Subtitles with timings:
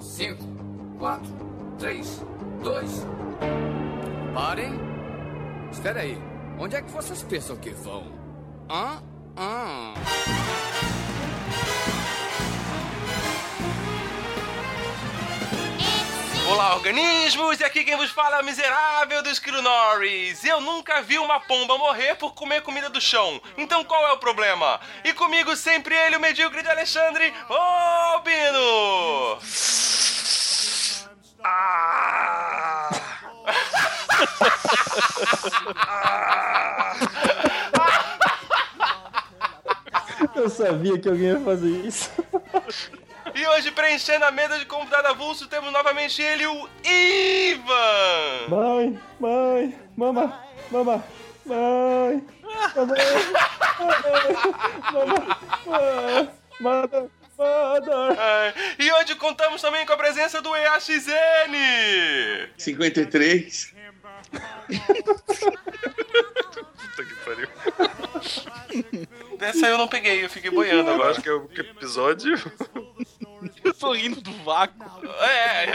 [0.00, 0.42] 5,
[0.98, 1.22] 4,
[1.78, 2.22] 3,
[2.62, 3.06] 2.
[4.34, 4.80] Parem.
[5.70, 6.18] Espera aí.
[6.58, 8.06] Onde é que vocês pensam que vão?
[8.70, 9.02] Hã?
[9.36, 9.94] Hã?
[16.50, 17.60] Olá, organismos!
[17.60, 20.42] E aqui quem vos fala é o miserável do Esquilo Norris.
[20.44, 23.40] Eu nunca vi uma pomba morrer por comer comida do chão.
[23.56, 24.80] Então qual é o problema?
[25.04, 29.79] E comigo sempre ele, o medíocre de Alexandre, ô Bino!
[40.34, 42.10] Eu sabia que alguém ia fazer isso.
[43.34, 48.48] E hoje, preenchendo a mesa de convidado avulso, temos novamente ele, o Ivan!
[48.48, 50.40] Mãe, mãe, mama,
[50.70, 51.04] mama,
[51.46, 52.24] mãe,
[52.74, 52.98] mamãe,
[53.78, 56.28] mama, mama,
[56.60, 58.16] mother, mother.
[58.18, 61.10] Ah, E hoje contamos também com a presença do EAXN!
[62.58, 63.74] 53.
[66.76, 67.48] Puta que pariu.
[69.40, 71.10] Essa eu não peguei, eu fiquei boiando Eu agora.
[71.12, 72.34] acho que é o episódio.
[73.64, 74.84] Eu tô rindo do vácuo.
[75.22, 75.66] É,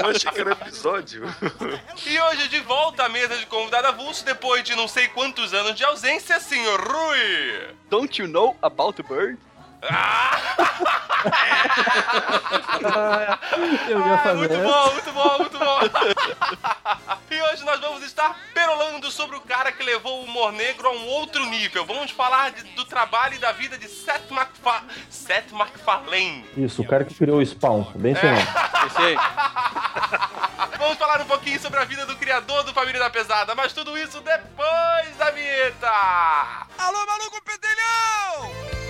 [0.00, 1.22] Eu achei que era episódio.
[2.06, 5.74] e hoje de volta à mesa de convidado avulso, depois de não sei quantos anos
[5.74, 7.74] de ausência, senhor Rui!
[7.90, 9.36] Don't you know about the bird?
[13.88, 14.62] Eu ia Ah, fazer muito essa.
[14.62, 15.80] bom, muito bom, muito bom.
[17.30, 20.92] e hoje nós vamos estar perolando sobre o cara que levou o humor negro a
[20.92, 21.84] um outro nível.
[21.84, 26.44] Vamos falar de- do trabalho e da vida de Seth, MacFa Seth MacFarlane.
[26.56, 28.42] Isso, o cara que criou o Spawn, bem seu nome.
[28.86, 29.16] Esse aí.
[30.78, 33.96] Vamos falar um pouquinho sobre a vida do criador do Família da Pesada, mas tudo
[33.98, 35.88] isso depois da vinheta.
[36.78, 38.87] Alô, maluco pedelhão!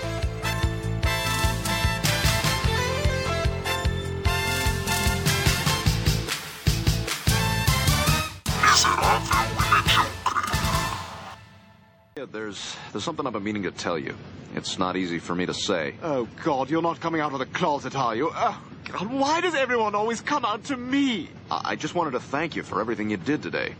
[12.32, 14.14] There's there's something I've been meaning to tell you.
[14.54, 15.94] It's not easy for me to say.
[16.02, 18.30] Oh, God, you're not coming out of the closet, are you?
[18.34, 21.28] Oh, God, why does everyone always come out to me?
[21.50, 23.74] I, I just wanted to thank you for everything you did today.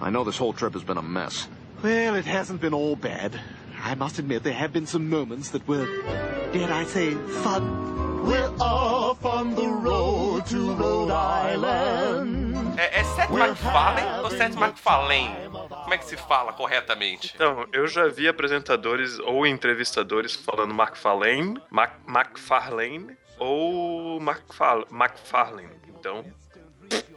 [0.00, 1.46] I know this whole trip has been a mess.
[1.82, 3.38] Well, it hasn't been all bad.
[3.82, 5.86] I must admit there have been some moments that were,
[6.52, 8.26] dare I say, fun.
[8.26, 12.53] We're off on the road to Rhode Island.
[12.76, 15.34] É, é Seth MacFarlane ou Seth MacFarlane?
[15.68, 17.32] Como é que se fala corretamente?
[17.34, 25.70] Então, eu já vi apresentadores ou entrevistadores falando McFarlane, Mac, McFarlane ou McFar, McFarlane.
[25.88, 26.24] Então,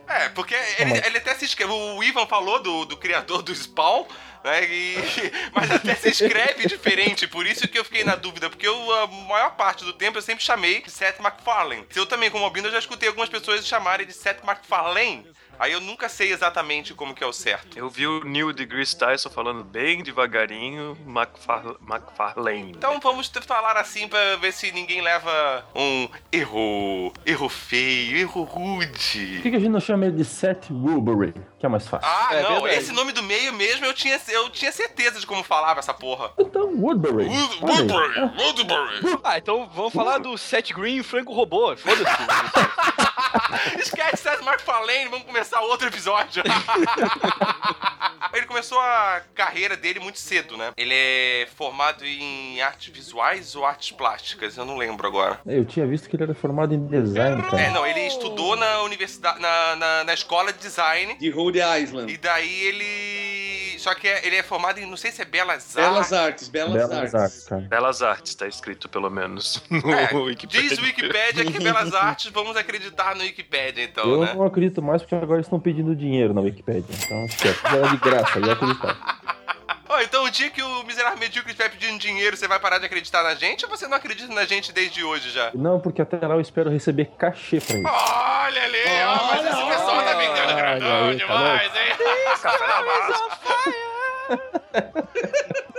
[0.08, 1.72] É, porque ele, ele até se escreve.
[1.72, 4.06] O Ivan falou do, do criador do Spawn,
[4.44, 4.64] né?
[4.66, 4.96] e-
[5.54, 9.08] mas até se escreve diferente, por isso que eu fiquei na dúvida, porque eu, a
[9.08, 11.86] maior parte do tempo eu sempre chamei de Seth MacFarlane.
[11.96, 15.28] Eu também, como albino, eu já escutei algumas pessoas chamarem de Seth MacFarlane.
[15.60, 17.78] Aí eu nunca sei exatamente como que é o certo.
[17.78, 22.72] eu vi o Neil deGrasse Tyson falando bem devagarinho McFar, McFarlane.
[22.72, 28.60] Então vamos falar assim pra ver se ninguém leva um erro, erro feio, erro Por
[28.60, 29.40] rude.
[29.42, 32.08] que, que a gente não chama ele de Seth Woolbury, que é mais fácil?
[32.08, 32.76] Ah, É não, verdade.
[32.76, 36.32] esse nome do meio mesmo eu tinha, eu tinha certeza de como falava essa porra.
[36.38, 37.26] Então, Woodbury.
[37.30, 37.60] Aí.
[37.62, 39.20] Woodbury, Woodbury.
[39.24, 41.76] Ah, então vamos falar do Seth Green e Franco Robô.
[41.76, 42.04] Foda-se.
[43.80, 46.44] Esquece Seth MacFarlane, vamos começar outro episódio.
[48.34, 50.72] Ele começou a carreira dele muito cedo, né?
[50.78, 55.40] Ele é formado em artes visuais ou artes plásticas, eu não lembro agora.
[55.46, 57.62] Eu tinha visto que ele era formado em design, cara.
[57.62, 61.16] É, não, ele estudou na universidade, na, na, na escola de design.
[61.16, 62.12] De Rhode Island.
[62.14, 63.80] E daí ele.
[63.80, 66.14] Só que é- ele é formado em, não sei se é Belas Belas Artes.
[66.14, 67.16] artes, belas, Belas artes.
[67.16, 67.62] artes, cara.
[67.62, 70.70] Belas Artes, tá escrito pelo menos no É, Wikipedia.
[70.70, 74.34] diz o Wikipedia que é Belas Artes, vamos acreditar no Wikipedia então, Eu né?
[74.34, 76.84] não acredito mais porque agora eles estão pedindo dinheiro na Wikipedia.
[77.06, 77.60] Então, esquece.
[77.66, 79.37] Era de graça, eu ia acreditar.
[79.90, 82.86] Ó, então o dia que o miserável medíocre estiver pedindo dinheiro, você vai parar de
[82.86, 85.52] acreditar na gente ou você não acredita na gente desde hoje já?
[85.54, 87.88] Não, porque até lá eu espero receber cachê pra isso.
[87.88, 92.38] Olha ali, ó, mas esse pessoal tá grandão Olha aí, tá demais, hein?
[92.42, 93.97] Café massa.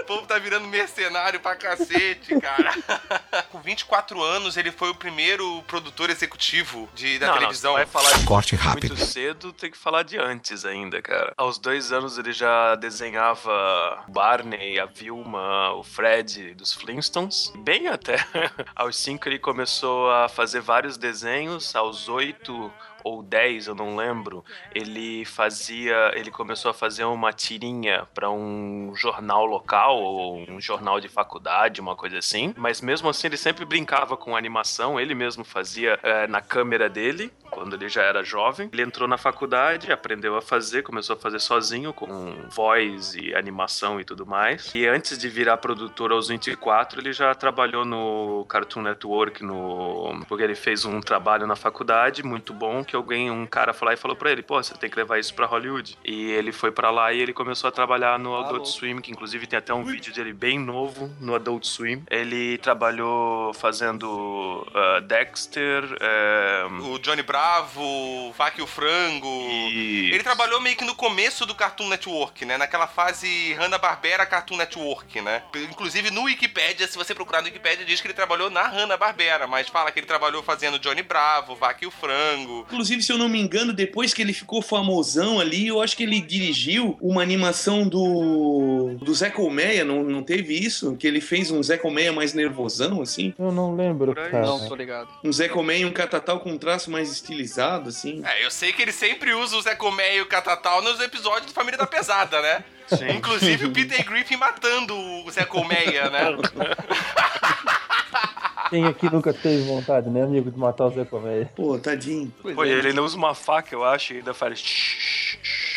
[0.01, 2.73] O povo tá virando mercenário pra cacete, cara.
[3.53, 7.73] Com 24 anos, ele foi o primeiro produtor executivo de, da Não, não, televisão.
[7.73, 11.35] você vai falar de Corte muito cedo, tem que falar de antes ainda, cara.
[11.37, 17.53] Aos dois anos ele já desenhava o Barney, a Vilma, o Fred dos Flintstones.
[17.57, 18.17] Bem até.
[18.75, 21.77] Aos cinco ele começou a fazer vários desenhos.
[21.77, 22.73] Aos oito
[23.05, 28.93] ou 10, eu não lembro, ele fazia, ele começou a fazer uma tirinha para um
[28.95, 32.55] jornal local ou um jornal de faculdade, uma coisa assim.
[32.57, 37.33] Mas mesmo assim, ele sempre brincava com animação, ele mesmo fazia é, na câmera dele,
[37.51, 38.69] quando ele já era jovem.
[38.73, 44.01] Ele entrou na faculdade, aprendeu a fazer, começou a fazer sozinho, com voz e animação
[44.01, 44.71] e tudo mais.
[44.75, 50.21] E antes de virar produtor aos 24, ele já trabalhou no Cartoon Network, no...
[50.29, 53.95] porque ele fez um trabalho na faculdade muito bom, que alguém, um cara foi lá
[53.95, 55.97] e falou pra ele, pô, você tem que levar isso pra Hollywood.
[56.05, 59.47] E ele foi pra lá e ele começou a trabalhar no Adult Swim, que inclusive
[59.47, 62.03] tem até um vídeo dele bem novo no Adult Swim.
[62.11, 69.27] Ele trabalhou fazendo uh, Dexter, eh, O Johnny Bravo, Vaca e o Frango.
[69.27, 70.11] e...
[70.13, 72.57] Ele trabalhou meio que no começo do Cartoon Network, né?
[72.57, 75.43] Naquela fase Hanna-Barbera Cartoon Network, né?
[75.55, 79.69] Inclusive no Wikipedia, se você procurar no Wikipedia, diz que ele trabalhou na Hanna-Barbera, mas
[79.69, 82.67] fala que ele trabalhou fazendo Johnny Bravo, Vaca e o Frango.
[82.79, 86.05] Inclusive, se eu não me engano, depois que ele ficou famosão ali, eu acho que
[86.05, 90.95] ele dirigiu uma animação do, do Zé Colmeia, não, não teve isso?
[90.95, 93.35] Que ele fez um Zé Colmeia mais nervosão, assim?
[93.37, 94.47] Eu não lembro, cara.
[94.47, 95.09] Não, tô ligado.
[95.25, 98.23] Um Zé Colmeia e um catatal com um traço mais estilizado, assim?
[98.25, 101.47] É, eu sei que ele sempre usa o Zé Comé e o Catatal nos episódios
[101.47, 102.63] do Família da Pesada, né?
[102.87, 103.11] Sim.
[103.11, 106.27] Inclusive o Peter Griffin matando o Zé Colmeia, né?
[108.71, 111.51] Quem aqui nunca teve vontade, né, amigo, de matar o Zé Colmeia?
[111.57, 112.33] Pô, tadinho.
[112.43, 114.63] Pô, e ele ainda usa uma faca, eu acho, e ainda faz...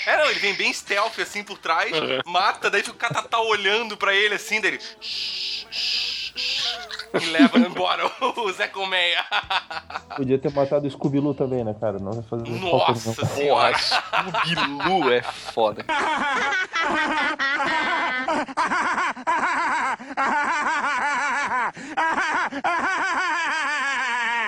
[0.07, 1.91] É, não, ele vem bem stealth assim por trás,
[2.25, 4.79] mata, daí o Catatal olhando pra ele assim, daí ele.
[7.13, 9.23] E leva embora o Zé Colmeia.
[10.15, 11.99] Podia ter matado o Scooby-Doo também, né, cara?
[11.99, 13.27] Não vai fazer falta Nossa nenhuma.
[13.27, 13.77] senhora.
[13.77, 15.85] Scooby-Loo é foda.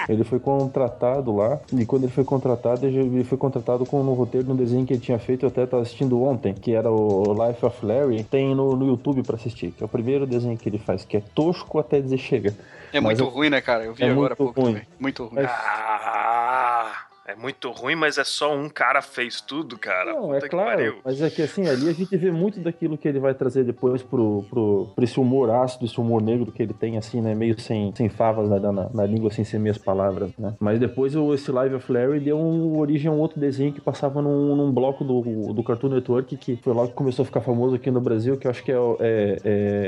[0.09, 4.45] Ele foi contratado lá, e quando ele foi contratado, ele foi contratado com um roteiro
[4.47, 7.33] de um desenho que ele tinha feito, eu até tava assistindo ontem, que era o
[7.47, 8.23] Life of Larry.
[8.23, 11.17] Tem no, no YouTube pra assistir, que é o primeiro desenho que ele faz, que
[11.17, 12.52] é tosco até dizer chega.
[12.93, 13.83] É muito eu- ruim, né, cara?
[13.83, 14.73] Eu vi é agora há muito pouco ruim.
[14.73, 14.87] também.
[14.99, 15.41] Muito ruim.
[15.41, 16.91] Mas- Ah,
[17.25, 20.13] é muito ruim, mas é só um cara fez tudo, cara.
[20.13, 23.07] Não, Puta é claro, mas é que assim, ali a gente vê muito daquilo que
[23.07, 26.73] ele vai trazer depois pro, pro, pro esse humor ácido, esse humor negro que ele
[26.73, 30.31] tem, assim, né, meio sem, sem favas na, na, na língua, assim, sem meias palavras,
[30.37, 30.53] né.
[30.59, 33.81] Mas depois o, esse Live of Larry deu um, origem a um outro desenho que
[33.81, 37.41] passava num, num bloco do, do Cartoon Network, que foi lá que começou a ficar
[37.41, 39.37] famoso aqui no Brasil, que eu acho que é, o- é,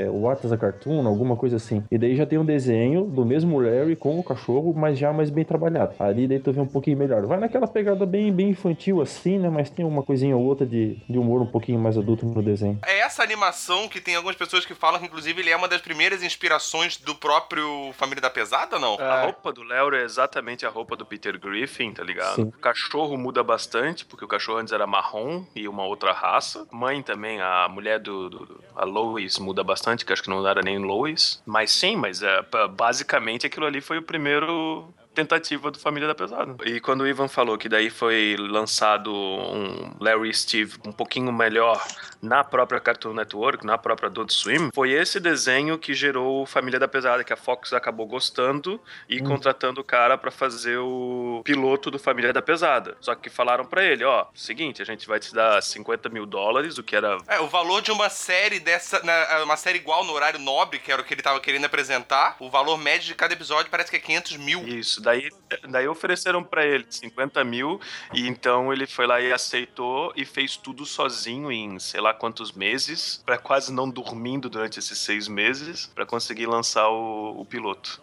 [0.06, 1.82] é o What is a Cartoon, alguma coisa assim.
[1.90, 5.28] E daí já tem um desenho do mesmo Larry com o cachorro, mas já mais
[5.30, 5.94] bem trabalhado.
[5.98, 7.25] Ali daí tu vê um pouquinho melhor.
[7.26, 9.48] Vai naquela pegada bem, bem infantil assim, né?
[9.50, 12.78] Mas tem uma coisinha ou outra de, de humor um pouquinho mais adulto no desenho.
[12.86, 15.80] É essa animação que tem algumas pessoas que falam que, inclusive, ele é uma das
[15.80, 18.94] primeiras inspirações do próprio Família da Pesada, não?
[19.00, 22.36] A roupa do Léo é exatamente a roupa do Peter Griffin, tá ligado?
[22.36, 22.42] Sim.
[22.44, 26.66] O cachorro muda bastante, porque o cachorro antes era marrom e uma outra raça.
[26.70, 30.46] Mãe também, a mulher do, do- do- a Lois muda bastante, que acho que não
[30.46, 31.42] era nem Lois.
[31.46, 32.44] Mas sim, mas é,
[32.76, 36.54] basicamente aquilo ali foi o primeiro tentativa do Família da Pesada.
[36.64, 41.32] E quando o Ivan falou que daí foi lançado um Larry e Steve um pouquinho
[41.32, 41.82] melhor
[42.20, 46.78] na própria Cartoon Network, na própria Adult Swim, foi esse desenho que gerou o Família
[46.78, 51.90] da Pesada, que a Fox acabou gostando e contratando o cara pra fazer o piloto
[51.90, 52.96] do Família da Pesada.
[53.00, 56.76] Só que falaram pra ele, ó, seguinte, a gente vai te dar 50 mil dólares,
[56.78, 59.00] o que era É, o valor de uma série dessa.
[59.02, 62.36] né, uma série igual no horário nobre, que era o que ele tava querendo apresentar,
[62.40, 64.66] o valor médio de cada episódio parece que é 500 mil.
[64.66, 65.30] Isso, daí,
[65.68, 67.80] daí ofereceram pra ele 50 mil,
[68.12, 72.50] e então ele foi lá e aceitou e fez tudo sozinho em sei lá quantos
[72.50, 78.02] meses, pra quase não dormindo durante esses seis meses, pra conseguir lançar o, o piloto.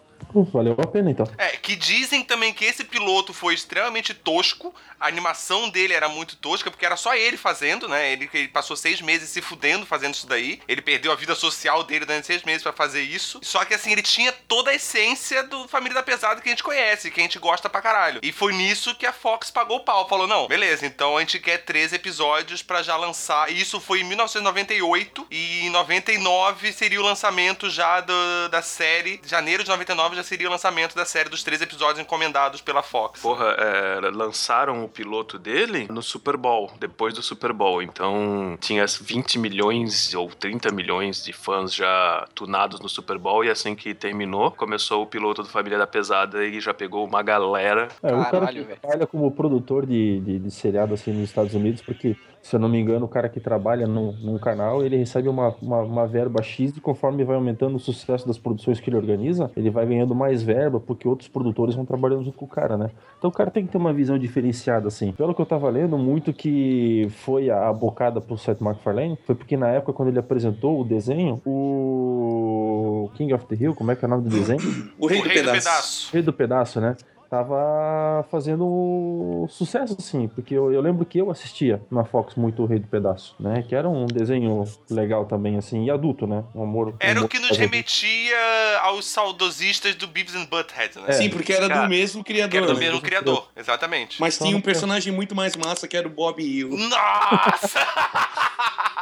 [0.52, 1.28] Valeu a pena então.
[1.38, 6.36] É, que dizem também que esse piloto foi extremamente tosco, a animação dele era muito
[6.38, 8.12] tosca, porque era só ele fazendo, né?
[8.14, 10.62] Ele, ele passou seis meses se fudendo fazendo isso daí.
[10.68, 13.40] Ele perdeu a vida social dele durante seis meses pra fazer isso.
[13.44, 16.64] Só que assim, ele tinha toda a essência do Família da Pesada que a gente
[16.64, 18.20] conhece, que a gente gosta pra caralho.
[18.24, 20.08] E foi nisso que a Fox pagou o pau.
[20.08, 23.52] Falou, não, beleza, então a gente quer três episódios pra já lançar.
[23.52, 29.20] E isso foi em 1998, e em 99 seria o lançamento já do- da série.
[29.26, 33.22] Janeiro de 99 já seria o lançamento da série dos três episódios encomendados pela Fox.
[33.22, 37.82] Porra, é, lançaram o piloto dele no Super Bowl, depois do Super Bowl.
[37.82, 43.44] Então tinha 20 milhões ou 30 milhões de fãs já tunados no Super Bowl.
[43.44, 47.22] E assim que terminou, começou o piloto do Família da Pesada e já pegou uma
[47.22, 47.88] galera.
[48.02, 48.80] É, o cara Caralho, que velho.
[48.80, 52.68] trabalha como produtor de, de, de seriado assim nos Estados Unidos, porque Se eu não
[52.68, 56.44] me engano, o cara que trabalha num, num canal, ele recebe uma, uma, uma verba
[56.44, 60.14] X e conforme vai aumentando o sucesso das produções que ele organiza, ele vai ganhando
[60.14, 62.92] mais verba porque outros produtores vão trabalhando junto com o cara, né?
[63.18, 65.14] Então o cara tem que ter uma visão diferenciada, assim.
[65.14, 69.56] Pelo que eu tava lendo, muito que foi a bocada pro Seth MacFarlane foi porque
[69.56, 74.04] na época, quando ele apresentou o desenho, o King of the Hill, como é que
[74.04, 74.60] é o nome do desenho?
[75.00, 75.64] O Rei, O do, Rei do pedaço.
[75.64, 76.10] Pedaço.
[76.12, 76.98] Rei do Pedaço, né?
[77.34, 82.68] Tava fazendo sucesso, assim, porque eu, eu lembro que eu assistia na Fox muito o
[82.68, 83.66] Rei do Pedaço, né?
[83.68, 86.44] Que era um desenho legal também, assim, e adulto, né?
[86.54, 86.94] Um amor.
[87.00, 88.38] Era um o que nos remetia
[88.84, 91.12] aos saudosistas do Beavis and Butthead, né?
[91.14, 92.68] Sim, porque era Cara, do mesmo Que era criador.
[92.76, 92.86] do né?
[92.86, 94.22] mesmo criador, exatamente.
[94.22, 96.70] Mas tinha um não- personagem muito mais massa que era o Bob Hill.
[96.70, 97.80] Nossa!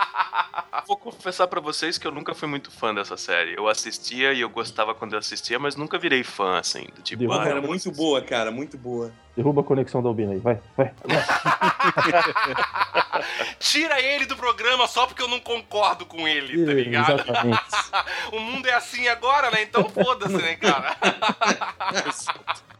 [0.87, 3.55] Vou confessar pra vocês que eu nunca fui muito fã dessa série.
[3.55, 6.85] Eu assistia e eu gostava quando eu assistia, mas nunca virei fã, assim.
[6.95, 9.11] do Tipo, ah, Era muito boa, cara, muito boa.
[9.35, 10.91] Derruba a conexão da Albina aí, vai, vai.
[13.59, 17.13] Tira ele do programa só porque eu não concordo com ele, tá ligado?
[17.13, 17.61] Exatamente.
[18.33, 19.63] o mundo é assim agora, né?
[19.63, 20.97] Então foda-se, né, cara?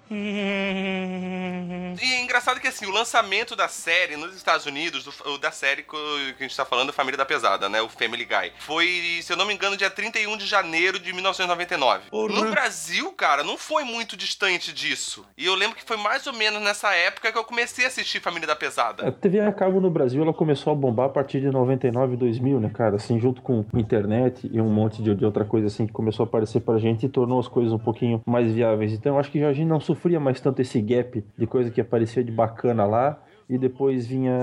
[2.02, 5.84] E é engraçado que assim, o lançamento da série nos Estados Unidos, do- da série
[5.84, 5.96] que
[6.40, 7.82] a gente tá falando, Família da Pesada, né?
[7.82, 8.52] O Family Guy.
[8.60, 12.10] Foi, se eu não me engano, dia 31 de janeiro de 1999.
[12.10, 12.34] Porra.
[12.34, 15.26] No Brasil, cara, não foi muito distante disso.
[15.38, 18.20] E eu lembro que foi mais ou menos nessa época que eu comecei a assistir
[18.22, 19.08] Família da Pesada.
[19.08, 22.60] A TV a cabo no Brasil, ela começou a bombar a partir de 99, 2000,
[22.60, 22.96] né, cara?
[22.96, 26.28] Assim, junto com internet e um monte de, de outra coisa assim que começou a
[26.28, 28.94] aparecer pra gente e tornou as coisas um pouquinho mais viáveis.
[28.94, 31.80] Então, eu acho que a gente não sofria mais tanto esse gap de coisa que
[31.80, 34.34] aparecia de bacana lá e depois vinha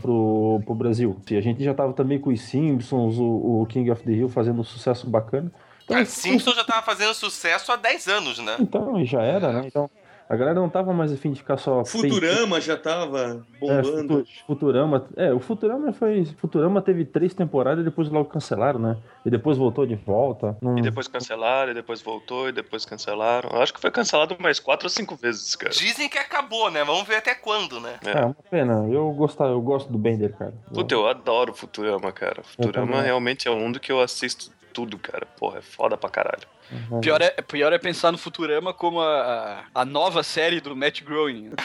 [0.00, 1.20] pro, pro Brasil.
[1.30, 4.28] E a gente já tava também com os Simpsons, o, o King of the Hill
[4.30, 5.52] fazendo um sucesso bacana.
[5.84, 8.56] Então, Cara, Simpson já tava fazendo sucesso há 10 anos, né?
[8.60, 9.64] então, já era, né?
[9.66, 9.90] Então,
[10.28, 11.84] a galera não tava mais afim de ficar só...
[11.84, 14.18] Futurama já tava É, bombando.
[14.18, 15.06] Futu- Futurama.
[15.16, 16.24] É, o Futurama foi.
[16.38, 18.96] Futurama teve três temporadas e depois logo cancelaram, né?
[19.24, 20.56] E depois voltou de volta.
[20.62, 20.78] Não...
[20.78, 23.50] E depois cancelaram, e depois voltou, e depois cancelaram.
[23.52, 25.72] Eu acho que foi cancelado mais quatro ou cinco vezes, cara.
[25.72, 26.82] Dizem que acabou, né?
[26.84, 27.98] Vamos ver até quando, né?
[28.04, 28.86] É, uma pena.
[28.90, 30.54] Eu gosto, eu gosto do Bender, cara.
[30.72, 32.42] Puta, eu adoro Futurama, cara.
[32.42, 35.26] Futurama realmente é um do que eu assisto tudo, cara.
[35.38, 36.46] Porra, é foda pra caralho.
[37.00, 41.50] Pior é, pior é pensar no Futurama como a, a nova série do Matt Groening.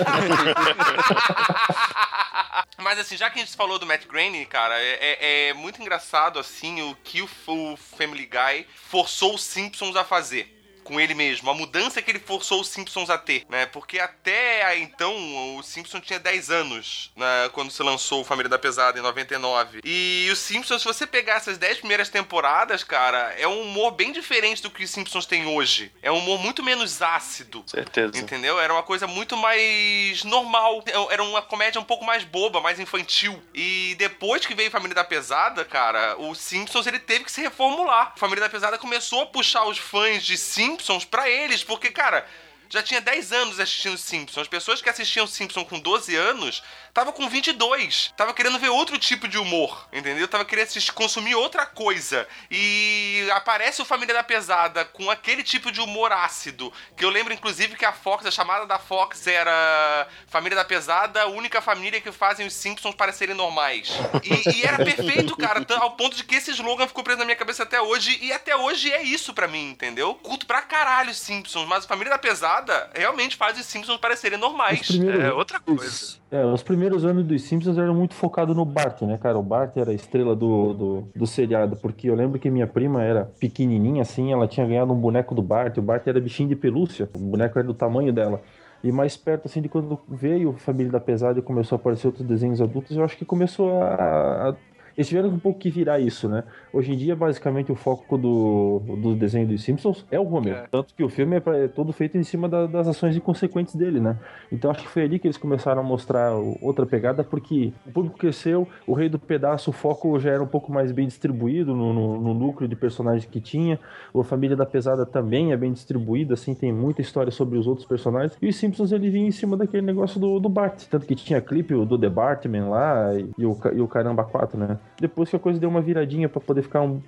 [2.79, 5.81] Mas assim, já que a gente falou do Matt Groening, cara, é, é- é muito
[5.81, 10.56] engraçado assim o que o, o Family Guy forçou os Simpsons a fazer.
[10.87, 13.65] Com ele mesmo, a mudança que ele forçou os Simpsons a ter, né?
[13.65, 18.97] Porque até então o Simpson tinha 10 anos né, quando se lançou Família da Pesada
[18.97, 19.81] em 99.
[19.83, 24.13] E os Simpsons, se você pegar essas 10 primeiras temporadas, cara, é um humor bem
[24.13, 25.91] diferente do que os Simpsons têm hoje.
[26.01, 27.65] É um humor muito menos ácido.
[27.67, 28.17] Certeza.
[28.17, 28.57] Entendeu?
[28.57, 30.81] Era uma coisa muito mais normal.
[31.11, 33.43] Era uma comédia um pouco mais boba, mais infantil.
[33.53, 38.13] E depois que veio Família da Pesada, cara, o Simpsons ele teve que se reformular.
[38.15, 42.25] Família da Pesada começou a puxar os fãs de Simpsons pra eles, porque, cara.
[42.69, 44.41] Já tinha 10 anos assistindo Simpsons.
[44.41, 48.13] As pessoas que assistiam Simpsons com 12 anos tava com 22.
[48.17, 50.27] Tava querendo ver outro tipo de humor, entendeu?
[50.27, 52.27] Tava querendo assistir, consumir outra coisa.
[52.49, 56.73] E aparece o Família da Pesada com aquele tipo de humor ácido.
[56.95, 61.21] Que eu lembro, inclusive, que a Fox, a chamada da Fox era Família da Pesada,
[61.21, 63.89] a única família que fazem os Simpsons parecerem normais.
[64.23, 67.37] E, e era perfeito, cara, ao ponto de que esse slogan ficou preso na minha
[67.37, 68.17] cabeça até hoje.
[68.21, 70.15] E até hoje é isso pra mim, entendeu?
[70.15, 72.56] Curto pra caralho Simpsons, mas Família da Pesada
[72.95, 74.89] realmente faz os Simpsons parecerem normais.
[75.21, 76.17] É outra coisa.
[76.31, 79.37] é, os primeiros anos dos Simpsons eram muito focados no Bart, né, cara?
[79.37, 83.03] O Bart era a estrela do, do, do seriado, porque eu lembro que minha prima
[83.03, 86.55] era pequenininha assim, ela tinha ganhado um boneco do Bart, o Bart era bichinho de
[86.55, 88.41] pelúcia, o boneco era do tamanho dela.
[88.83, 92.25] E mais perto, assim, de quando veio Família da Pesada e começou a aparecer outros
[92.25, 94.49] desenhos adultos, eu acho que começou a...
[94.49, 94.55] a-
[94.97, 96.43] Eles tiveram um pouco que virar isso, né?
[96.73, 100.55] Hoje em dia, basicamente, o foco do, do desenho dos Simpsons é o Homer.
[100.55, 100.67] É.
[100.71, 103.75] Tanto que o filme é, pra- é todo feito em cima da- das ações inconsequentes
[103.75, 104.17] dele, né?
[104.51, 108.17] Então acho que foi ali que eles começaram a mostrar outra pegada, porque o público
[108.17, 111.93] cresceu, o Rei do Pedaço, o foco já era um pouco mais bem distribuído no,
[111.93, 113.79] no- no núcleo de personagens que tinha.
[114.15, 117.85] A Família da Pesada também é bem distribuída, assim, tem muita história sobre os outros
[117.87, 118.35] personagens.
[118.41, 120.85] E os Simpsons ele vinha em cima daquele negócio do, do Bart.
[120.89, 124.57] Tanto que tinha clipe do The Bartman lá e, e o, e o Caramba 4,
[124.57, 124.79] né?
[124.99, 127.01] Depois que a coisa deu uma viradinha pra poder ficar um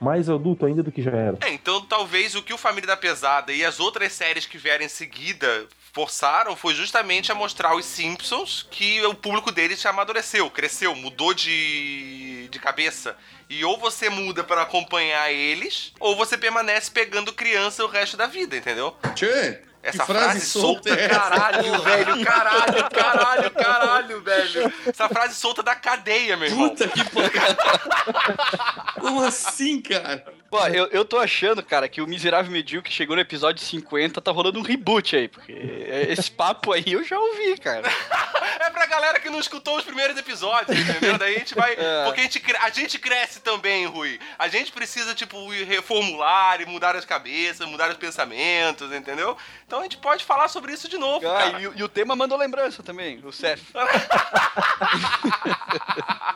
[0.00, 1.38] mais adulto ainda do que já era.
[1.42, 4.84] É, então talvez o que o Família da Pesada e as outras séries que vieram
[4.84, 10.94] em seguida forçaram foi justamente a mostrar os Simpsons que o público deles amadureceu, cresceu,
[10.96, 13.16] mudou de, de cabeça.
[13.48, 18.26] E ou você muda pra acompanhar eles, ou você permanece pegando criança o resto da
[18.26, 18.96] vida, entendeu?
[19.14, 21.20] Tchê, Essa frase frase, solta solta, é essa?
[21.20, 24.72] caralho, velho, caralho, caralho, caralho, velho.
[24.86, 26.68] Essa frase solta da cadeia, meu irmão.
[26.68, 27.30] Puta que pariu.
[29.00, 30.22] Como assim, cara?
[30.50, 34.32] Pô, eu, eu tô achando, cara, que o Miserável Medíocre chegou no episódio 50, tá
[34.32, 37.88] rolando um reboot aí, porque esse papo aí eu já ouvi, cara.
[38.60, 41.16] É pra galera que não escutou os primeiros episódios, entendeu?
[41.16, 41.72] Daí a gente vai.
[41.72, 42.04] É.
[42.04, 44.20] Porque a gente, a gente cresce também, Rui.
[44.38, 49.36] A gente precisa, tipo, reformular e mudar as cabeças, mudar os pensamentos, entendeu?
[49.70, 51.60] Então a gente pode falar sobre isso de novo, Ah, cara.
[51.60, 53.62] e, o- e o tema mandou lembrança também, o Seth.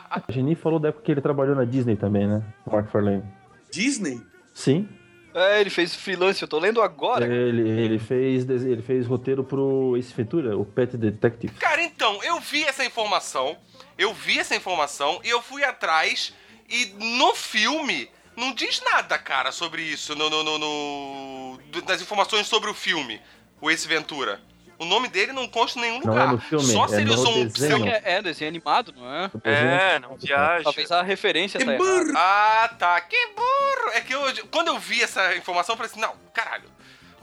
[0.09, 2.41] A Geni falou da época que ele trabalhou na Disney também, né?
[2.65, 3.23] O Mark Farlane.
[3.69, 4.21] Disney?
[4.53, 4.87] Sim.
[5.33, 7.25] É, ele fez freelance, eu tô lendo agora.
[7.27, 11.53] Ele, ele, fez, ele fez roteiro pro Ace Ventura, o Pet Detective.
[11.55, 13.57] Cara, então, eu vi essa informação,
[13.97, 16.33] eu vi essa informação e eu fui atrás
[16.69, 16.85] e
[17.17, 22.69] no filme não diz nada, cara, sobre isso, no, no, no- no- das informações sobre
[22.69, 23.21] o filme,
[23.61, 24.41] o Ace Ventura.
[24.77, 26.27] O nome dele não consta em nenhum Não lugar.
[26.27, 27.51] é no filme, Só é se ele no usou um desenho.
[27.79, 29.31] pseudo- É, é, desenho animado, não é?
[29.45, 30.63] É, não viaja.
[30.65, 32.11] Talvez a referência Que tá burro!
[32.13, 32.99] Ah, tá.
[32.99, 33.91] Que burro!
[33.93, 36.69] É que eu, quando eu vi essa informação, eu falei assim, não, caralho.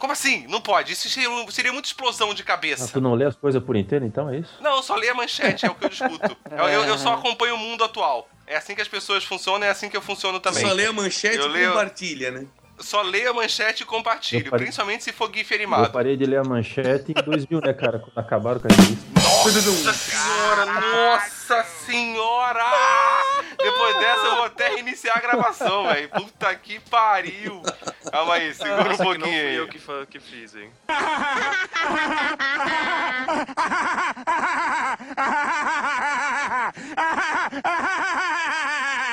[0.03, 0.49] Como assim?
[0.49, 0.93] Não pode.
[0.93, 2.89] Isso seria, seria muita explosão de Ah, cabeça.
[2.93, 4.53] tu não lê as coisas por inteiro, então é isso?
[4.61, 6.37] Não, eu só leio a manchete, é o que eu discuto.
[6.51, 8.29] Eu, eu- eu só acompanho o mundo atual.
[8.45, 10.67] É assim que as pessoas funcionam, é assim que eu funciono também.
[10.67, 12.47] Só lê a manchete Eu e leio- compartilha, né?
[12.83, 15.93] Só leio a manchete e compartilho, Eu parei- principalmente se for GIF Eu animado.
[15.93, 17.99] parei de ler a manchete em 2000, né, cara?
[17.99, 19.21] Quando acabaram com a revista.
[19.21, 22.65] Nossa senhora, nossa senhora!
[23.59, 26.09] Depois dessa eu vou até reiniciar a gravação, velho.
[26.11, 27.62] Puta que pariu.
[28.11, 29.57] Calma aí, segura um Nossa, que não pouquinho fui aí.
[29.57, 30.71] eu que, que fiz, hein.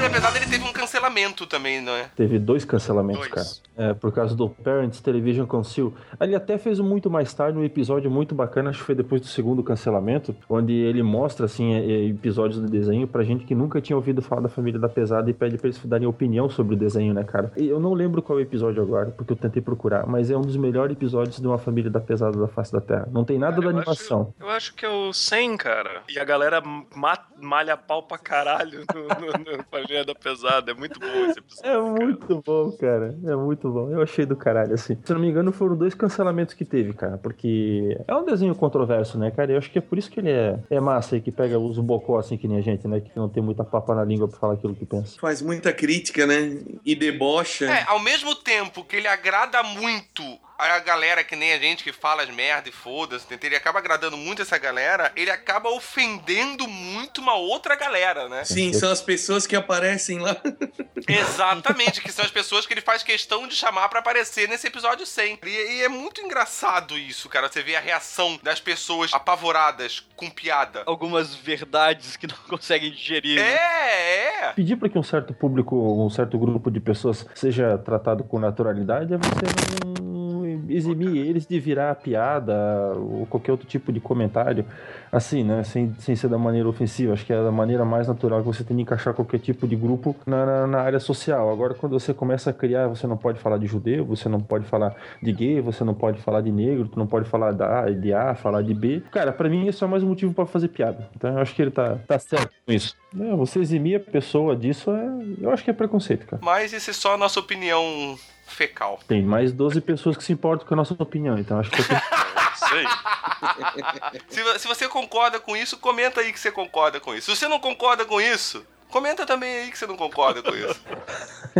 [0.00, 2.04] Família Pesada ele teve um cancelamento também, não é?
[2.16, 3.32] Teve dois cancelamentos, Dois.
[3.76, 3.90] cara.
[3.90, 5.94] É, por causa do Parents Television Council.
[6.20, 9.20] Ele até fez um muito mais tarde um episódio muito bacana, acho que foi depois
[9.22, 13.54] do segundo cancelamento, onde ele mostra, assim, é, é, episódios do desenho pra gente que
[13.54, 16.74] nunca tinha ouvido falar da Família da Pesada e pede pra eles darem opinião sobre
[16.74, 17.52] o desenho, né, cara?
[17.56, 20.36] E eu não lembro qual é o episódio agora, porque eu tentei procurar, mas é
[20.36, 23.08] um dos melhores episódios de uma Família da Pesada da face da Terra.
[23.10, 24.34] Não tem nada Cara, da eu animação.
[24.38, 26.02] Acho, eu acho que é o 100, cara.
[26.08, 26.62] E a galera
[26.94, 30.70] ma- malha pau pra caralho no, no, no Família da Pesada.
[30.70, 31.68] É muito bom esse episódio.
[31.68, 31.82] É cara.
[31.82, 33.18] muito bom, cara.
[33.24, 33.90] É muito bom.
[33.90, 34.96] Eu achei do caralho, assim.
[35.04, 37.18] Se eu não me engano, foram dois cancelamentos que teve, cara.
[37.18, 39.50] Porque é um desenho controverso, né, cara?
[39.50, 41.76] Eu acho que é por isso que ele é, é massa e que pega os
[41.78, 43.00] bocó, assim, que nem a gente, né?
[43.00, 45.18] Que não tem muita papa na língua pra falar aquilo que pensa.
[45.18, 46.62] Faz muita crítica, né?
[46.84, 47.64] E debocha.
[47.64, 50.22] É, ao mesmo tempo que ele agrada muito
[50.60, 54.16] a galera que nem a gente que fala as merda e foda-se, ele acaba agradando
[54.16, 58.44] muito essa galera, ele acaba ofendendo muito uma outra galera, né?
[58.44, 60.36] Sim, são as pessoas que aparecem lá.
[61.08, 65.06] Exatamente, que são as pessoas que ele faz questão de chamar pra aparecer nesse episódio
[65.06, 65.38] 100.
[65.44, 67.48] E, e é muito engraçado isso, cara.
[67.48, 70.82] Você vê a reação das pessoas apavoradas com piada.
[70.86, 73.36] Algumas verdades que não conseguem digerir.
[73.36, 73.52] né?
[73.52, 74.52] É, é.
[74.52, 79.14] Pedir para que um certo público, um certo grupo de pessoas seja tratado com naturalidade
[79.14, 84.64] é você não eximir eles de virar piada ou qualquer outro tipo de comentário,
[85.10, 85.62] assim, né?
[85.64, 87.12] Sem, sem ser da maneira ofensiva.
[87.12, 89.76] Acho que é a maneira mais natural que você tem de encaixar qualquer tipo de
[89.76, 91.50] grupo na, na, na área social.
[91.50, 94.64] Agora, quando você começa a criar, você não pode falar de judeu, você não pode
[94.66, 98.12] falar de gay, você não pode falar de negro, tu não pode falar da, de
[98.12, 99.02] A, falar de B.
[99.10, 101.08] Cara, para mim isso é mais um motivo para fazer piada.
[101.16, 102.96] Então eu acho que ele tá, tá certo com isso.
[103.18, 105.08] É, você eximir a pessoa disso, é,
[105.40, 106.40] eu acho que é preconceito, cara.
[106.44, 108.16] Mas isso é só a nossa opinião
[108.60, 109.00] fecal.
[109.08, 111.86] Tem mais 12 pessoas que se importam com a nossa opinião, então acho que eu
[111.86, 112.00] tenho...
[112.72, 112.84] Aí.
[114.28, 117.30] Se, se você concorda com isso, comenta aí que você concorda com isso.
[117.30, 120.80] Se você não concorda com isso, comenta também aí que você não concorda com isso.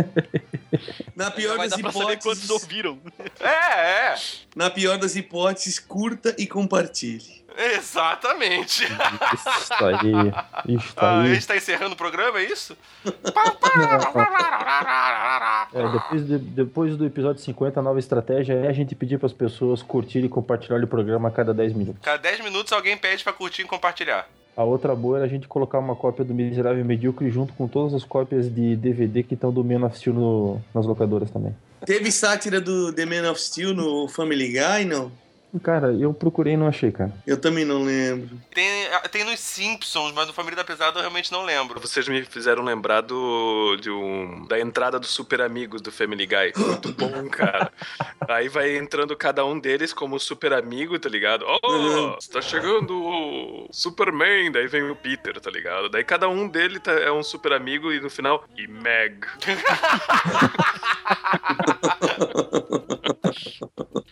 [1.15, 2.99] Na pior das quantos hipóteses, ouviram.
[3.39, 4.15] É, é.
[4.55, 7.40] na pior das hipóteses, curta e compartilhe.
[7.57, 8.83] Exatamente.
[8.85, 11.33] Isso aí, isso Ah, a aí.
[11.33, 12.75] gente tá encerrando o programa, é isso?
[15.73, 19.27] É, depois, de- depois do episódio 50, a nova estratégia é a gente pedir para
[19.27, 22.01] as pessoas curtirem e compartilharem o programa a cada 10 minutos.
[22.01, 24.27] Cada 10 minutos alguém pede pra curtir e compartilhar.
[24.55, 27.67] A outra boa era a gente colocar uma cópia do Miserável e Medíocre junto com
[27.67, 31.55] todas as cópias de DVD que estão do Man of Steel no- nas locadoras também.
[31.85, 35.11] Teve sátira do The Man of Steel no Family Guy, não?
[35.59, 37.11] Cara, eu procurei e não achei, cara.
[37.27, 38.37] Eu também não lembro.
[38.53, 41.79] Tem, tem nos Simpsons, mas no Família da Pesada eu realmente não lembro.
[41.79, 46.53] Vocês me fizeram lembrar do, de um, da entrada dos Super Amigos do Family Guy.
[46.55, 47.71] Muito bom, cara.
[48.29, 51.45] Aí vai entrando cada um deles como super amigo, tá ligado?
[51.63, 54.51] Oh, está chegando o Superman.
[54.51, 55.89] Daí vem o Peter, tá ligado?
[55.89, 59.15] Daí cada um dele tá- é um super amigo e no final, e Meg.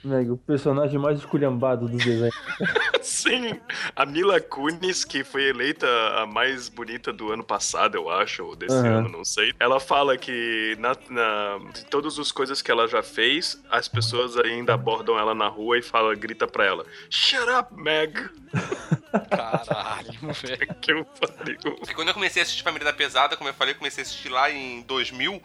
[0.04, 2.36] Meg, o personagem mais esculhambado dos desenhos.
[3.02, 3.60] Sim,
[3.96, 5.88] a Mila Kunis, que foi eleita
[6.18, 9.00] a mais bonita do ano passado, eu acho, ou desse Aham.
[9.00, 9.54] ano, não sei.
[9.60, 14.36] Ela fala que na, na- de todas as coisas que ela já fez, as pessoas
[14.38, 18.14] ainda abordam ela na rua e fala, grita pra ela: Shut up, Meg!
[19.30, 20.76] Caralho, velho.
[20.82, 21.58] que eu falei.
[21.96, 24.30] Quando eu comecei a assistir Família da Pesada, como eu falei, eu comecei a assistir
[24.30, 25.42] lá em 2000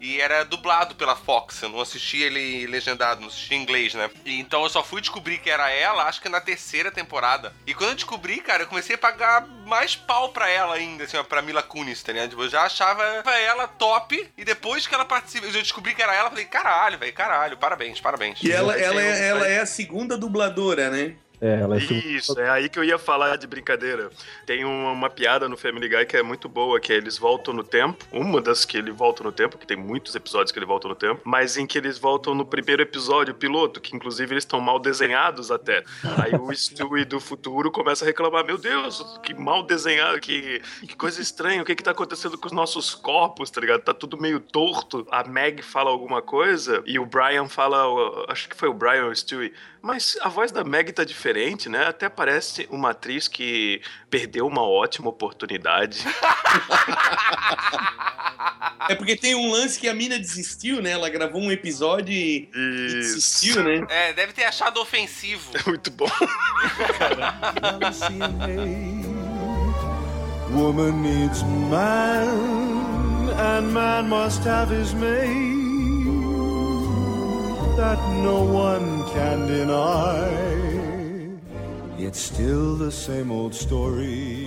[0.00, 1.62] e era dublado pela Fox.
[1.62, 4.10] Eu não assisti ele legendado, não assisti em inglês, né?
[4.24, 7.52] E então eu só fui descobrir que era ela, acho que na terceira temporada.
[7.66, 11.16] E quando eu descobri, cara, eu comecei a pagar mais pau pra ela ainda, assim,
[11.16, 12.30] ó, pra Mila Kunis, tá ligado?
[12.30, 16.14] Tipo, Eu já achava ela top e depois que ela participa, eu descobri que era
[16.14, 18.42] ela, eu falei, caralho, velho, caralho, parabéns, parabéns.
[18.42, 21.16] E ela, ela, é, ela é a segunda dubladora, né?
[21.40, 24.10] É, ela é Isso, é aí que eu ia falar de brincadeira.
[24.44, 27.54] Tem uma, uma piada no Family Guy que é muito boa, que é eles voltam
[27.54, 28.04] no tempo.
[28.12, 30.94] Uma das que ele volta no tempo, que tem muitos episódios que ele volta no
[30.94, 34.78] tempo, mas em que eles voltam no primeiro episódio, piloto, que inclusive eles estão mal
[34.78, 35.84] desenhados até.
[36.22, 40.96] Aí o Stewie do futuro começa a reclamar: Meu Deus, que mal desenhado, que, que
[40.96, 43.82] coisa estranha, o que que tá acontecendo com os nossos corpos, tá ligado?
[43.82, 45.06] Tá tudo meio torto.
[45.10, 47.78] A Meg fala alguma coisa e o Brian fala,
[48.28, 51.27] acho que foi o Brian ou o Stewie, mas a voz da Meg tá diferente,
[51.68, 51.86] né?
[51.86, 56.04] Até parece uma atriz que perdeu uma ótima oportunidade.
[58.88, 60.92] É porque tem um lance que a mina desistiu, né?
[60.92, 63.86] Ela gravou um episódio e, e desistiu, né?
[63.90, 65.50] É, deve ter achado ofensivo.
[65.66, 66.08] Muito bom.
[70.50, 72.26] Woman needs man,
[73.38, 75.58] and man must have his mate.
[77.76, 80.77] That no one can deny.
[81.98, 84.46] It's still the same old story.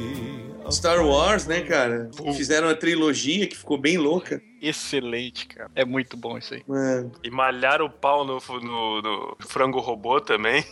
[0.69, 2.09] Star Wars, né, cara?
[2.33, 4.41] Fizeram a trilogia que ficou bem louca.
[4.61, 5.69] Excelente, cara.
[5.75, 6.61] É muito bom isso aí.
[6.69, 7.05] É.
[7.23, 10.61] E malhar o pau no, no- no frango robô também.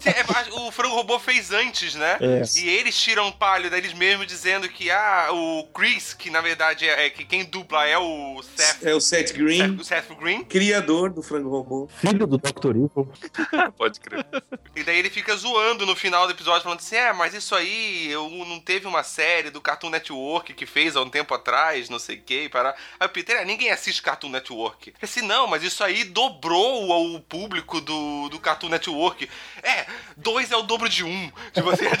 [0.00, 2.18] Sim, é, o Frango Robô fez antes, né?
[2.20, 2.42] É.
[2.58, 7.06] E eles tiram palho deles mesmos dizendo que ah, o Chris, que na verdade é,
[7.06, 8.84] é que quem dubla é o Seth.
[8.84, 10.44] É o Seth Green, o Seth Green.
[10.44, 11.88] criador do Frango Robô.
[11.88, 12.70] Filho do Dr.
[12.70, 13.12] Evil.
[13.76, 14.26] Pode crer.
[14.74, 18.10] E daí ele fica zoando no final do episódio, falando assim: é, mas isso aí,
[18.10, 21.98] eu não teve uma série do Cartoon Network que fez há um tempo atrás, não
[21.98, 22.74] sei o que, para.
[22.98, 24.90] Aí o Peter, é, ninguém assiste Cartoon Network.
[24.90, 29.28] Eu assim, não, mas isso aí dobrou o, público do, do Cartoon Network.
[29.62, 29.86] É,
[30.16, 31.30] dois é o dobro de um.
[31.52, 31.84] Tipo assim,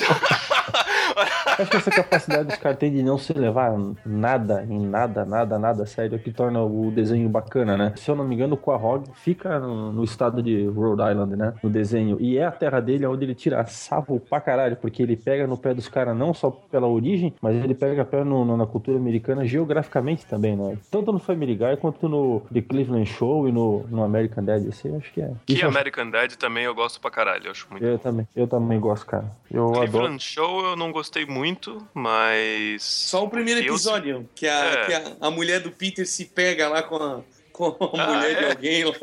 [1.58, 3.72] Acho que essa capacidade dos têm de não se levar
[4.04, 7.92] nada, em nada, nada, nada sério, é que torna o desenho bacana, né?
[7.96, 11.54] Se eu não me engano, o Quahog fica no, estado de Rhode Island, né?
[11.62, 12.16] No desenho.
[12.20, 15.56] E é a terra dele onde ele tira sarro pra caralho, porque ele pega no
[15.56, 18.96] pé dos caras não só pela origem, mas ele pega pé no- no- na cultura
[18.98, 20.67] americana geograficamente também, né?
[20.90, 24.64] Tanto no Family Guy quanto no The Cleveland Show e no, no American Dad.
[24.84, 25.30] Eu acho que é.
[25.48, 27.84] E Isso eu, American Dad também eu gosto pra caralho, eu acho muito.
[27.84, 29.30] eu também, eu também gosto, cara.
[29.50, 29.78] Eu adoro.
[29.80, 32.82] Cleveland Show eu não gostei muito, mas.
[32.82, 34.86] Só o primeiro Eu- episódio, que, a, É.
[34.86, 37.20] que a, a mulher do Peter se pega lá com a,
[37.58, 38.50] com a Ah, mulher de é?
[38.50, 38.94] alguém lá.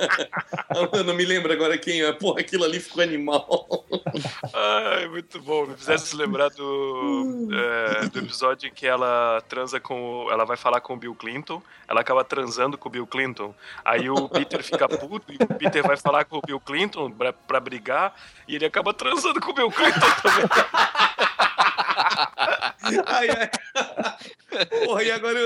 [0.94, 2.12] Eu não me lembro agora quem é.
[2.14, 3.86] Porra, aquilo ali ficou animal.
[4.54, 5.66] Ai, muito bom.
[5.66, 10.28] Me fizesse lembrar do, é, do episódio em que ela transa com.
[10.32, 11.62] Ela vai falar com o Bill Clinton.
[11.88, 13.54] Ela acaba transando com o Bill Clinton.
[13.84, 17.34] Aí o Peter fica puto e o Peter vai falar com o Bill Clinton pra,
[17.34, 18.14] pra brigar.
[18.48, 20.46] E ele acaba transando com o Bill Clinton também.
[23.06, 23.50] Ai, ai.
[24.86, 25.40] Porra, e agora.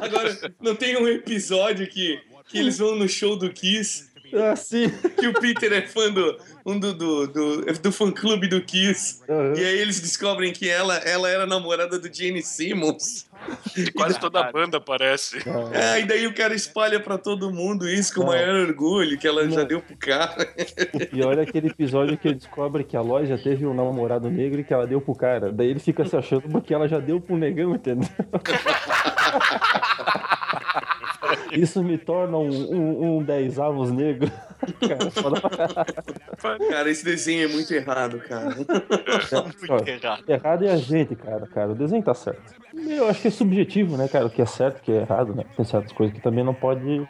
[0.00, 4.10] Agora, não tem um episódio que, que eles vão no show do Kiss.
[4.34, 4.90] Ah, sim.
[5.16, 9.22] Que o Peter é fã do, um do, do, do, do fã clube do Kiss.
[9.28, 13.26] E aí eles descobrem que ela, ela era namorada do Gene Simmons.
[13.76, 15.38] E quase toda a banda aparece.
[15.72, 19.26] É, e daí o cara espalha pra todo mundo isso com o maior orgulho, que
[19.26, 20.48] ela já deu pro cara.
[20.94, 24.60] O pior é aquele episódio que ele descobre que a loja teve um namorado negro
[24.60, 25.52] e que ela deu pro cara.
[25.52, 28.08] Daí ele fica se achando porque ela já deu pro negão, entendeu?
[31.52, 34.30] Isso me torna um, um, um 10 avos negro.
[34.80, 35.86] Cara.
[36.68, 38.54] Cara, esse desenho é muito errado, cara.
[39.68, 41.72] Ó, errado é a gente, cara, cara.
[41.72, 42.54] O desenho tá certo.
[42.74, 44.26] Eu acho que é subjetivo, né, cara?
[44.26, 45.44] O que é certo, o que é errado, né?
[45.56, 47.06] Tem certas coisas que também não pode,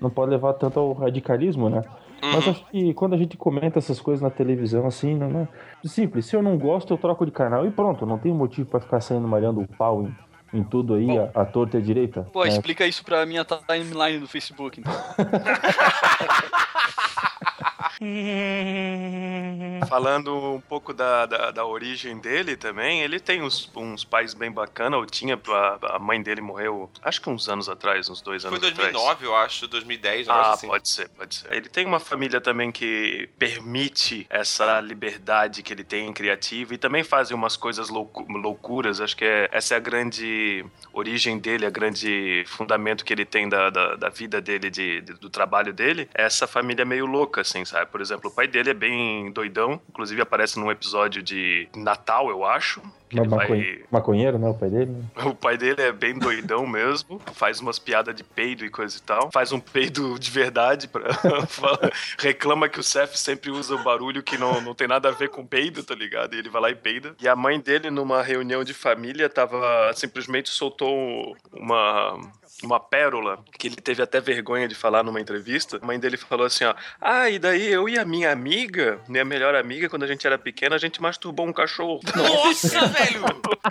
[0.00, 1.82] não pode levar tanto ao radicalismo, né?
[2.20, 5.48] Mas acho que quando a gente comenta essas coisas na televisão, assim, não é
[5.86, 6.26] simples.
[6.26, 8.04] Se eu não gosto, eu troco de canal e pronto.
[8.04, 10.14] Não tem motivo pra ficar saindo malhando o pau em,
[10.52, 12.22] em tudo aí, a, a torta e a direita.
[12.32, 12.50] Pô, né?
[12.50, 14.92] explica isso pra minha timeline do Facebook, então.
[19.88, 24.50] Falando um pouco da, da, da origem dele também, ele tem uns, uns pais bem
[24.50, 28.42] bacanas, ou tinha, a, a mãe dele morreu, acho que uns anos atrás, uns dois
[28.42, 29.22] Foi anos em 2009, atrás.
[29.22, 30.66] eu acho, 2010, eu Ah, acho assim.
[30.66, 31.52] pode ser, pode ser.
[31.52, 37.04] Ele tem uma família também que permite essa liberdade que ele tem criativa e também
[37.04, 39.00] fazem umas coisas loucu- loucuras.
[39.00, 43.48] Acho que é, essa é a grande origem dele, a grande fundamento que ele tem
[43.48, 46.08] da, da, da vida dele, de, de- do trabalho dele.
[46.14, 47.90] É essa família meio louca, assim, sabe?
[47.90, 52.44] Por exemplo, o pai dele é bem doidão, inclusive aparece num episódio de Natal, eu
[52.44, 52.80] acho.
[53.08, 54.48] Que Ma- ele vai maconhe- Maconheiro, né?
[54.50, 54.90] O pai dele.
[54.90, 55.02] né?
[55.24, 59.00] o pai dele é bem doidão mesmo, faz umas piadas de peido e coisa e
[59.00, 59.30] tal.
[59.32, 61.04] Faz um peido de verdade, pra,
[62.18, 65.28] reclama que o Seth sempre usa o barulho que não, não tem nada a ver
[65.30, 66.34] com peido, tá ligado?
[66.34, 67.14] E ele vai lá e peida.
[67.20, 72.18] E a mãe dele, numa reunião de família, tava simplesmente soltou uma.
[72.62, 75.78] Uma pérola que ele teve até vergonha de falar numa entrevista.
[75.80, 79.24] A mãe dele falou assim: ó, ah, e daí eu e a minha amiga, minha
[79.24, 82.00] melhor amiga, quando a gente era pequena, a gente masturbou um cachorro.
[82.16, 83.22] Nossa, velho!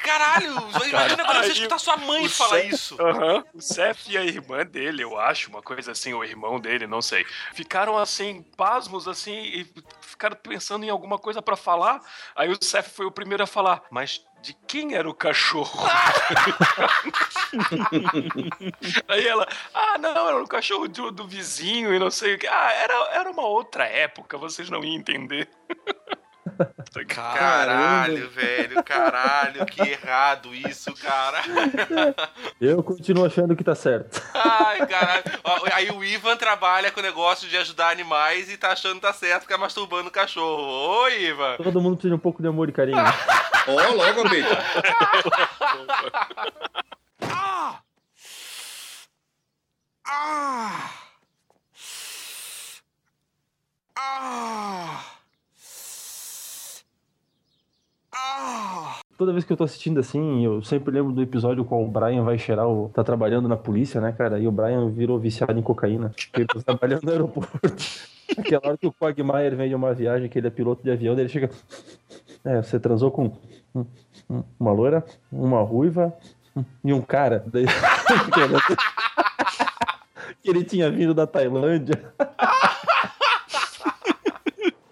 [0.02, 0.54] Caralho!
[0.88, 2.97] Imagina quando você escutar sua mãe o falar Seth- isso.
[3.54, 7.02] O Seth e a irmã dele, eu acho, uma coisa assim, o irmão dele, não
[7.02, 7.26] sei.
[7.54, 9.67] Ficaram assim, pasmos assim, e
[10.02, 12.00] ficaram pensando em alguma coisa pra falar.
[12.36, 15.83] Aí o Seth foi o primeiro a falar, mas de quem era o cachorro?
[19.10, 22.47] Aí ela, ah, não, era o cachorro do, do vizinho e não sei o que.
[22.47, 25.49] Ah, era, era uma outra época, vocês não iam entender.
[27.08, 31.41] Caralho, velho, caralho, que errado isso, cara.
[32.60, 34.22] Eu continuo achando que tá certo.
[34.34, 35.24] Ai, caralho.
[35.74, 39.13] Aí o Ivan trabalha com o negócio de ajudar animais e tá achando que tá
[39.13, 40.63] certo ficar masturbando o cachorro.
[41.04, 41.58] Oi, Ivan.
[41.58, 42.98] Todo mundo precisa de um pouco de amor e carinho.
[43.67, 44.48] Ó, logo, Abelha.
[47.22, 47.80] Ah!
[50.06, 50.89] Ah!
[53.98, 55.04] Ah!
[59.17, 62.23] Toda vez que eu tô assistindo assim, eu sempre lembro do episódio com o Brian
[62.23, 62.89] vai cheirar o.
[62.93, 64.38] tá trabalhando na polícia, né, cara?
[64.38, 66.13] E o Brian virou viciado em cocaína.
[66.36, 67.58] Ele tá trabalhando no aeroporto.
[68.38, 71.15] Aquela hora que o Quagmire vem de uma viagem, que ele é piloto de avião,
[71.15, 71.49] daí ele chega.
[72.45, 73.32] É, você transou com
[73.73, 73.86] um-
[74.30, 76.13] um- uma loira, uma ruiva
[76.84, 77.43] e um cara.
[77.47, 77.65] Daí...
[80.43, 82.13] que ele tinha vindo da Tailândia.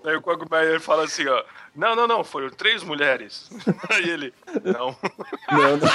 [0.04, 1.44] Aí o Quagmire fala assim, ó,
[1.76, 3.50] não, não, não, foram três mulheres.
[3.90, 4.34] Aí ele,
[4.64, 4.96] não.
[5.52, 5.80] Não,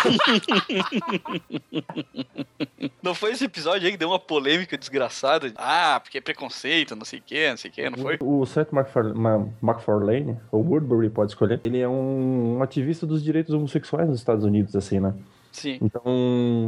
[3.02, 5.52] Não foi esse episódio aí que deu uma polêmica desgraçada?
[5.56, 8.18] Ah, porque é preconceito, não sei o que, não sei o que, não foi?
[8.20, 13.22] O Seth MacFar- Ma- MacFarlane, ou Woodbury pode escolher, ele é um, um ativista dos
[13.22, 15.14] direitos homossexuais nos Estados Unidos, assim, né?
[15.52, 15.78] Sim.
[15.82, 16.02] Então,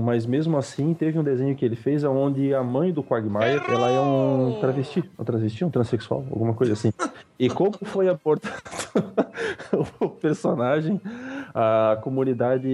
[0.04, 3.90] mas mesmo assim, teve um desenho que ele fez onde a mãe do Quagmire, ela
[3.90, 6.92] é um travesti, um travesti, um transexual, alguma coisa assim.
[7.38, 8.54] E como foi abordado
[10.00, 11.00] o personagem,
[11.54, 12.68] a comunidade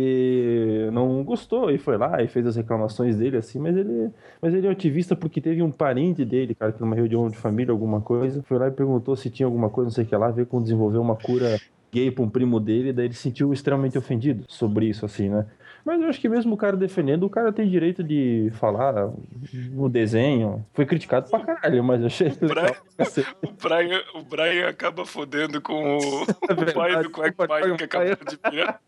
[0.93, 4.67] não gostou e foi lá e fez as reclamações dele assim, mas ele, mas ele
[4.67, 8.43] é ativista porque teve um parente dele, cara, que numa reunião de família, alguma coisa,
[8.43, 10.63] foi lá e perguntou se tinha alguma coisa, não sei o que lá, veio com
[10.63, 11.59] desenvolver uma cura
[11.93, 15.47] gay pra um primo dele, daí ele se sentiu extremamente ofendido sobre isso, assim, né?
[15.89, 19.11] Mas eu acho que mesmo o cara defendendo, o cara tem direito de falar
[19.71, 20.63] no desenho.
[20.75, 22.77] Foi criticado pra caralho, mas eu achei legal.
[23.43, 26.27] O Brian, o Brian acaba fodendo com o, o
[26.75, 28.81] pai do Quagmire que acabou de virar.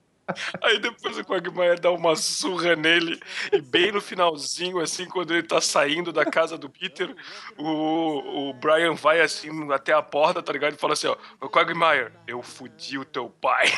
[0.62, 3.20] Aí depois o Quagmire dá uma surra nele
[3.52, 7.14] e bem no finalzinho, assim, quando ele tá saindo da casa do Peter,
[7.58, 10.74] o, o Brian vai assim até a porta, tá ligado?
[10.74, 13.66] E fala assim, ó, "Ô, Quagmire, eu fudi o teu pai.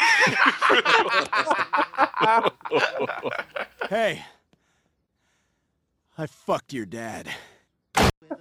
[3.90, 4.24] Hey,
[6.16, 7.28] I fucked your dad.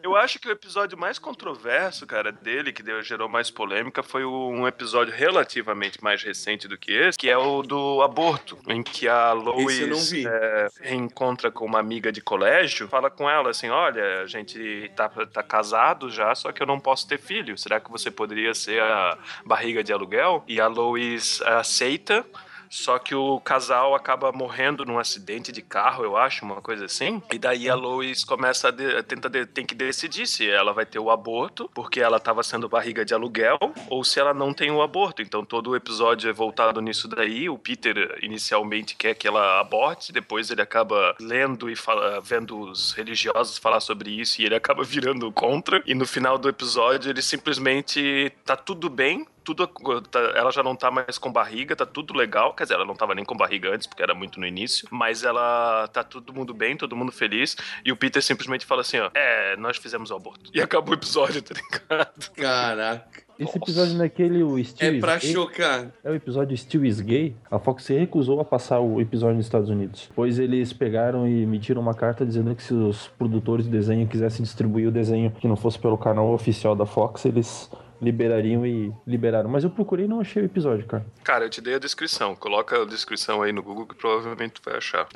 [0.04, 4.26] Eu acho que o episódio mais controverso, cara, dele, que deu, gerou mais polêmica, foi
[4.26, 9.08] um episódio relativamente mais recente do que esse, que é o do aborto, em que
[9.08, 14.26] a Lois é, reencontra com uma amiga de colégio, fala com ela assim, olha, a
[14.26, 18.10] gente tá, tá casado já, só que eu não posso ter filho, será que você
[18.10, 20.44] poderia ser a barriga de aluguel?
[20.48, 22.26] E a Lois aceita,
[22.72, 27.22] Só que o casal acaba morrendo num acidente de carro, eu acho, uma coisa assim.
[27.32, 30.86] E daí a Lois começa a, de, tenta de, tem que decidir se ela vai
[30.86, 33.58] ter o aborto, porque ela estava sendo barriga de aluguel,
[33.90, 35.22] ou se ela não tem o aborto.
[35.22, 37.50] Então todo o episódio é voltado nisso daí.
[37.50, 42.94] O Peter inicialmente quer que ela aborte, depois ele acaba lendo e fala, vendo os
[42.94, 45.84] religiosos falar sobre isso e ele acaba virando contra.
[45.86, 50.76] E no final do episódio ele simplesmente tá tudo bem, tudo tá- ela já não
[50.76, 52.54] tá mais com barriga, tá tudo legal.
[52.54, 54.88] Quer dizer, ela não tava nem com barriga antes, porque era muito no início.
[54.92, 57.56] Mas ela tá todo mundo bem, todo mundo feliz.
[57.86, 60.50] E o Peter simplesmente fala assim: ó, é, nós fizemos o aborto.
[60.54, 62.32] E acabou o episódio, tá ligado?
[62.36, 63.22] Caraca.
[63.40, 65.88] Esse episódio naquele, o Steel É pra Gay, chocar.
[66.04, 67.36] É o episódio Steel is Gay.
[67.50, 70.12] A Fox se recusou a passar o episódio nos Estados Unidos.
[70.16, 74.44] Pois eles pegaram e emitiram uma carta dizendo que se os produtores de desenho quisessem
[74.44, 77.72] distribuir o desenho que não fosse pelo canal oficial da Fox, eles
[78.02, 79.50] liberariam e liberaram.
[79.50, 81.06] Mas eu procurei e não achei o episódio, cara.
[81.24, 82.36] Cara, eu te dei a descrição.
[82.36, 85.08] Coloca a descrição aí no Google que provavelmente tu vai achar.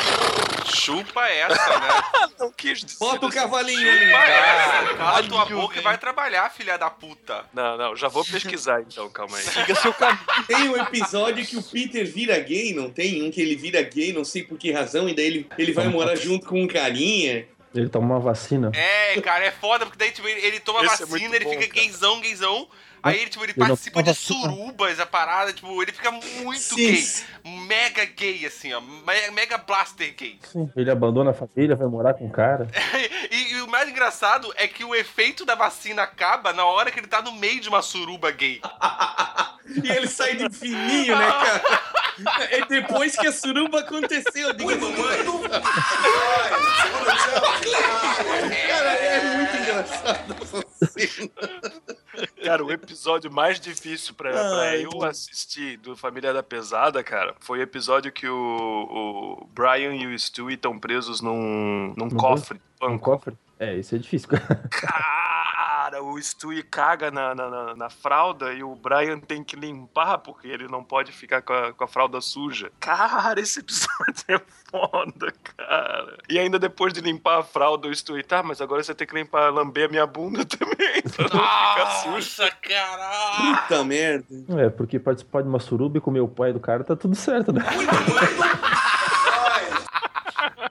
[0.66, 2.30] Chupa essa, né?
[2.40, 3.00] não quis dizer.
[3.00, 4.32] Bota o cavalinho Chupa ali.
[4.32, 4.94] essa.
[4.96, 7.46] Cala tua boca e vai trabalhar, filha da puta.
[7.54, 9.44] Não, não, já vou pesquisar então, calma aí.
[9.44, 10.20] Siga seu caminho.
[10.48, 13.24] Tem um episódio que o Peter vira gay, não tem?
[13.24, 15.88] Um que ele vira gay, não sei por que razão, e daí ele, ele vai
[15.88, 17.48] morar junto com um carinha.
[17.76, 18.72] Ele toma uma vacina.
[18.74, 21.46] É, cara, é foda, porque daí, tipo, ele, ele toma Esse é vacina, muito ele
[21.46, 21.74] bom, fica cara.
[21.80, 22.68] gaysão, gaysão.
[23.06, 26.76] Aí ele, tipo, ele participa de surubas, a parada, tipo, ele fica muito Sim.
[26.76, 27.06] gay.
[27.68, 28.82] Mega gay, assim, ó.
[28.82, 30.40] me- Mega blaster gay.
[30.52, 30.70] Sim.
[30.76, 32.68] Ele abandona a família, vai morar com o cara.
[33.32, 37.00] E, e o mais engraçado é que o efeito da vacina acaba na hora que
[37.00, 38.62] ele tá no meio de uma suruba gay.
[39.84, 41.82] E ele sai de fininho, né, cara?
[42.52, 44.54] É depois que a suruba aconteceu.
[44.54, 44.78] Diga
[48.68, 51.30] Cara, é muito engraçado essa cena.
[52.46, 55.04] Cara, o episódio mais difícil pra, pra Ai, eu Deus.
[55.04, 58.36] assistir do Família da Pesada, cara, foi o episódio que o,
[59.44, 62.58] o Brian e o Stewie estão presos num, num cofre.
[62.58, 63.04] de Um banco.
[63.06, 63.36] cofre?
[63.60, 64.70] É, isso é difícil, cara.
[65.96, 70.18] Cara, o Stewie caga na, na, na- na fralda e o Brian tem que limpar
[70.18, 72.70] porque ele não pode ficar com a, com a fralda suja.
[72.82, 76.18] Cara, esse episódio é foda, cara.
[76.30, 79.16] E ainda depois de limpar a fralda, o Stewie, tá, mas agora você tem que
[79.16, 82.08] limpar, lamber a minha bunda também, pra não ficar.
[82.12, 83.58] Nossa, caralho!
[83.62, 84.26] Puta merda.
[84.58, 87.54] É, porque participar de uma suruba e comer o pai do cara tá tudo certo,
[87.54, 87.62] né?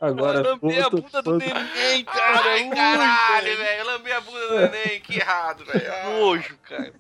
[0.06, 2.50] Agora, Lambei a bunda do neném, cara.
[2.50, 3.80] Ai, caralho, velho.
[3.80, 5.92] Eu lambei a bunda do neném, que errado, velho.
[5.92, 6.10] Ah.
[6.20, 6.92] Nojo, cara.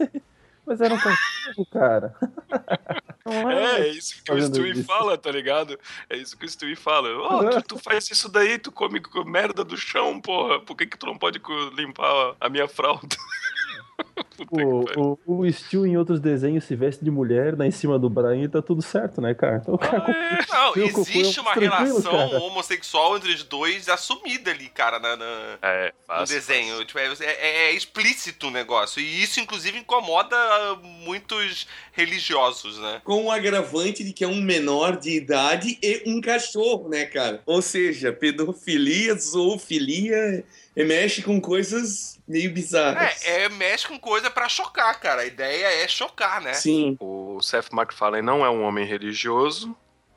[0.66, 2.14] Mas era um cachorro, cara.
[3.26, 4.84] É, é isso que o Stewie isso.
[4.84, 5.78] fala, tá ligado?
[6.08, 7.08] É isso que o Stewie fala.
[7.18, 10.60] Ó, tu, tu faz isso daí, tu come co- merda do chão, porra.
[10.60, 11.38] Por que, que tu não pode
[11.74, 13.14] limpar a minha fralda?
[14.50, 18.10] O, o, o Steel em outros desenhos se veste de mulher, dá em cima do
[18.10, 19.58] Brian e tá tudo certo, né, cara?
[19.62, 20.04] Então o cara
[20.50, 22.38] Não, é existe uma relação cara.
[22.40, 26.84] homossexual entre os dois assumida ali, cara, na, na- É, no fácil, desenho.
[26.84, 29.00] Tipo, é, é- é explícito o negócio.
[29.00, 30.36] E isso, inclusive, incomoda
[30.82, 33.00] muitos religiosos, né?
[33.04, 37.40] Com o agravante de que é um menor de idade e um cachorro, né, cara?
[37.46, 40.44] Ou seja, pedofilia, zoofilia,
[40.76, 43.24] e mexe com coisas meio bizarras.
[43.24, 45.22] É, é, mexe com coisa pra chocar, cara.
[45.22, 46.54] A ideia é chocar, né?
[46.54, 46.96] Sim.
[47.00, 49.76] O Seth MacFarlane não é um homem religioso,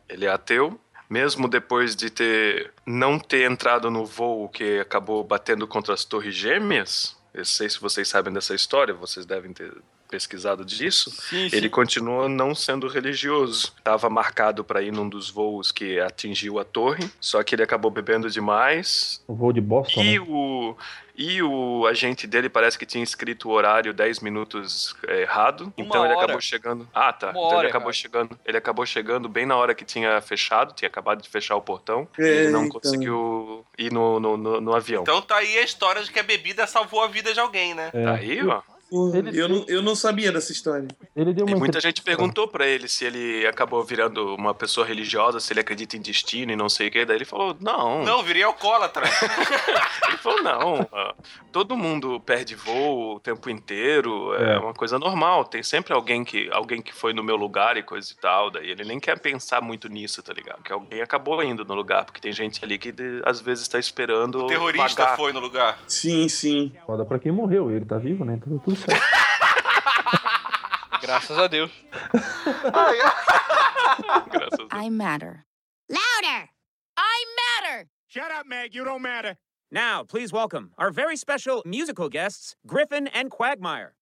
[0.10, 0.80] ele é ateu.
[1.10, 6.36] Mesmo depois de ter não ter entrado no voo que acabou batendo contra as torres
[6.36, 9.72] gêmeas, eu sei se vocês sabem dessa história, vocês devem ter
[10.10, 11.10] pesquisado disso.
[11.12, 11.56] Sim, sim.
[11.56, 13.74] Ele continua não sendo religioso.
[13.78, 17.92] Estava marcado para ir num dos voos que atingiu a torre, só que ele acabou
[17.92, 19.22] bebendo demais.
[19.28, 20.26] O voo de Boston, E né?
[20.28, 20.76] o,
[21.18, 25.74] e o agente dele parece que tinha escrito o horário 10 minutos é, errado.
[25.76, 26.24] Uma então ele hora.
[26.24, 26.88] acabou chegando.
[26.94, 27.32] Ah, tá.
[27.32, 27.94] Uma então hora, ele acabou cara.
[27.94, 28.40] chegando.
[28.46, 32.08] Ele acabou chegando bem na hora que tinha fechado, tinha acabado de fechar o portão.
[32.18, 35.02] e ele não conseguiu ir no, no, no, no avião.
[35.02, 37.90] Então tá aí a história de que a bebida salvou a vida de alguém, né?
[37.94, 38.04] É.
[38.04, 38.62] Tá aí, ó.
[38.90, 40.88] Porra, Ele- eu, não, eu não sabia dessa história.
[41.16, 44.54] Ele deu E uma muita entrevista- gente perguntou pra ele se ele acabou virando uma
[44.54, 47.06] pessoa religiosa, se ele acredita em destino e não sei o que.
[47.06, 48.04] Daí ele falou: não.
[48.04, 49.04] Não, virei alcoólatra.
[50.08, 50.88] Ele falou: não.
[50.94, 51.14] ah,
[51.52, 54.34] Todo mundo perde voo o tempo inteiro.
[54.36, 54.60] É, É.
[54.60, 55.44] uma coisa normal.
[55.46, 58.50] Tem sempre alguém que, alguém que foi no meu lugar e coisa e tal.
[58.50, 60.62] Daí ele nem quer pensar muito nisso, tá ligado?
[60.64, 62.06] Que alguém acabou indo no lugar.
[62.06, 64.44] Porque tem gente ali que de- às vezes tá esperando.
[64.46, 65.18] O terrorista vagar.
[65.18, 65.80] foi no lugar.
[65.88, 66.72] Sim, sim.
[66.86, 68.40] Foda pra quem morreu, ele tá vivo, né?
[68.42, 69.02] Então tudo certo.
[71.02, 71.72] Graças a Deus.
[72.14, 74.70] Graças a Deus.
[74.72, 75.46] I matter.
[75.90, 76.50] Louder!
[76.98, 77.26] I
[77.62, 77.88] matter!
[78.08, 78.74] Shut up, Meg.
[78.74, 79.38] You don't matter.
[79.72, 83.96] Now, please welcome our very special musical guests, Griffin and Quagmire.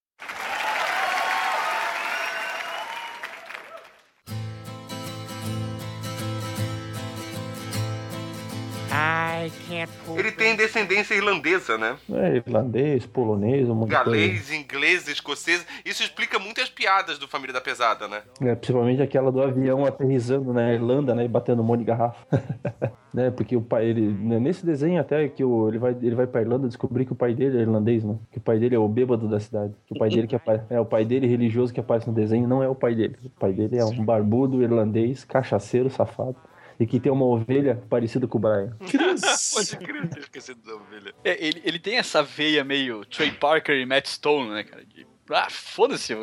[10.17, 11.95] Ele tem descendência irlandesa, né?
[12.11, 13.89] É, irlandês, polonês, um monte.
[13.89, 15.65] Galês, inglês, escocês.
[15.83, 18.21] Isso explica muitas piadas do Família da Pesada, né?
[18.41, 21.25] É, principalmente aquela do avião aterrissando na Irlanda, né?
[21.25, 22.25] E batendo um monte de garrafa.
[23.13, 23.31] né?
[23.31, 24.01] Porque o pai, ele.
[24.01, 27.15] né, Nesse desenho até que o, ele, vai, ele vai pra Irlanda descobrir que o
[27.15, 28.17] pai dele é irlandês, né?
[28.31, 29.73] Que o pai dele é o bêbado da cidade.
[29.87, 30.65] Que o pai dele que aparece.
[30.69, 33.17] É, o pai dele religioso que aparece no desenho não é o pai dele.
[33.23, 36.35] O pai dele é um barbudo irlandês, cachaceiro, safado.
[36.79, 38.75] E que tem uma ovelha parecida com o Brian.
[38.79, 41.13] Pode crer, eu tinha esquecido da ovelha.
[41.23, 44.85] É, ele, ele tem essa veia meio Trey Parker e Matt Stone, né, cara?
[44.85, 46.13] De, ah, foda-se,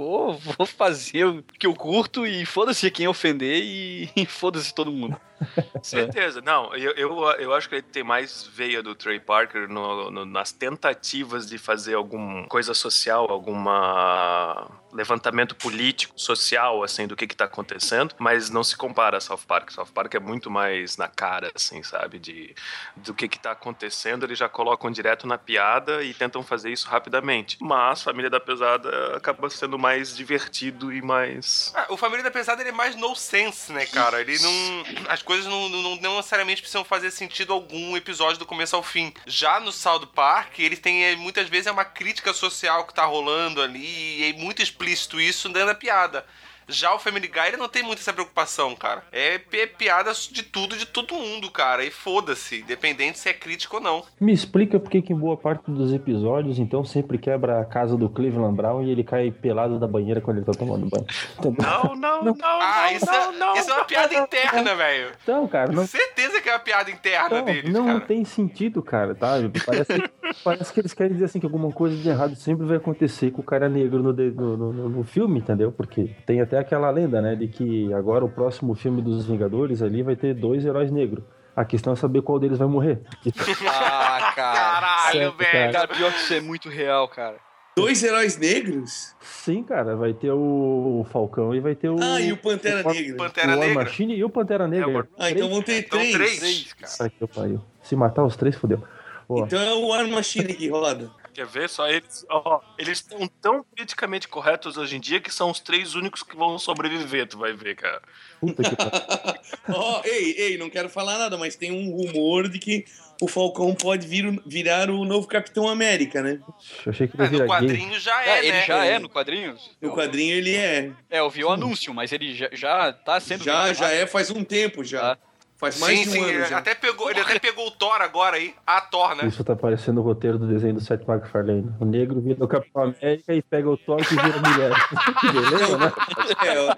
[0.00, 4.90] vou, vou fazer o que eu curto e foda-se quem ofender e, e foda-se todo
[4.90, 5.20] mundo.
[5.82, 10.10] Certeza, não, eu, eu, eu acho que ele tem mais veia do Trey Parker no-
[10.10, 17.26] no- nas tentativas de fazer alguma coisa social, alguma levantamento político, social, assim, do que
[17.26, 19.70] que tá acontecendo, mas não se compara a South Park.
[19.70, 22.54] South Park é muito mais na cara, assim, sabe, de,
[22.96, 26.88] do que que tá acontecendo, eles já colocam direto na piada e tentam fazer isso
[26.88, 27.56] rapidamente.
[27.60, 31.72] Mas Família da Pesada acaba sendo mais divertido e mais...
[31.74, 34.20] Ah, o Família da Pesada ele é mais no sense, né, cara?
[34.20, 34.84] Ele não.
[35.08, 39.12] As coisas não, não, não necessariamente precisam fazer sentido algum episódio do começo ao fim.
[39.26, 43.04] Já no South Park, ele tem é, muitas vezes é uma crítica social que tá
[43.04, 46.24] rolando ali, e é muito explícito isso dentro da piada.
[46.70, 49.02] Já o Family Guy ele não tem muito essa preocupação, cara.
[49.12, 51.84] É, pi- piada de tudo, de todo mundo, cara.
[51.84, 54.02] E foda-se, independente se é crítico ou não.
[54.20, 57.96] Me explica por que que em boa parte dos episódios, então, sempre quebra a casa
[57.96, 61.06] do Cleveland Brown e ele cai pelado da banheira quando ele tá tomando banho.
[61.38, 61.66] Entendeu?
[61.66, 65.12] Não, não, não, Ah, isso, é, isso é uma piada interna, velho.
[65.22, 68.00] Então, cara, não, Certeza que é uma piada interna não, deles, não cara.
[68.00, 69.34] tem sentido, cara, tá?
[69.66, 70.10] Parece,
[70.44, 73.40] parece que eles querem dizer assim que alguma coisa de errado sempre vai acontecer com
[73.40, 75.72] o cara negro no, no, no- no filme, entendeu?
[75.72, 80.02] Porque tem até aquela lenda, né, de que agora o próximo filme dos Vingadores ali
[80.02, 81.24] vai ter dois heróis negros.
[81.56, 83.00] A questão é saber qual deles vai morrer.
[83.68, 84.54] Ah, cara.
[84.54, 85.72] Caralho, Certo, velho.
[85.72, 87.36] Cara, pior que isso é muito real, cara.
[87.76, 89.14] Dois heróis negros?
[89.20, 91.96] Sim, cara, vai ter o Falcão e vai ter o.
[92.00, 93.16] Ah, e o Pantera o, Negra.
[93.16, 93.84] Pantera o War Negra.
[93.84, 94.90] Machine e o Pantera Negra.
[94.90, 96.38] É, o- Ah, então vão ter Então, três.
[96.38, 96.72] três.
[96.74, 97.60] Cara, que eu pariu.
[97.82, 98.82] Se matar os três, fodeu.
[99.30, 101.10] Então é o War Machine que roda.
[101.32, 101.68] Quer ver?
[101.68, 102.24] Só eles.
[102.28, 106.36] Ó, eles estão tão politicamente corretos hoje em dia que são os três únicos que
[106.36, 108.02] vão sobreviver, tu vai ver, cara.
[108.40, 108.70] puta que.
[109.72, 112.84] Ó, ei, ei, não quero falar nada, mas tem um rumor de que
[113.22, 116.40] o Falcão pode vir, virar o novo Capitão América, né?
[116.86, 117.46] Eu achei que ele É, ia virar no gay.
[117.68, 118.64] quadrinho já é, Ah, ele né?
[118.66, 119.70] já é no quadrinhos?
[119.80, 120.90] No quadrinho ele é.
[121.10, 123.44] É, eu vi o anúncio, mas ele já, já tá sendo.
[123.44, 125.12] Já, já é faz um tempo já.
[125.12, 125.18] Ah.
[125.60, 126.56] Faz mais sim, de um sim, ano ele já.
[126.56, 129.26] até pegou, ele até pegou o Thor agora aí, a Thor, né?
[129.26, 131.70] Isso tá parecendo o roteiro do desenho do Seth MacFarlane.
[131.78, 134.72] O negro vira o Capitão América e pega o Thor que vira mulher.
[135.20, 135.92] que beleza, né?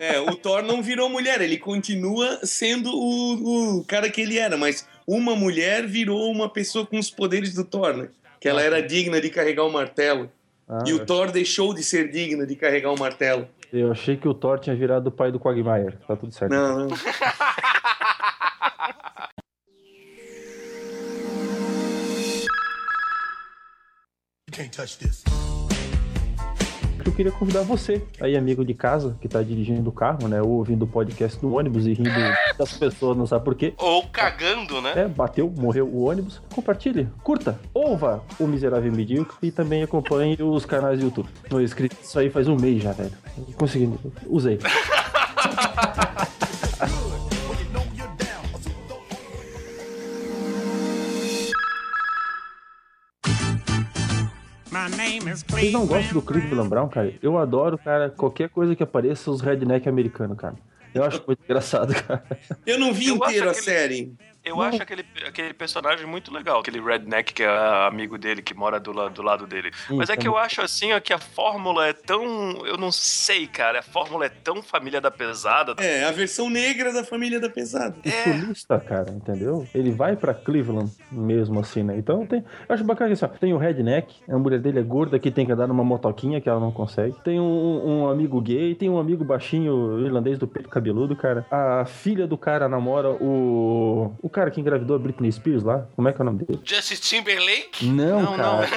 [0.01, 4.37] É, é, o Thor não virou mulher, ele continua sendo o, o cara que ele
[4.37, 8.09] era, mas uma mulher virou uma pessoa com os poderes do Thor, né?
[8.41, 10.28] Que ela era digna de carregar o martelo.
[10.68, 13.47] Ah, E o Thor deixou de ser digno de carregar o martelo.
[13.72, 15.97] eu achei que o Thor tinha virado o pai do Quagmire.
[16.09, 16.51] Tá tudo certo.
[16.51, 16.89] Não, não.
[27.05, 30.41] Eu queria convidar você, aí amigo de casa, que tá dirigindo o carro, né?
[30.41, 32.11] Ou ouvindo o podcast no ônibus e rindo
[32.57, 33.75] das pessoas, não sabe por quê.
[33.77, 34.93] Ou cagando, né?
[34.97, 36.41] É, bateu, morreu o ônibus.
[36.55, 41.29] Compartilhe, curta, ouva o Miserável Medíocre e também acompanhe os canais do YouTube.
[41.49, 43.13] Tô escrito isso aí faz um mês já, velho.
[43.57, 43.93] Consegui,
[44.29, 44.59] usei.
[55.49, 57.12] Vocês não gostam do Cleveland Brown, cara?
[57.22, 60.55] Eu adoro, cara, qualquer coisa que apareça os redneck americanos, cara.
[60.95, 62.22] Eu acho muito engraçado, cara.
[62.66, 64.12] Eu não vi Eu inteiro a aquele- série.
[64.45, 68.80] Eu acho aquele, aquele personagem muito legal, aquele redneck que é amigo dele, que mora
[68.80, 69.70] do, la- do lado dele.
[69.90, 72.24] Mas é que eu acho assim ó, que a fórmula é tão.
[72.66, 73.78] Eu não sei, cara.
[73.78, 75.74] A fórmula é tão família da pesada.
[75.78, 77.95] É, a versão negra da família da pesada.
[78.05, 79.66] O sulista, cara, entendeu?
[79.74, 81.97] Ele vai pra Cleveland mesmo assim, né?
[81.97, 82.40] Então tem.
[82.68, 85.47] Eu acho bacana assim, ó, tem o redneck, a mulher dele é gorda que tem
[85.47, 87.14] que andar numa motoquinha que ela não consegue.
[87.22, 91.47] Tem um, um amigo gay, tem um amigo baixinho irlandês do peito cabeludo, cara.
[91.51, 94.12] A filha do cara namora o.
[94.20, 95.87] O cara que engravidou a Britney Spears lá.
[95.95, 96.61] Como é que é o nome dele?
[96.64, 97.87] Justin Timberlake?
[97.87, 98.68] Não, Não, não, cara.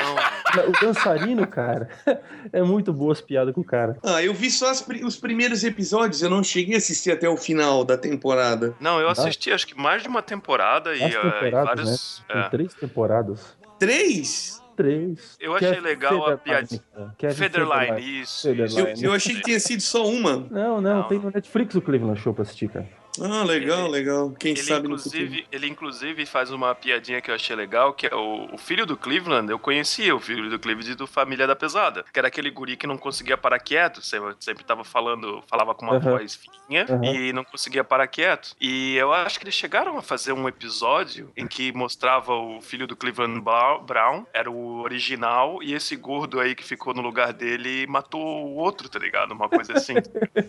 [0.56, 0.70] não.
[0.70, 1.90] O dançarino, cara.
[2.54, 3.98] É muito boa as piadas com o cara.
[4.04, 7.36] Ah, eu vi só as os primeiros episódios, eu não cheguei a assistir até o
[7.36, 8.76] final da temporada.
[8.80, 12.24] Não, eu assisti acho que mais de uma temporada e, eh, e vários.
[12.30, 12.34] né?
[12.36, 12.50] Tem é.
[12.50, 13.58] três temporadas.
[13.80, 14.62] Três?
[14.76, 15.38] Três.
[15.40, 16.82] Eu achei legal a piadinha.
[17.18, 18.48] Kevin Federline, isso.
[18.50, 18.92] Federline.
[18.94, 19.06] isso.
[19.06, 20.38] Eu, eu achei que tinha sido só uma.
[20.52, 21.04] Não, não, Não.
[21.08, 22.88] tem no Netflix o Cleveland Show pra assistir, cara.
[23.22, 24.32] Ah, legal, legal.
[24.40, 28.16] Quem Ele sabe inclusive, ele inclusive faz uma piadinha que eu achei legal, que é
[28.16, 32.04] o, o filho do Cleveland, eu conhecia o filho do Cleveland do Família da Pesada,
[32.12, 35.86] que era aquele guri que não conseguia parar quieto, sempre, sempre tava falando, falava com
[35.86, 36.12] uma Aham.
[36.12, 37.06] voz fininha Aham.
[37.06, 38.56] e não conseguia parar quieto.
[38.60, 42.88] E eu acho que eles chegaram a fazer um episódio em que mostrava o filho
[42.88, 47.88] do Cleveland Brown, era o original, e esse gordo aí que ficou no lugar dele
[47.88, 49.32] matou o outro, tá ligado?
[49.32, 49.96] Uma coisa assim.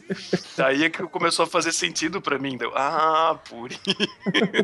[0.56, 2.55] Daí é que começou a fazer sentido pra mim.
[2.58, 3.70] Deu, ah, por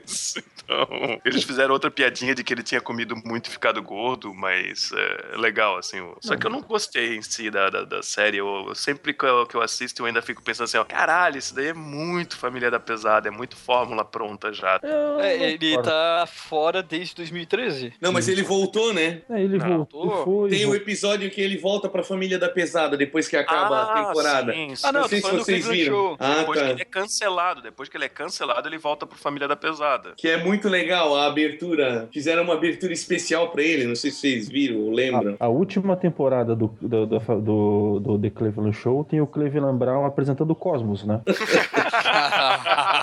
[0.05, 0.43] isso.
[0.65, 4.93] Então, eles fizeram outra piadinha de que ele tinha comido muito e ficado gordo, mas
[4.93, 5.99] é legal, assim.
[6.21, 8.37] Só que eu não gostei em si da, da, da série.
[8.39, 11.37] Eu, eu sempre que eu, que eu assisto, eu ainda fico pensando assim, ó, caralho,
[11.37, 14.79] isso daí é muito Família da Pesada, é muito fórmula pronta já.
[15.19, 17.95] É, ele tá fora desde 2013.
[18.01, 19.23] Não, mas ele voltou, né?
[19.31, 20.25] É, ele Não, voltou.
[20.25, 20.77] Foi, Tem o voltou.
[20.83, 24.53] episódio que ele volta pra família da pesada depois que acaba a Ah, temporada.
[24.53, 24.87] sim, sim.
[24.87, 25.93] Ah, não, Não sei se vocês viram.
[25.93, 26.17] Show.
[26.21, 26.67] Ah, depois tá.
[26.67, 30.13] que ele é cancelado, depois que ele é cancelado, ele volta pro Família da Pesada.
[30.17, 32.09] Que é muito legal a abertura.
[32.13, 33.87] Fizeram uma abertura especial pra ele.
[33.87, 35.37] Não sei se vocês viram ou lembram.
[35.39, 39.79] A, a última temporada do, do, do, do, do The Cleveland Show tem o Cleveland
[39.79, 41.21] Brown apresentando o Cosmos, né?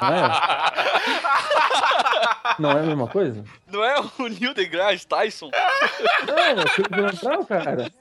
[0.01, 0.29] Não é?
[2.59, 3.43] Não é a mesma coisa?
[3.71, 5.49] Não é o Neil deGrasse Tyson?
[6.27, 7.91] Não, é o Cleveland Brown, cara.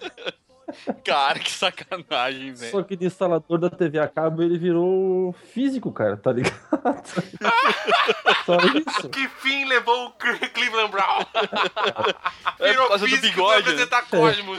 [1.04, 2.70] Cara, que sacanagem, velho.
[2.70, 6.56] Só que de instalador da TV a cabo ele virou físico, cara, tá ligado?
[8.44, 9.08] Só isso.
[9.08, 11.24] Que fim levou o Cle- Cleveland Brown?
[12.60, 13.62] É Virou por causa do físico bigode.
[13.62, 14.58] pra apresentar Cosmos.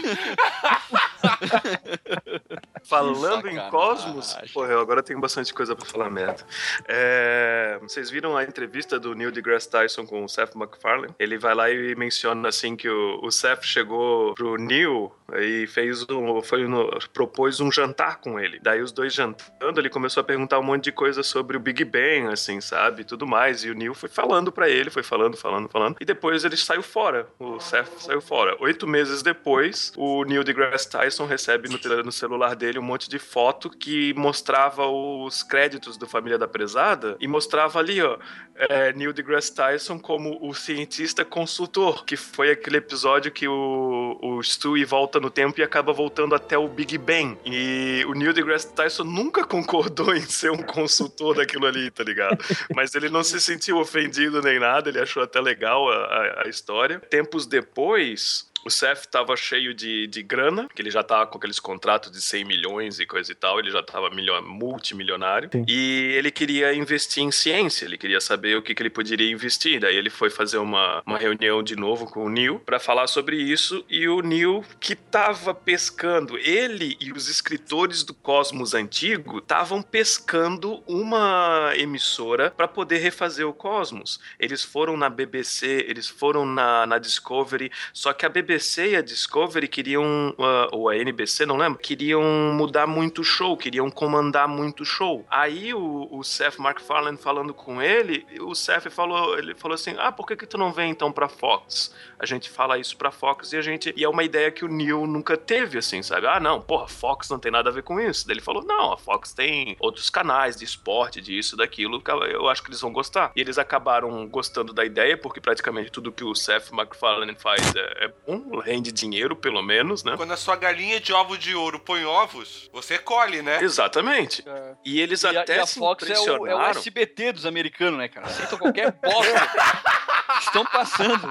[2.83, 3.59] Falando em.
[3.69, 6.43] Cosmos, porra, eu agora tenho bastante coisa pra falar merda.
[6.87, 11.13] É, vocês viram a entrevista do Neil deGrasse Tyson com o Seth MacFarlane?
[11.19, 16.05] Ele vai lá e menciona assim que o, o Seth chegou pro Neil e fez
[16.09, 18.59] um, foi no, propôs um jantar com ele.
[18.61, 21.83] Daí os dois jantando, ele começou a perguntar um monte de coisa sobre o Big
[21.85, 23.63] Bang, assim, sabe, tudo mais.
[23.63, 25.97] E o Neil foi falando pra ele, foi falando, falando, falando.
[25.99, 27.27] E depois ele saiu fora.
[27.37, 28.55] O Seth saiu fora.
[28.59, 33.19] Oito meses depois, o Neil deGrasse Tyson recebe no, no celular dele um monte de
[33.19, 38.17] foto que mostrava os créditos do Família da Prezada e mostrava ali, ó,
[38.55, 44.43] é, Neil deGrasse Tyson como o cientista consultor, que foi aquele episódio que o, o
[44.43, 47.37] Stewie volta no tempo e acaba voltando até o Big Bang.
[47.45, 52.37] E o Neil deGrasse Tyson nunca concordou em ser um consultor daquilo ali, tá ligado?
[52.75, 56.49] Mas ele não se sentiu ofendido nem nada, ele achou até legal a, a- a
[56.49, 56.99] história.
[56.99, 61.59] Tempos depois, o Seth tava cheio de, de grana, que ele já tava com aqueles
[61.59, 65.49] contratos de 100 milhões e coisa e tal, ele já tava milho- multimilionário.
[65.51, 65.65] Sim.
[65.67, 69.79] E ele queria investir em ciência, ele queria saber o que, que ele poderia investir.
[69.79, 73.37] Daí ele foi fazer uma, uma reunião de novo com o Neil para falar sobre
[73.37, 73.83] isso.
[73.89, 80.83] E o Neil, que tava pescando, ele e os escritores do Cosmos Antigo estavam pescando
[80.87, 84.19] uma emissora para poder refazer o Cosmos.
[84.39, 89.01] Eles foram na BBC, eles foram na, na Discovery, só que a BBC e a
[89.01, 92.21] Discovery queriam, ah, ou a NBC, não lembro, queriam
[92.53, 95.25] mudar muito o show, queriam comandar muito o show.
[95.29, 100.11] Aí o, o Seth MacFarlane falando com ele, o Seth falou, ele falou assim: "Ah,
[100.11, 101.93] por que que tu não vem então pra Fox?
[102.17, 104.67] A gente fala isso pra Fox e a gente e é uma ideia que o
[104.67, 106.27] Neil nunca teve assim, sabe?
[106.27, 108.25] Ah, não, porra, Fox não tem nada a ver com isso.
[108.25, 112.49] Daí ele falou: "Não, a Fox tem outros canais de esporte, disso, daquilo, que eu
[112.49, 113.31] acho que eles vão gostar".
[113.35, 118.05] E eles acabaram gostando da ideia, porque praticamente tudo que o Seth MacFarlane faz é,
[118.05, 120.13] é bom, rende dinheiro pelo menos, né?
[120.17, 123.61] Quando a sua galinha de ovo de ouro põe ovos, você colhe, né?
[123.63, 124.43] Exatamente.
[124.85, 126.69] E eles E a, até e a se Fox é o, é o impressionaram.
[126.71, 128.27] SBT dos americanos, né, cara?
[128.27, 129.49] Aceitam qualquer bosta.
[130.39, 131.27] Estão passando.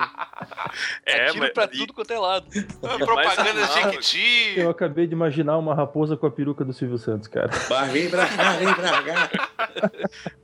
[1.07, 2.47] É, tiro mas- pra tudo quanto é lado.
[2.81, 4.55] Propaganda animal, Jequiti.
[4.57, 7.51] Eu acabei de imaginar uma raposa com a peruca do Silvio Santos, cara.
[7.93, 9.31] Vem pra cá, vem pra cá.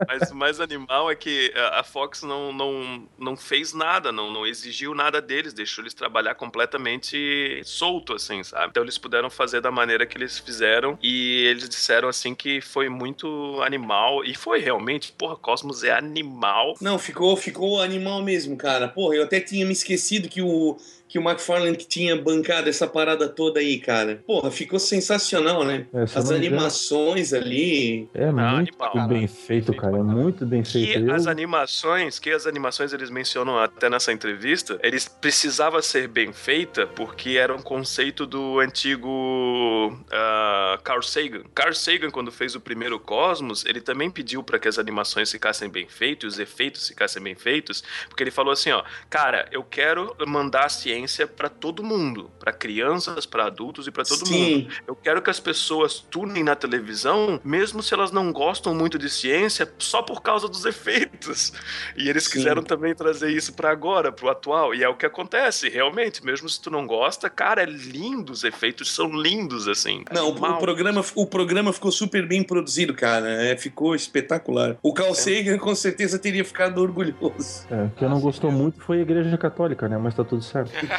[0.07, 4.33] Mas o mais animal é que a a Fox não, não, não fez nada, não,
[4.33, 8.69] não exigiu nada deles, deixou eles trabalhar completamente solto, assim, sabe?
[8.69, 12.89] Então eles puderam fazer da maneira que eles fizeram e eles disseram, assim, que foi
[12.89, 14.25] muito animal.
[14.25, 16.75] E foi realmente, porra, Cosmos é animal.
[16.81, 18.89] Não, ficou, ficou animal mesmo, cara.
[18.89, 20.77] Porra, eu até tinha me esquecido que o,
[21.15, 24.21] que o McFarlane que tinha bancado essa parada toda aí, cara.
[24.27, 25.87] Porra, ficou sensacional, né?
[25.95, 28.09] É, As animações ali.
[28.13, 29.09] É Ah, muito animal.
[29.09, 29.97] bem feito, cara.
[29.99, 30.99] É muito bem feito.
[30.99, 36.33] Eu- as animações, que as animações eles mencionam até nessa entrevista, eles precisava ser bem
[36.33, 41.45] feita porque era um conceito do antigo ah, Carl Sagan.
[41.55, 45.69] Carl Sagan quando fez o primeiro Cosmos, ele também pediu para que as animações ficassem
[45.69, 50.13] bem feitas, os efeitos ficassem bem feitos, porque ele falou assim, ó, cara, eu quero
[50.27, 54.55] mandar a ciência ciência para todo mundo, para crianças, para adultos e para todo Sim.
[54.55, 54.75] mundo.
[54.87, 59.11] Eu quero que as pessoas tunem na televisão, mesmo se elas não gostam muito de
[59.11, 61.53] ciência, só por causa dos efeitos.
[61.97, 62.33] E eles Sim.
[62.33, 64.75] quiseram também trazer isso para agora, pro atual.
[64.75, 66.25] E é o que acontece, realmente.
[66.25, 70.05] Mesmo se tu não gosta, cara, é lindo, os efeitos são lindos, assim.
[70.13, 73.45] Não, o, o programa, o programa ficou super bem produzido, cara.
[73.45, 74.77] É, ficou espetacular.
[74.83, 77.67] O Carl Sagan com certeza teria ficado orgulhoso.
[77.71, 79.99] É, o que não gostou muito foi a Igreja Católica, né?
[79.99, 80.73] Mas tá tudo certo.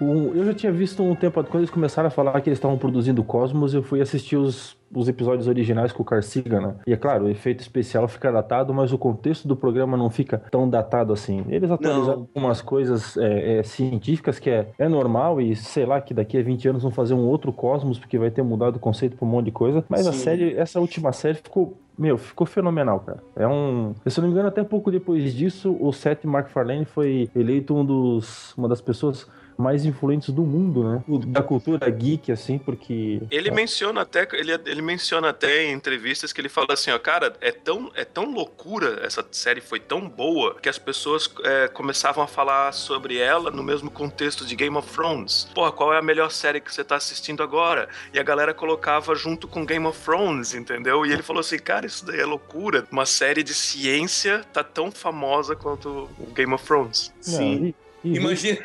[0.00, 2.76] Um- eu já tinha visto um tempo quando eles começaram a falar que eles estavam
[2.76, 6.74] produzindo Cosmos, eu fui assistir os, os episódios originais com o Carl Sagan, né?
[6.86, 10.42] E é claro, o efeito especial fica datado, mas o contexto do programa não fica
[10.50, 11.44] tão datado assim.
[11.48, 16.12] Eles atualizaram algumas coisas é, é, científicas que é, é normal e sei lá que
[16.12, 19.16] daqui a 20 anos vão fazer um outro Cosmos porque vai ter mudado o conceito
[19.16, 19.84] pra um monte de coisa.
[19.88, 20.18] Mas a Sim.
[20.18, 23.22] série, essa última série ficou meu, ficou fenomenal, cara.
[23.36, 23.94] É um.
[24.06, 27.84] Se eu não me engano, até pouco depois disso, o Seth MacFarlane foi eleito um
[27.84, 31.04] dos, uma das pessoas mais influentes do mundo, né?
[31.26, 33.22] Da cultura geek, assim, porque.
[33.30, 37.32] Ele menciona até, ele, ele menciona até em entrevistas que ele fala assim, ó, cara,
[37.40, 42.22] é tão, é tão loucura, essa série foi tão boa, que as pessoas é, começavam
[42.22, 45.48] a falar sobre ela no mesmo contexto de Game of Thrones.
[45.54, 47.88] Porra, qual é a melhor série que você tá assistindo agora?
[48.12, 51.04] E a galera colocava junto com Game of Thrones, entendeu?
[51.06, 52.84] E ele falou assim, cara, isso daí é loucura.
[52.90, 57.12] Uma série de ciência tá tão famosa quanto o Game of Thrones.
[57.20, 57.66] Sim.
[57.66, 57.74] e-
[58.04, 58.58] e- Imagina.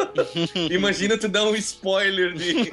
[0.70, 2.50] Imagina tu dar um spoiler de.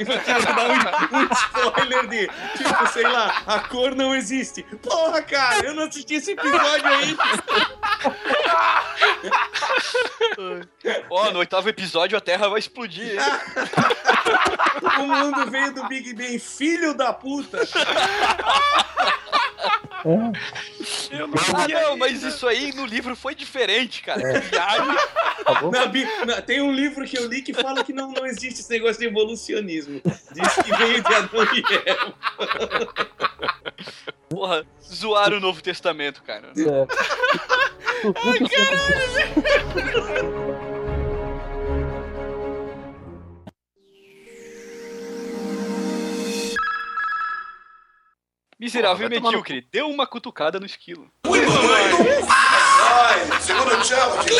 [0.00, 2.28] Imagina tu dar um, um spoiler de.
[2.56, 4.62] Tipo, sei lá, a cor não existe.
[4.82, 7.16] Porra, cara, eu não assisti esse episódio aí.
[11.10, 13.18] Ó, no oitavo episódio a Terra vai explodir, hein?
[14.98, 17.58] O mundo veio do Big Bang, filho da puta.
[20.04, 21.22] É,
[21.54, 24.20] Ah, não, mas isso aí no livro foi diferente, cara.
[24.20, 24.40] É.
[24.40, 24.96] Viagem.
[25.40, 25.70] acabou.
[26.26, 28.98] Na tem um livro que eu li que fala que não, não existe esse negócio
[28.98, 30.00] de evolucionismo.
[30.04, 32.14] Diz que veio de Adão e Eva.
[34.28, 36.52] Porra, zoaram o Novo Testamento, cara.
[36.56, 36.86] É.
[38.40, 39.52] Miserável
[40.02, 40.71] Porra,
[48.70, 51.08] tomar no medíocre, deu uma cutucada no esquilo.
[53.40, 54.30] Segundo challenge.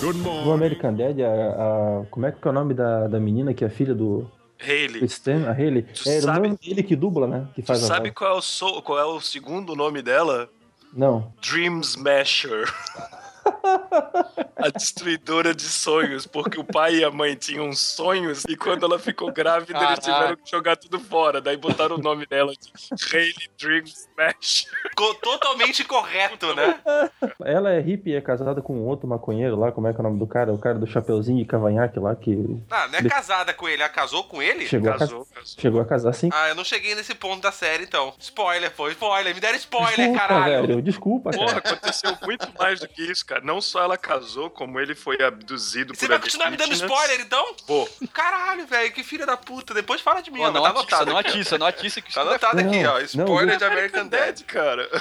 [0.00, 0.52] Good No morning.
[0.52, 3.68] American Dad, a, a- como é que é o nome da, da menina que é
[3.68, 5.82] filha do Hayley, do Stan, a Haley?
[5.82, 7.48] Tu É irmã sabe- dele que dubla, né?
[7.54, 10.48] Que tu faz a sabe qual é, o so- qual é o segundo nome dela?
[10.96, 11.30] Não.
[11.42, 12.64] Dream Smasher.
[14.56, 18.98] A destruidora de sonhos, porque o pai e a mãe tinham sonhos e quando ela
[18.98, 20.00] ficou grávida eles Caraca.
[20.00, 21.40] tiveram que jogar tudo fora.
[21.40, 24.70] Daí botaram o nome dela de Hayley Dream Smasher.
[24.96, 26.80] Co- Totalmente correto, né?
[27.44, 30.00] Ela é hippie e é casada com um outro maconheiro lá, como é que é
[30.00, 30.52] o nome do cara?
[30.52, 32.32] O cara do chapeuzinho e cavanhaque lá, que
[32.70, 34.66] Ah, não é casada com ele, ela casou com ele?
[34.66, 35.60] chegou, a, Casou, cas- casou.
[35.60, 36.30] chegou a casar sim.
[36.32, 38.14] Ah, eu não cheguei nesse ponto da série, então.
[38.18, 39.34] Spoiler, foi spoiler.
[39.34, 40.66] Me deram spoiler, Desculpa, caralho.
[40.66, 41.74] velho, desculpa, Porra, cara.
[41.76, 43.35] aconteceu muito mais do que isso, cara.
[43.42, 47.20] Não só ela casou, como ele foi abduzido Você por vai continuar me dando spoiler,
[47.20, 47.44] então?
[47.66, 47.88] Vou.
[48.12, 49.74] Caralho, velho, que filha da puta.
[49.74, 51.18] Depois fala de mim, Pô, não tá atiça, anotado não
[51.58, 52.94] não atiça que Tá anotado aqui, Não, ó.
[52.98, 54.40] não, Spoiler eu- de American Dad.
[54.42, 54.88] cara.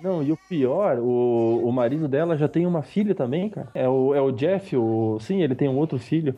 [0.00, 3.68] Não, e o pior, o, o marido dela já tem uma filha também, cara.
[3.74, 6.34] É o, é o Jeff, o, sim, ele tem um outro filho.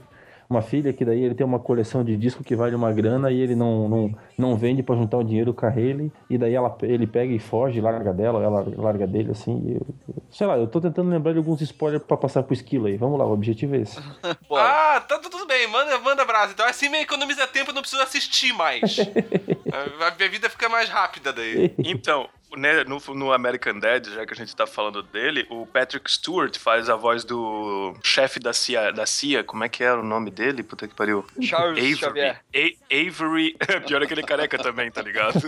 [0.51, 3.41] Uma filha que daí ele tem uma coleção de disco que vale uma grana e
[3.41, 6.11] ele não, não, não vende pra juntar o dinheiro com a Hayley.
[6.29, 9.63] E daí ela, ele pega e foge, larga dela, ela larga dele, assim.
[9.65, 9.87] e eu-
[10.29, 12.97] sei lá, eu tô tentando lembrar de alguns spoilers pra passar pro esquilo aí.
[12.97, 13.97] Vamos lá, o objetivo é esse.
[14.53, 16.53] Ah, tá tudo bem, manda, manda brasa.
[16.53, 18.99] Então assim me economiza tempo, eu não preciso assistir mais.
[19.73, 21.73] a a minha vida fica mais rápida daí.
[21.79, 26.11] Então, né, no, no American Dad, já que a gente tá falando dele, o Patrick
[26.11, 29.45] Stewart faz a voz do chefe da CIA, da CIA.
[29.45, 30.63] Como é que era o nome dele?
[30.63, 31.25] Puta que pariu.
[31.41, 31.97] Charles Avery.
[31.97, 32.41] Xavier.
[32.55, 33.57] A- Avery.
[33.87, 35.41] Pior é aquele careca também, tá ligado?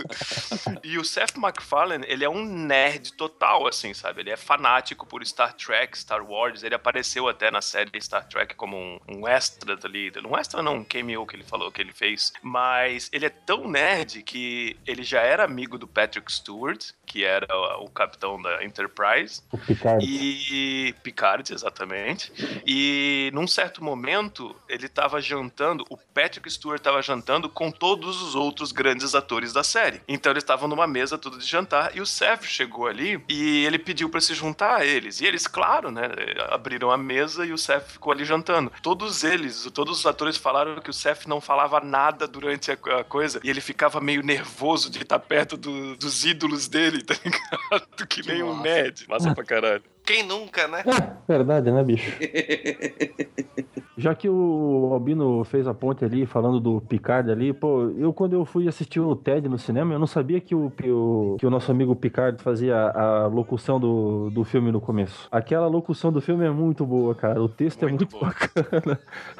[0.83, 4.21] e o Seth MacFarlane, ele é um nerd total, assim, sabe?
[4.21, 6.63] Ele é fanático por Star Trek, Star Wars.
[6.63, 10.11] Ele apareceu até na série Star Trek como um, um extra ali.
[10.25, 12.33] Um extra não, um cameo que ele falou que ele fez.
[12.41, 16.92] Mas ele é tão nerd que ele já era amigo do Patrick Stewart.
[17.05, 17.45] Que era
[17.79, 19.41] o capitão da Enterprise.
[19.51, 20.03] O Picard.
[20.03, 22.31] E Picard, exatamente.
[22.65, 28.35] E num certo momento, ele estava jantando, o Patrick Stewart estava jantando com todos os
[28.35, 30.01] outros grandes atores da série.
[30.07, 33.77] Então eles estavam numa mesa tudo de jantar e o Seth chegou ali e ele
[33.77, 35.21] pediu para se juntar a eles.
[35.21, 36.09] E eles, claro, né,
[36.49, 38.71] abriram a mesa e o Seth ficou ali jantando.
[38.81, 43.03] Todos eles, todos os atores falaram que o Seth não falava nada durante a, a
[43.03, 48.07] coisa e ele ficava meio nervoso de estar perto do, dos ídolos dele, tá ligado?
[48.07, 49.05] Que nem um nerd.
[49.07, 49.83] Massa pra caralho.
[50.05, 50.83] Quem nunca, né?
[51.27, 52.11] Verdade, né, bicho?
[53.95, 58.33] Já que o Albino fez a ponte ali, falando do Picard ali, pô, eu quando
[58.33, 61.45] eu fui assistir o TED no cinema, eu não sabia que o, que o, que
[61.45, 65.27] o nosso amigo Picard fazia a locução do, do filme no começo.
[65.31, 67.41] Aquela locução do filme é muito boa, cara.
[67.41, 68.25] O texto muito é muito boa.
[68.25, 68.99] bacana.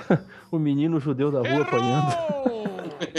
[0.51, 2.53] o menino judeu da rua apanhando.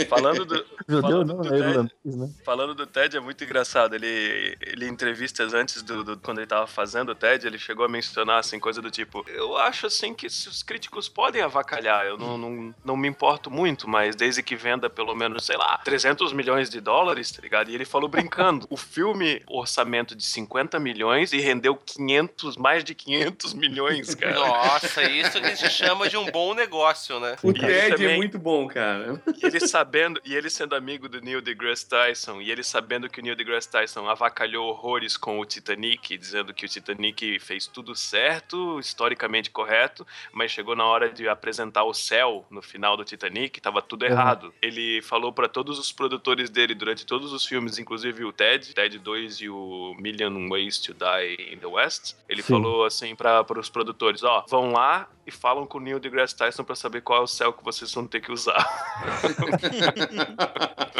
[0.07, 0.65] Falando do.
[0.87, 2.29] Judeu falando não, do é Ted, irlandês, né?
[2.43, 3.95] Falando do Ted, é muito engraçado.
[3.95, 7.85] Ele, ele em entrevistas antes do, do, Quando ele tava fazendo o Ted, ele chegou
[7.85, 12.05] a mencionar, assim, coisa do tipo: Eu acho, assim, que os críticos podem avacalhar.
[12.05, 15.77] Eu não, não, não me importo muito, mas desde que venda pelo menos, sei lá,
[15.83, 17.69] 300 milhões de dólares, tá ligado?
[17.69, 22.93] E ele falou brincando: o filme, orçamento de 50 milhões e rendeu 500, mais de
[22.93, 24.35] 500 milhões, cara.
[24.35, 27.35] Nossa, isso que se chama de um bom negócio, né?
[27.41, 29.21] O Ted é muito bom, cara.
[29.41, 33.19] E ele sabendo, e ele sendo amigo do Neil deGrasse Tyson, e ele sabendo que
[33.19, 37.95] o Neil deGrasse Tyson avacalhou horrores com o Titanic, dizendo que o Titanic fez tudo
[37.95, 43.59] certo, historicamente correto, mas chegou na hora de apresentar o céu no final do Titanic,
[43.59, 44.45] tava tudo errado.
[44.45, 44.53] Uhum.
[44.61, 48.97] Ele falou para todos os produtores dele durante todos os filmes, inclusive o Ted, Ted
[48.99, 52.53] 2 e o Million Ways to Die in the West, ele Sim.
[52.53, 56.63] falou assim para os produtores, ó, vão lá e falam com o Neil deGrasse Tyson
[56.63, 58.55] para saber qual é o céu que vocês vão ter que usar.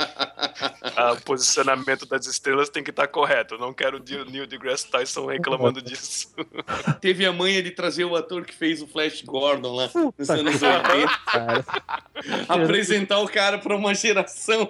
[1.14, 3.56] o posicionamento das estrelas tem que estar correto.
[3.56, 6.34] Eu não quero o Neil deGrasse Tyson reclamando disso.
[7.02, 10.62] Teve a manha de trazer o ator que fez o Flash Gordon lá nos anos
[10.62, 11.66] 80.
[12.48, 14.70] Apresentar o cara para uma geração.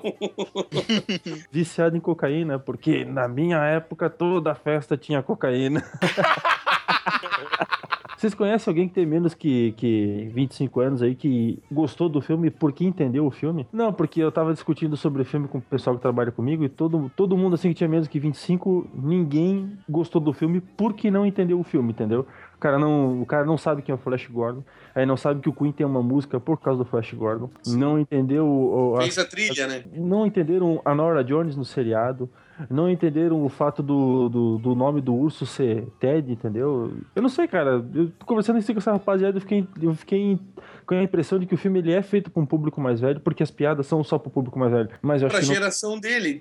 [1.52, 5.84] Viciado em cocaína, porque na minha época toda festa tinha cocaína.
[8.18, 12.50] Vocês conhecem alguém que tem menos que, que 25 anos aí que gostou do filme
[12.50, 13.68] porque entendeu o filme?
[13.72, 16.70] Não, porque eu tava discutindo sobre o filme com o pessoal que trabalha comigo e
[16.70, 21.26] todo, todo mundo assim que tinha menos que 25, ninguém gostou do filme porque não
[21.26, 22.26] entendeu o filme, entendeu?
[22.56, 24.64] O cara não, o cara não sabe quem é o Flash Gordon.
[24.94, 27.50] Aí não sabe que o Queen tem uma música por causa do Flash Gordon.
[27.62, 27.78] Sim.
[27.78, 28.48] Não entendeu.
[28.48, 29.84] O, a, Fez a trilha, a, né?
[29.94, 32.30] Não entenderam a Nora Jones no seriado
[32.70, 36.98] não entenderam o fato do, do, do, nome do urso ser Ted, entendeu?
[37.16, 37.84] Eu não sei, cara.
[37.94, 40.40] Eu tô conversando assim com essa rapaziada, eu fiquei, eu fiquei
[40.86, 43.20] com a impressão de que o filme ele é feito para um público mais velho,
[43.20, 44.90] porque as piadas são só para o público mais velho.
[45.02, 46.00] Mas eu pra acho geração não...
[46.00, 46.40] dele,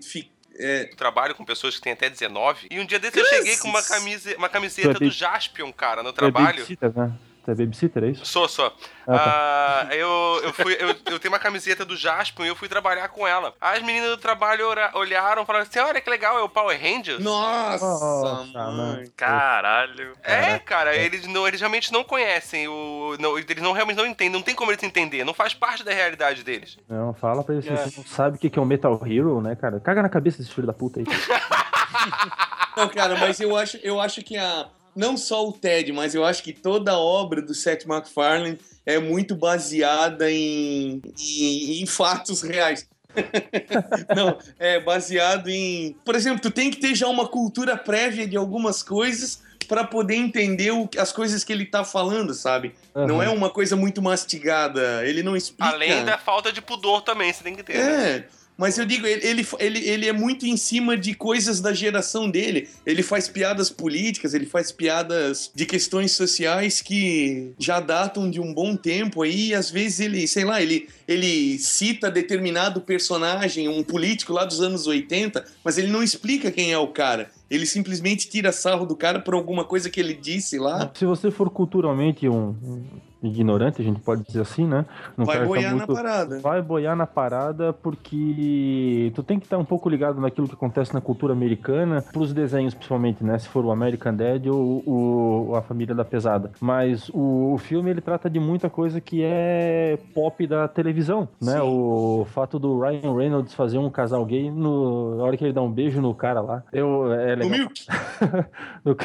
[0.57, 0.85] é...
[0.97, 2.69] Trabalho com pessoas que têm até 19.
[2.71, 6.13] E um dia desse eu cheguei com uma, camisa, uma camiseta do Jaspion, cara, no
[6.13, 6.65] trabalho.
[6.81, 7.13] É né?
[7.45, 8.25] Você é babysitter, é isso?
[8.25, 8.73] Sou, sou.
[9.07, 9.89] Ah, tá.
[9.91, 13.09] uh, eu, eu, fui, eu, eu, tenho uma camiseta do Jasper e eu fui trabalhar
[13.09, 13.53] com ela.
[13.61, 17.23] As meninas do trabalho olharam e falaram assim: olha que legal, é o Power Rangers.
[17.23, 19.13] Nossa, Nossa mãe.
[19.15, 20.15] Caralho.
[20.23, 24.33] É, cara, eles, não, eles realmente não conhecem, o, não, eles não, realmente não entendem,
[24.33, 26.79] não tem como eles entender, não faz parte da realidade deles.
[26.89, 27.77] Não, fala pra eles é.
[27.77, 29.79] você não sabe o que é um Metal Hero, né, cara?
[29.81, 31.05] Caga na cabeça desse filho da puta aí.
[32.75, 36.25] não, cara, mas eu acho, eu acho que a não só o Ted, mas eu
[36.25, 42.43] acho que toda a obra do Seth MacFarlane é muito baseada em, em, em fatos
[42.43, 42.89] reais.
[44.15, 45.97] não, é baseado em.
[46.05, 50.17] Por exemplo, tu tem que ter já uma cultura prévia de algumas coisas para poder
[50.17, 52.75] entender o, as coisas que ele tá falando, sabe?
[52.95, 53.07] Uhum.
[53.07, 55.07] Não é uma coisa muito mastigada.
[55.07, 55.73] Ele não explica.
[55.73, 57.77] Além da falta de pudor também, você tem que ter.
[57.77, 58.19] É.
[58.19, 58.25] Né?
[58.57, 62.69] Mas eu digo, ele, ele, ele é muito em cima de coisas da geração dele.
[62.87, 68.55] Ele faz piadas políticas, ele faz piadas de questões sociais que já datam de um
[68.55, 69.49] bom tempo aí.
[69.49, 74.61] E às vezes ele, sei lá, ele, ele cita determinado personagem, um político lá dos
[74.61, 77.31] anos 80, mas ele não explica quem é o cara.
[77.51, 80.91] Ele simplesmente tira sarro do cara por alguma coisa que ele disse lá.
[80.95, 82.55] Se você for culturalmente um,
[83.27, 84.85] ignorante, a gente pode dizer assim, né?
[85.17, 85.93] Não vai boiar muito...
[85.93, 86.41] na parada.
[86.41, 90.93] Vai boiar na parada porque tu tem que estar um pouco ligado naquilo que acontece
[90.95, 93.39] na cultura americana, pros desenhos principalmente, né?
[93.39, 96.51] Se for o American Dad ou, ou a Família da Pesada.
[96.61, 101.55] Mas o, o, filme, ele trata de muita coisa que é pop da televisão, né?
[101.55, 101.61] Sim.
[101.61, 105.63] O fato do Ryan Reynolds fazer um casal gay no, na hora que ele dá
[105.63, 106.63] um beijo no cara lá.
[106.73, 107.59] Eu, é legal.
[107.59, 107.87] Milk!
[108.85, 108.97] no,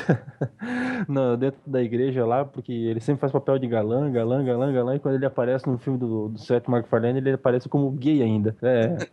[1.08, 4.96] no, dentro da igreja lá, porque ele sempre faz papel de galã galã, galã, galã,
[4.96, 8.56] e quando ele aparece no filme do, do Seth MacFarlane, ele aparece como gay ainda.
[8.62, 9.08] É,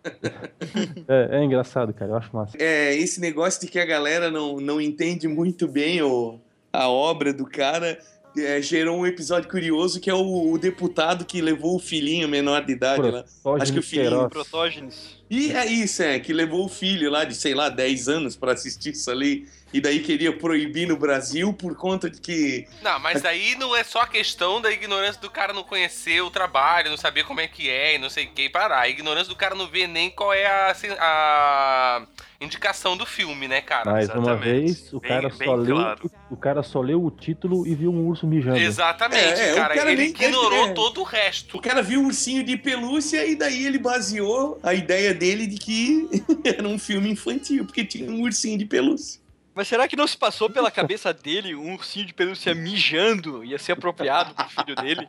[1.08, 2.56] é, é engraçado, cara, eu acho massa.
[2.58, 6.38] É, esse negócio de que a galera não, não entende muito bem o,
[6.72, 7.98] a obra do cara
[8.38, 12.64] é, gerou um episódio curioso que é o, o deputado que levou o filhinho menor
[12.64, 13.24] de idade lá.
[13.60, 14.28] Acho que o filhinho.
[14.28, 15.16] Protógenes.
[15.28, 18.52] E é isso, é, que levou o filho lá de, sei lá, 10 anos pra
[18.52, 19.48] assistir isso ali.
[19.72, 22.66] E daí queria proibir no Brasil por conta de que.
[22.82, 26.30] Não, mas aí não é só a questão da ignorância do cara não conhecer o
[26.30, 28.80] trabalho, não saber como é que é e não sei o que parar.
[28.82, 32.06] A ignorância do cara não ver nem qual é a, assim, a
[32.40, 33.90] indicação do filme, né, cara?
[33.90, 36.10] Mais uma vez, o cara, bem só leu, claro.
[36.30, 38.58] o cara só leu o título e viu um urso mijando.
[38.58, 39.74] Exatamente, É, é, o cara.
[39.74, 40.72] cara Ele nem- ignorou é.
[40.72, 41.56] todo o resto.
[41.56, 45.56] O cara viu o ursinho de pelúcia e daí ele baseou a ideia dele de
[45.56, 46.08] que
[46.44, 49.20] era um filme infantil, porque tinha um ursinho de pelúcia.
[49.54, 53.58] Mas será que não se passou pela cabeça dele um ursinho de pelúcia mijando ia
[53.58, 55.08] ser apropriado pro filho dele?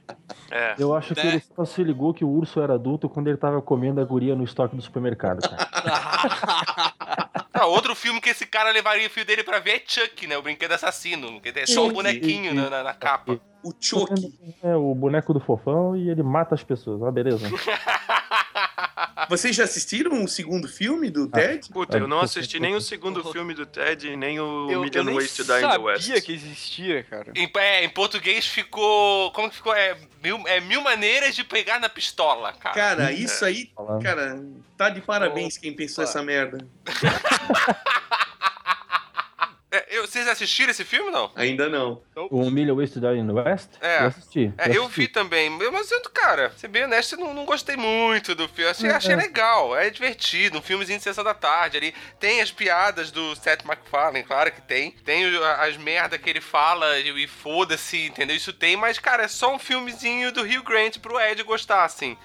[0.49, 0.74] É.
[0.80, 1.34] Eu acho que Né?
[1.34, 4.36] ele só se ligou que o urso era adulto quando ele tava comendo a guria
[4.38, 5.68] no estoque do supermercado, cara.
[7.60, 10.38] Ah, outro filme que esse cara levaria o filho dele pra ver é Chuck, né?
[10.38, 11.41] O brinquedo assassino.
[11.41, 11.93] Que é só o Sim.
[11.93, 13.39] bonequinho na, na- na capa.
[13.64, 14.14] O Chuck.
[14.62, 17.01] É o boneco do fofão e ele mata as pessoas.
[17.01, 17.49] Ah, beleza.
[19.30, 21.11] Vocês já assistiram o segundo filme Ah.
[21.11, 21.70] do Ted?
[21.70, 25.15] Puta, eu não assisti nem o segundo filme do Ted, nem o Eu, eu Million
[25.15, 26.03] Ways to Die in the West.
[26.05, 27.32] sabia que existia, cara.
[27.36, 29.32] Em, é, em português ficou.
[29.32, 29.74] Como que ficou?
[29.76, 32.76] É mil, é mil maneiras de pegar na pistola, cara.
[32.76, 34.03] Cara, isso aí, Falando.
[34.03, 34.39] cara,
[34.78, 36.57] tá de parabéns quem pensou essa merda.
[39.70, 41.30] É, eu- vocês assistiram esse filme não?
[41.36, 42.01] Ainda não.
[42.32, 43.68] O Million Ways to Die in the West?
[43.82, 44.03] É.
[44.03, 44.53] Eu assisti.
[44.57, 45.01] É, eu assisti.
[45.01, 48.72] vi também, mas eu, cara, ser bem honesto, eu não, não gostei muito do filme.
[48.72, 49.18] Achei, achei É.
[49.18, 51.93] legal, é divertido, um filmezinho de sessão da tarde ali.
[52.18, 54.91] Tem as piadas do Seth MacFarlane, claro que tem.
[55.03, 55.26] Tem
[55.59, 58.38] as merda que ele fala e, e foda-se, entendeu?
[58.38, 62.18] Isso tem, mas, cara, é só um filmezinho do Rio Grant pro Ed gostar, assim.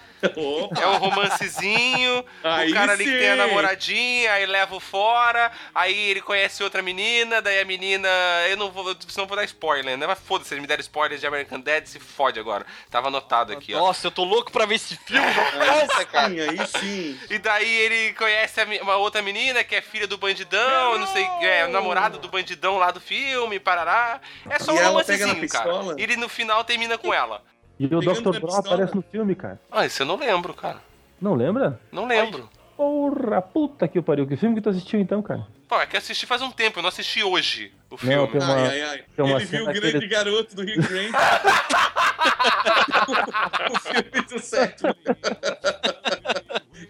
[0.81, 3.39] É um romancezinho, Aí o cara ali que tem a sim.
[3.39, 8.09] namoradinha, aí leva o fora, aí ele conhece outra menina, daí a menina.
[8.49, 8.95] Eu não vou.
[9.09, 10.07] Senão vou dar spoiler, né?
[10.07, 12.65] Mas foda-se, eles me deram spoilers de American Dad, se fode agora.
[12.91, 13.79] Tava anotado aqui, ó.
[13.79, 15.27] Nossa, eu tô louco pra ver esse filme.
[15.67, 16.31] Nossa, cara.
[16.31, 17.21] Sim, aí sim.
[17.31, 21.65] E daí ele conhece uma outra menina que é filha do bandidão, não sei, é,
[21.67, 24.21] o namorado do bandidão lá do filme, parará.
[24.49, 25.65] É só E um romancezinho, cara.
[25.65, 25.95] pistola?
[25.99, 27.43] Ele no final termina com ela.
[27.79, 28.41] E o Pegando Dr.
[28.41, 29.59] Brown aparece no filme, cara.
[29.71, 30.79] Ah, isso eu não lembro, cara.
[31.21, 31.81] Não lembra?
[31.91, 32.49] Não lembro.
[32.77, 34.27] Porra, puta que pariu.
[34.27, 35.47] Que filme que tu assistiu então, cara?
[35.69, 38.15] Pô, é que eu assisti faz um tempo, eu não assisti hoje o filme.
[38.17, 39.05] Não, tem uma, Ai, ai, ai.
[39.17, 41.13] tem uma Ele viu o grande ele- garoto do Rio Grande.
[43.73, 44.95] o filme do sétimo.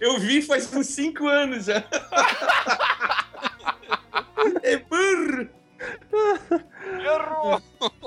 [0.01, 1.83] Eu vi faz uns 5 anos já.
[4.65, 5.49] É burro.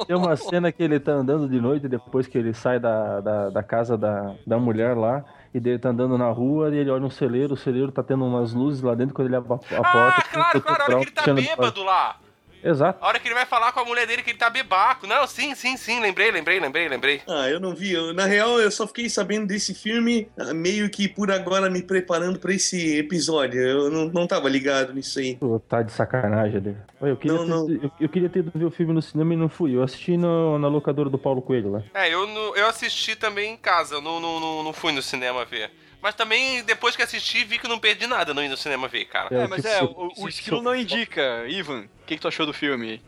[0.07, 3.49] Tem uma cena que ele tá andando de noite depois que ele sai da, da,
[3.49, 5.23] da casa da, da mulher lá.
[5.53, 8.25] E dele tá andando na rua e ele olha um celeiro, o celeiro tá tendo
[8.25, 9.77] umas luzes lá dentro quando ele abre a, a porta.
[9.77, 12.17] Ah, claro, claro, a hora que ele tá bêbado lá.
[12.65, 13.03] Exato.
[13.03, 15.05] A hora que ele vai falar com a mulher dele que ele tá bebaco.
[15.07, 17.21] Não, sim, sim, sim, lembrei, lembrei, lembrei, lembrei.
[17.27, 17.91] Ah, eu não vi.
[17.93, 21.81] Eu- na real, eu só fiquei sabendo desse filme ah, meio que por agora me
[21.83, 23.61] preparando pra esse episódio.
[23.61, 25.35] Eu não, não tava ligado nisso aí.
[25.35, 26.77] Pô, Tá de sacanagem dele.
[27.01, 29.37] Eu queria, Não, ter, Eu, eu queria ter ido ver o filme no cinema e
[29.37, 29.75] não fui.
[29.75, 31.83] Eu assisti no- na locadora do Paulo Coelho lá.
[31.93, 35.01] É, eu, não- eu assisti também em casa, eu não, não, não, não fui no
[35.01, 35.71] cinema ver.
[36.01, 39.05] Mas também, depois que assisti, vi que não perdi nada não ir no cinema ver,
[39.05, 39.27] cara.
[39.35, 41.45] É, mas tipo, é, o, o se- não indica.
[41.47, 43.01] Ivan, que, que tu achou do filme?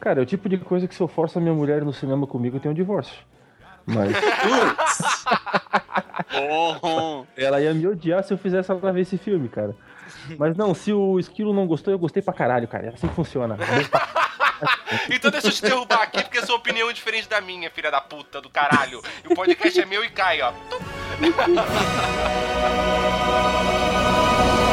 [0.00, 2.26] Cara, é o tipo de coisa que se eu forço a minha mulher no cinema
[2.26, 3.16] comigo, eu tenho um divórcio.
[3.86, 4.12] Mas
[7.36, 9.74] ela ia me odiar se eu fizesse ela ver esse filme, cara.
[10.36, 12.86] Mas não, se o esquilo não gostou, eu gostei pra caralho, cara.
[12.86, 13.56] É assim que funciona.
[15.10, 17.90] Então deixa eu te derrubar aqui, porque a sua opinião é diferente da minha, filha
[17.90, 19.02] da puta, do caralho.
[19.22, 20.50] E o podcast é meu e cai, ó.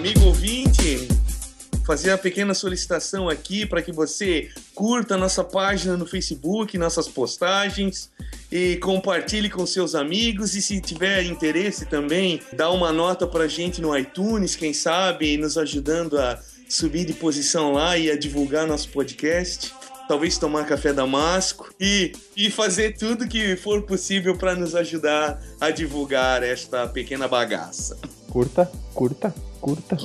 [0.00, 1.08] Amigo ouvinte,
[1.84, 8.10] fazer uma pequena solicitação aqui para que você curta nossa página no Facebook, nossas postagens
[8.50, 13.82] e compartilhe com seus amigos e se tiver interesse também, dá uma nota pra gente
[13.82, 18.88] no iTunes, quem sabe, nos ajudando a subir de posição lá e a divulgar nosso
[18.88, 19.74] podcast.
[20.08, 25.70] Talvez tomar café damasco e, e fazer tudo que for possível para nos ajudar a
[25.70, 27.98] divulgar esta pequena bagaça.
[28.30, 29.96] Curta, curta, curta.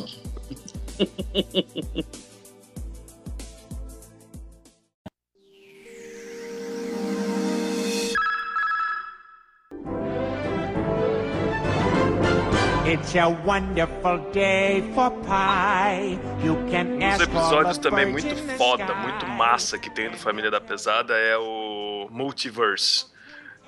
[12.88, 16.20] It's a wonderful day for pie.
[16.44, 20.52] You can ask um dos episódios também muito foda, muito massa que tem do Família
[20.52, 23.15] da Pesada é o Multiverse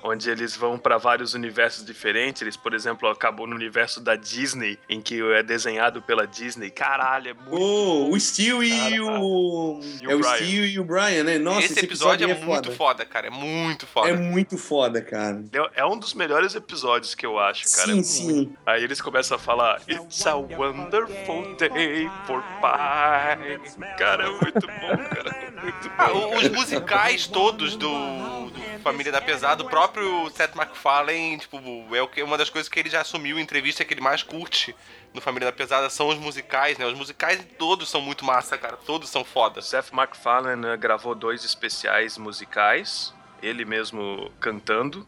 [0.02, 2.40] Onde eles vão pra vários universos diferentes.
[2.42, 6.70] Eles, por exemplo, acabou no universo da Disney, em que é desenhado pela Disney.
[6.70, 7.56] Caralho, é muito.
[7.56, 9.80] Oh, o Stewie e o.
[10.00, 10.34] E o é o Brian.
[10.36, 11.38] Stewie e o Brian, né?
[11.38, 12.70] Nossa, esse, episódio, é, muito foda.
[12.72, 13.26] foda, cara.
[13.26, 14.08] É muito foda.
[14.10, 15.42] É muito foda, cara.
[15.52, 17.92] É- É um dos melhores episódios que eu acho, cara.
[17.92, 18.24] Sim, É sim.
[18.34, 23.96] muito- Aí eles começam a falar It's a wonderful day for pie.
[23.98, 25.48] Cara, é muito bom, cara.
[25.62, 26.18] Muito Ah, bom.
[26.34, 27.88] o- os musicais todos do,
[28.50, 31.58] do Família da Pesada, o próprio Seth MacFarlane, tipo,
[31.94, 34.22] é o que uma das coisas que ele já assumiu em entrevista que ele mais
[34.22, 34.74] curte
[35.12, 36.86] no Família da Pesada são os musicais, né?
[36.86, 38.76] Os musicais todos são muito massa, cara.
[38.76, 39.60] Todos são foda.
[39.60, 45.06] Seth MacFarlane né, gravou dois especiais musicais, ele mesmo cantando.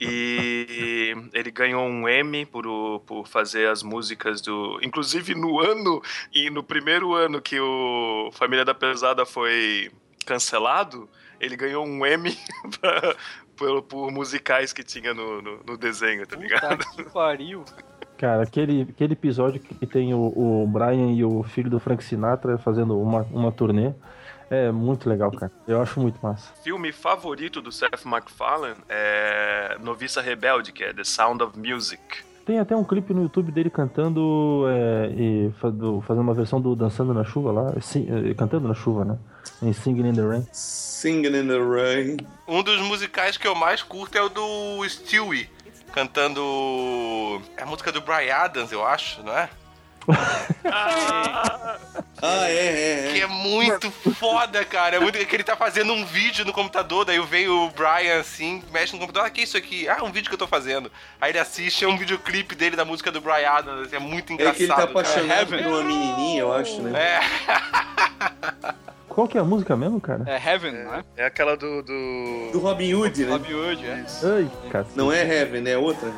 [0.00, 2.64] E ele ganhou um Emmy por,
[3.06, 4.78] por fazer as músicas do.
[4.82, 9.90] Inclusive no ano, e no primeiro ano que o Família da Pesada foi
[10.26, 11.08] cancelado,
[11.40, 12.36] ele ganhou um Emmy
[12.80, 13.14] pra-
[13.56, 16.78] por, por musicais que tinha no, no, no desenho, tá ligado?
[16.78, 17.64] Puta que pariu.
[18.18, 22.56] Cara, aquele, aquele episódio que tem o, o Brian e o filho do Frank Sinatra
[22.58, 23.92] fazendo uma, uma turnê
[24.48, 25.50] é muito legal, cara.
[25.66, 26.52] Eu acho muito massa.
[26.62, 32.00] filme favorito do Seth MacFarlane é Noviça Rebelde, que é The Sound of Music.
[32.46, 36.60] Tem até um clipe no YouTube dele cantando é, e fa- do- fazendo uma versão
[36.60, 39.18] do Dançando na Chuva lá, sim, é, cantando na chuva, né?
[39.60, 40.46] Em Singing in the Rain.
[40.52, 42.16] Singing in the Rain.
[42.46, 45.50] Um dos musicais que eu mais curto é o do Stewie,
[45.92, 46.40] cantando
[47.56, 49.48] é a música do Brian Adams, eu acho, não é?
[52.22, 53.12] Ah, é, é, é.
[53.12, 54.96] Que é muito foda, cara.
[54.96, 58.62] É muito que ele tá fazendo um vídeo no computador, daí vem o Brian assim,
[58.72, 59.88] mexe no computador, ah, que é isso aqui?
[59.88, 60.90] Ah, um vídeo que eu tô fazendo.
[61.20, 64.34] Aí ele assiste, é um videoclipe dele da música do Brian Adams, é muito É
[64.34, 64.56] engraçado.
[64.56, 66.98] que ele tá apaixonado por uma menininha, eu acho, né?
[66.98, 67.20] É.
[69.08, 70.24] Qual que é a música mesmo, cara?
[70.26, 71.04] É Heaven, é?
[71.16, 71.82] É aquela do.
[71.82, 72.50] do...
[72.52, 73.32] Do Robin Hood, né?
[73.32, 74.04] Robin Hood, é.
[74.24, 74.86] Ai, cara.
[74.94, 76.12] Não é Heaven, é outra.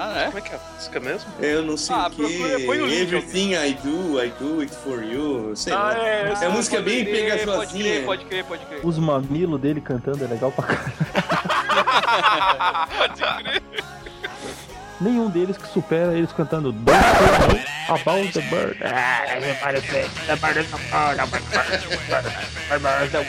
[0.00, 0.24] Ah, é?
[0.26, 1.28] Como é que é a música mesmo?
[1.40, 2.64] Eu não sei Ah, o que.
[2.66, 5.56] põe link, Everything I do, I do it for you.
[5.56, 5.98] Sei Ah, lá.
[5.98, 7.82] é, é música bem crer, Pode pegajosinha.
[7.94, 8.80] crer, pode crer, pode crer.
[8.86, 10.92] Os mamilos dele cantando é legal pra caralho.
[12.96, 13.62] Pode crer.
[15.00, 16.74] Nenhum deles que supera eles cantando
[17.88, 18.76] About the Bird.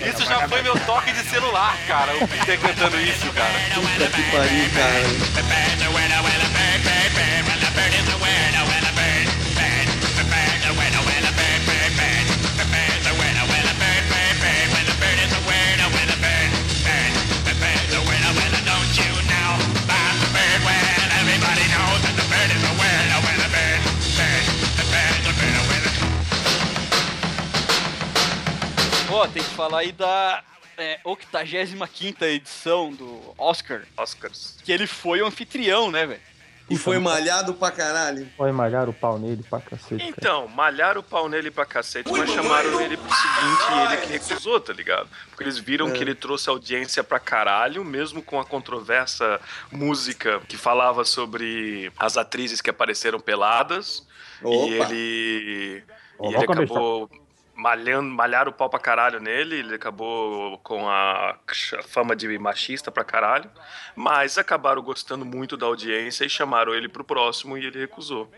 [0.10, 2.12] Isso já foi meu toque de celular, cara.
[2.18, 3.54] O Peter cantando isso, cara.
[3.76, 6.10] Puta que pariu, cara.
[29.12, 30.44] Ó, tem que falar aí da
[30.78, 34.56] é, 85 edição do Oscar, Oscars.
[34.64, 36.22] que ele foi o anfitrião, né, velho?
[36.70, 38.28] E foi malhado pra caralho.
[38.38, 39.98] Vai malhar o pau nele pra cacete.
[39.98, 40.10] cara.
[40.18, 44.08] Então, malharam o pau nele pra cacete, mas chamaram ele pro seguinte e ele que
[44.14, 45.10] recusou, tá ligado?
[45.30, 45.92] Porque eles viram É.
[45.92, 49.40] que ele trouxe audiência pra caralho, mesmo com a controversa
[49.72, 54.06] música que falava sobre as atrizes que apareceram peladas.
[54.44, 54.56] Opa.
[54.68, 55.84] E ele.
[56.22, 57.10] E ele acabou
[57.60, 61.36] malhando, malharam o pau pra caralho nele, ele acabou com a
[61.88, 63.50] fama de machista pra caralho,
[63.96, 68.30] mas acabaram gostando muito da audiência e chamaram ele pro próximo e ele recusou.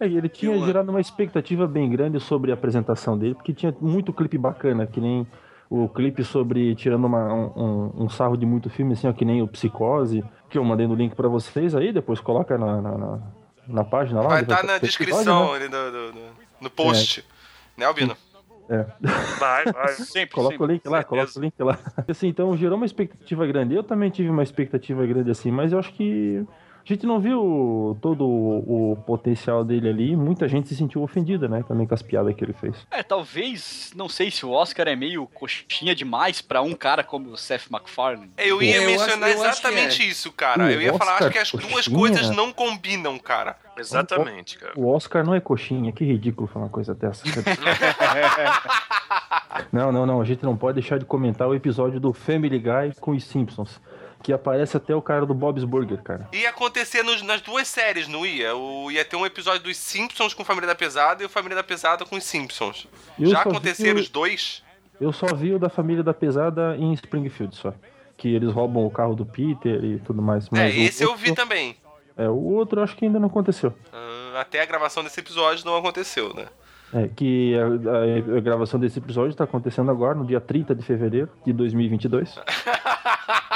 [0.00, 3.74] É, ele tinha Eu- gerado uma expectativa bem grande sobre a apresentação dele, porque tinha
[3.80, 5.26] muito clipe bacana, que nem
[5.70, 9.42] o clipe sobre tirando uma- um, um- sarro de muito filme, assim, ó, que nem
[9.42, 13.18] o Psicose, que eu mandei no link pra vocês aí, depois coloca na, na, na-
[13.68, 14.28] na página lá.
[14.28, 15.56] Vai estar na ter episódio, descrição né?
[15.56, 16.30] ali do, do- do-
[16.60, 17.24] no post.
[17.76, 18.16] Né, Albino?
[18.68, 18.84] É.
[19.38, 19.88] Vai, vai.
[19.96, 21.08] Sempre, Coloca sempre, o link lá, certeza.
[21.08, 21.78] coloca o link lá.
[22.08, 23.74] Assim, então gerou uma expectativa grande.
[23.74, 26.44] Eu também tive uma expectativa grande assim, mas eu acho que
[26.88, 30.16] a gente não viu todo o, o potencial dele ali.
[30.16, 31.62] Muita gente se sentiu ofendida, né?
[31.68, 32.74] Também com as piadas que ele fez.
[32.90, 37.30] É, talvez, não sei se o Oscar é meio coxinha demais pra um cara como
[37.30, 38.30] o Seth MacFarlane.
[38.38, 40.06] Eu ia Eu mencionar eu acho que exatamente é.
[40.06, 40.64] isso, cara.
[40.64, 41.98] O eu ia falar, acho Oscar que as duas coxinha?
[41.98, 43.58] coisas não combinam, cara.
[43.76, 44.72] Exatamente, cara.
[44.74, 47.22] O Oscar não é coxinha, que ridículo falar uma coisa dessa.
[49.70, 50.20] não, não, não.
[50.20, 53.78] A gente não pode deixar de comentar o episódio do Family Guy com os Simpsons.
[54.22, 56.28] Que aparece até o cara do Bob's Burger, cara.
[56.32, 58.54] Ia acontecer nos- nas duas séries, não ia?
[58.56, 61.62] O, ia ter um episódio dos Simpsons com Família da Pesada e o Família da
[61.62, 62.88] Pesada com os Simpsons.
[63.18, 64.62] Eu Já aconteceram os dois?
[65.00, 67.72] Eu só vi o da família da pesada em Springfield só.
[68.16, 70.46] Que eles roubam o carro do Peter e tudo mais.
[70.46, 71.76] É, Mas o esse eu outro- vi também.
[72.16, 73.72] É, o outro eu acho que ainda não aconteceu.
[73.92, 76.46] Ah, até a gravação desse episódio não aconteceu, né?
[76.92, 80.82] É, que a, a- a gravação desse episódio está acontecendo agora, no dia 30 de
[80.82, 82.34] fevereiro de 2022.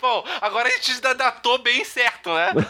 [0.00, 2.52] Bom, agora a gente já datou bem certo, né?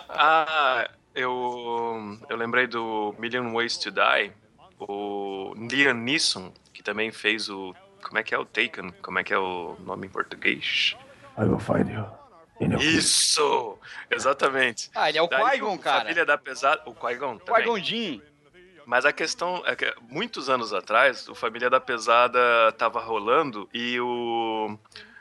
[0.22, 4.32] Ah, eu, eu lembrei do Million Ways to Die.
[4.78, 7.74] O Liam Neeson, que também fez o.
[8.02, 8.92] Como é que é o Taken?
[9.02, 10.96] Como é que é o nome em português?
[11.38, 12.06] I will find you.
[12.78, 13.78] Isso!
[14.10, 14.90] Exatamente.
[14.94, 16.00] Ah, ele é o Qui-Gon, cara.
[16.00, 16.82] Família da Pesada.
[16.84, 17.62] O Qui-Gon também.
[17.62, 18.20] Qui-Gon Jinn.
[18.86, 23.98] Mas a questão é que muitos anos atrás, o Família da Pesada tava rolando e
[24.00, 24.76] o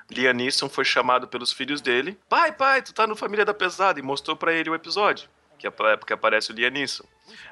[0.10, 2.18] Liam Neeson foi chamado pelos filhos dele.
[2.28, 3.99] Pai, pai, tu tá no Família da Pesada.
[3.99, 5.30] E mostrou pra ele o episódio.
[5.57, 7.03] Que é pra- porque aparece o Liam Neeson.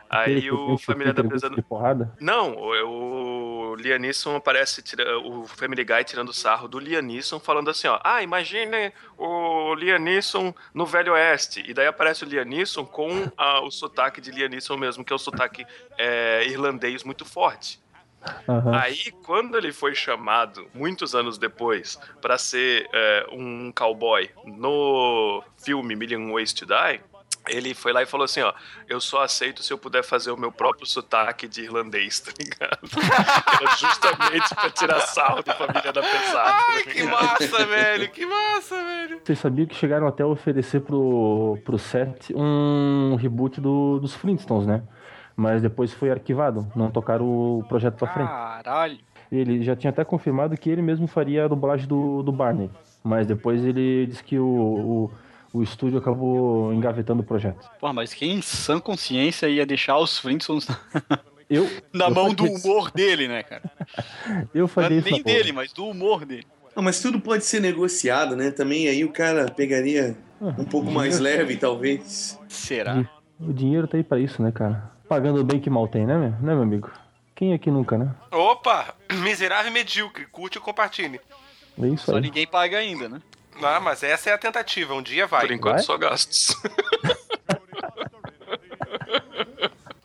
[0.10, 1.56] Aí que o enche Família da Pesada...
[2.22, 7.40] Não, o, o Liam Neeson aparece, tira, o Family Guy tirando sarro do Liam Neeson,
[7.40, 12.28] falando assim, ó, ah, imagine o Liam Neeson no Velho Oeste, e daí aparece o
[12.28, 15.66] Liam Neeson com ah, o sotaque de Liam Neeson mesmo, que é o sotaque
[15.98, 17.80] é, irlandês muito forte.
[18.48, 18.76] Aham.
[18.76, 25.96] Aí, quando ele foi chamado, muitos anos depois, pra ser é, um cowboy no filme
[25.96, 27.02] Million Ways to Die,
[27.50, 28.54] ele foi lá e falou assim, ó,
[28.88, 32.80] eu só aceito se eu puder fazer o meu próprio sotaque de irlandês, tá ligado?
[33.62, 36.58] Era justamente pra tirar sarro da família da pesada.
[36.70, 39.22] Ai, que massa, velho, que massa, velho.
[39.24, 44.68] Vocês sabiam que chegaram até a oferecer pro, pro set um reboot do, dos Flintstones,
[44.68, 44.84] né?
[45.38, 48.28] Mas depois foi arquivado, não tocaram o projeto pra frente.
[48.28, 48.98] Caralho.
[49.32, 52.72] Ele já tinha até confirmado que ele mesmo faria a dublagem do, do Barney.
[53.04, 55.12] Mas depois ele disse que o,
[55.54, 57.70] o, o estúdio acabou engavetando o projeto.
[57.80, 60.68] Porra, mas quem em sã consciência ia deixar os Flintstones
[61.50, 62.68] Eu, na eu mão do faria isso.
[62.68, 63.64] humor dele, né, cara?
[64.54, 65.36] Eu Não é faria isso nem na porra.
[65.38, 66.46] dele, mas do humor dele.
[66.76, 68.52] Não, mas tudo pode ser negociado, né?
[68.52, 72.38] Também aí o cara pegaria um pouco mais leve, talvez.
[72.50, 73.10] Será?
[73.40, 74.92] O dinheiro tá aí pra isso, né, cara?
[75.08, 76.92] Pagando bem que mal tem, né, meu, né, meu amigo?
[77.36, 78.14] Quem aqui nunca, né?
[78.32, 78.94] Opa,
[79.24, 81.20] miserável e medíocre, curte e compartilhe.
[81.82, 82.22] É isso Só aí.
[82.22, 83.22] ninguém paga ainda, né?
[83.62, 85.42] Ah, mas essa é a tentativa, um dia vai.
[85.42, 85.84] Por enquanto, Vai?
[85.84, 86.56] só gastos.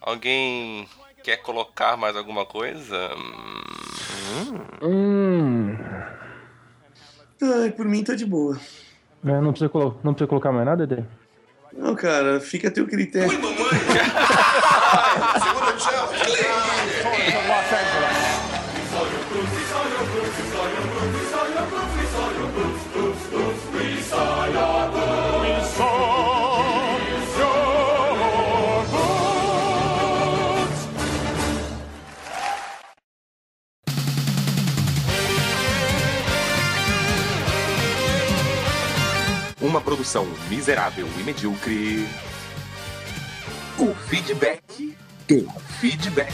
[0.01, 0.89] Alguém
[1.23, 3.11] quer colocar mais alguma coisa?
[3.17, 5.77] Hum, Hum.
[7.43, 8.59] Ai, por mim tá de boa.
[9.25, 9.71] É, não, precisa
[10.03, 11.03] não precisa colocar mais nada, Dedê?
[11.73, 13.31] Não, cara, fica a teu critério.
[39.61, 42.07] Uma produção miserável e medíocre.
[43.79, 44.95] O feedback.
[45.81, 46.33] Feedback.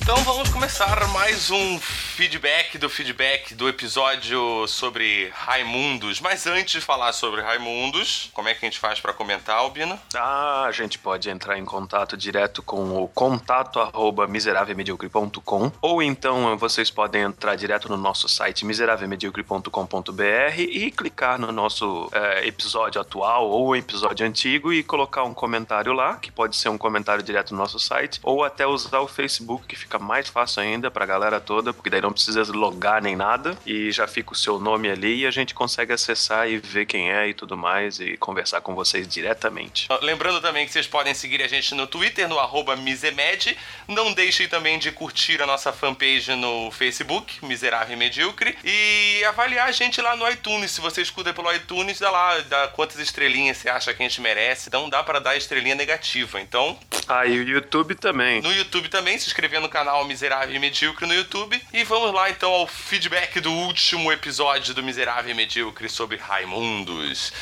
[0.00, 1.80] Então vamos começar mais um
[2.18, 6.20] feedback do feedback do episódio sobre Raimundos.
[6.20, 9.96] Mas antes de falar sobre Raimundos, como é que a gente faz pra comentar, Albino?
[10.16, 16.58] Ah, a gente pode entrar em contato direto com o contato arroba miserávelmedíocre.com ou então
[16.58, 23.48] vocês podem entrar direto no nosso site miserávelmedíocre.com.br e clicar no nosso eh, episódio atual
[23.48, 27.58] ou episódio antigo e colocar um comentário lá, que pode ser um comentário direto no
[27.58, 31.72] nosso site, ou até usar o Facebook, que fica mais fácil ainda pra galera toda,
[31.72, 35.26] porque daí não precisa logar nem nada e já fica o seu nome ali e
[35.26, 39.06] a gente consegue acessar e ver quem é e tudo mais e conversar com vocês
[39.06, 39.88] diretamente.
[40.02, 43.56] Lembrando também que vocês podem seguir a gente no Twitter, no arroba Misemed.
[43.86, 48.56] Não deixem também de curtir a nossa fanpage no Facebook, Miserável e Medíocre.
[48.64, 50.70] E avaliar a gente lá no iTunes.
[50.70, 54.20] Se você escuta pelo iTunes, dá lá dá quantas estrelinhas você acha que a gente
[54.20, 54.70] merece.
[54.72, 56.40] Não dá pra dar estrelinha negativa.
[56.40, 56.78] Então,
[57.08, 58.40] Ah, e o YouTube também.
[58.42, 61.60] no YouTube também, se inscrever no canal Miserável e Medíocre no YouTube.
[61.72, 67.32] E vamos lá então ao feedback do último episódio do Miserável e Medíocre sobre Raimundos.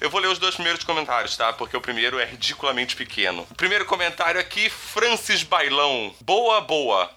[0.00, 1.52] Eu vou ler os dois primeiros comentários, tá?
[1.52, 3.46] Porque o primeiro é ridiculamente pequeno.
[3.50, 6.14] O primeiro comentário aqui, Francis Bailão.
[6.20, 7.10] Boa, boa.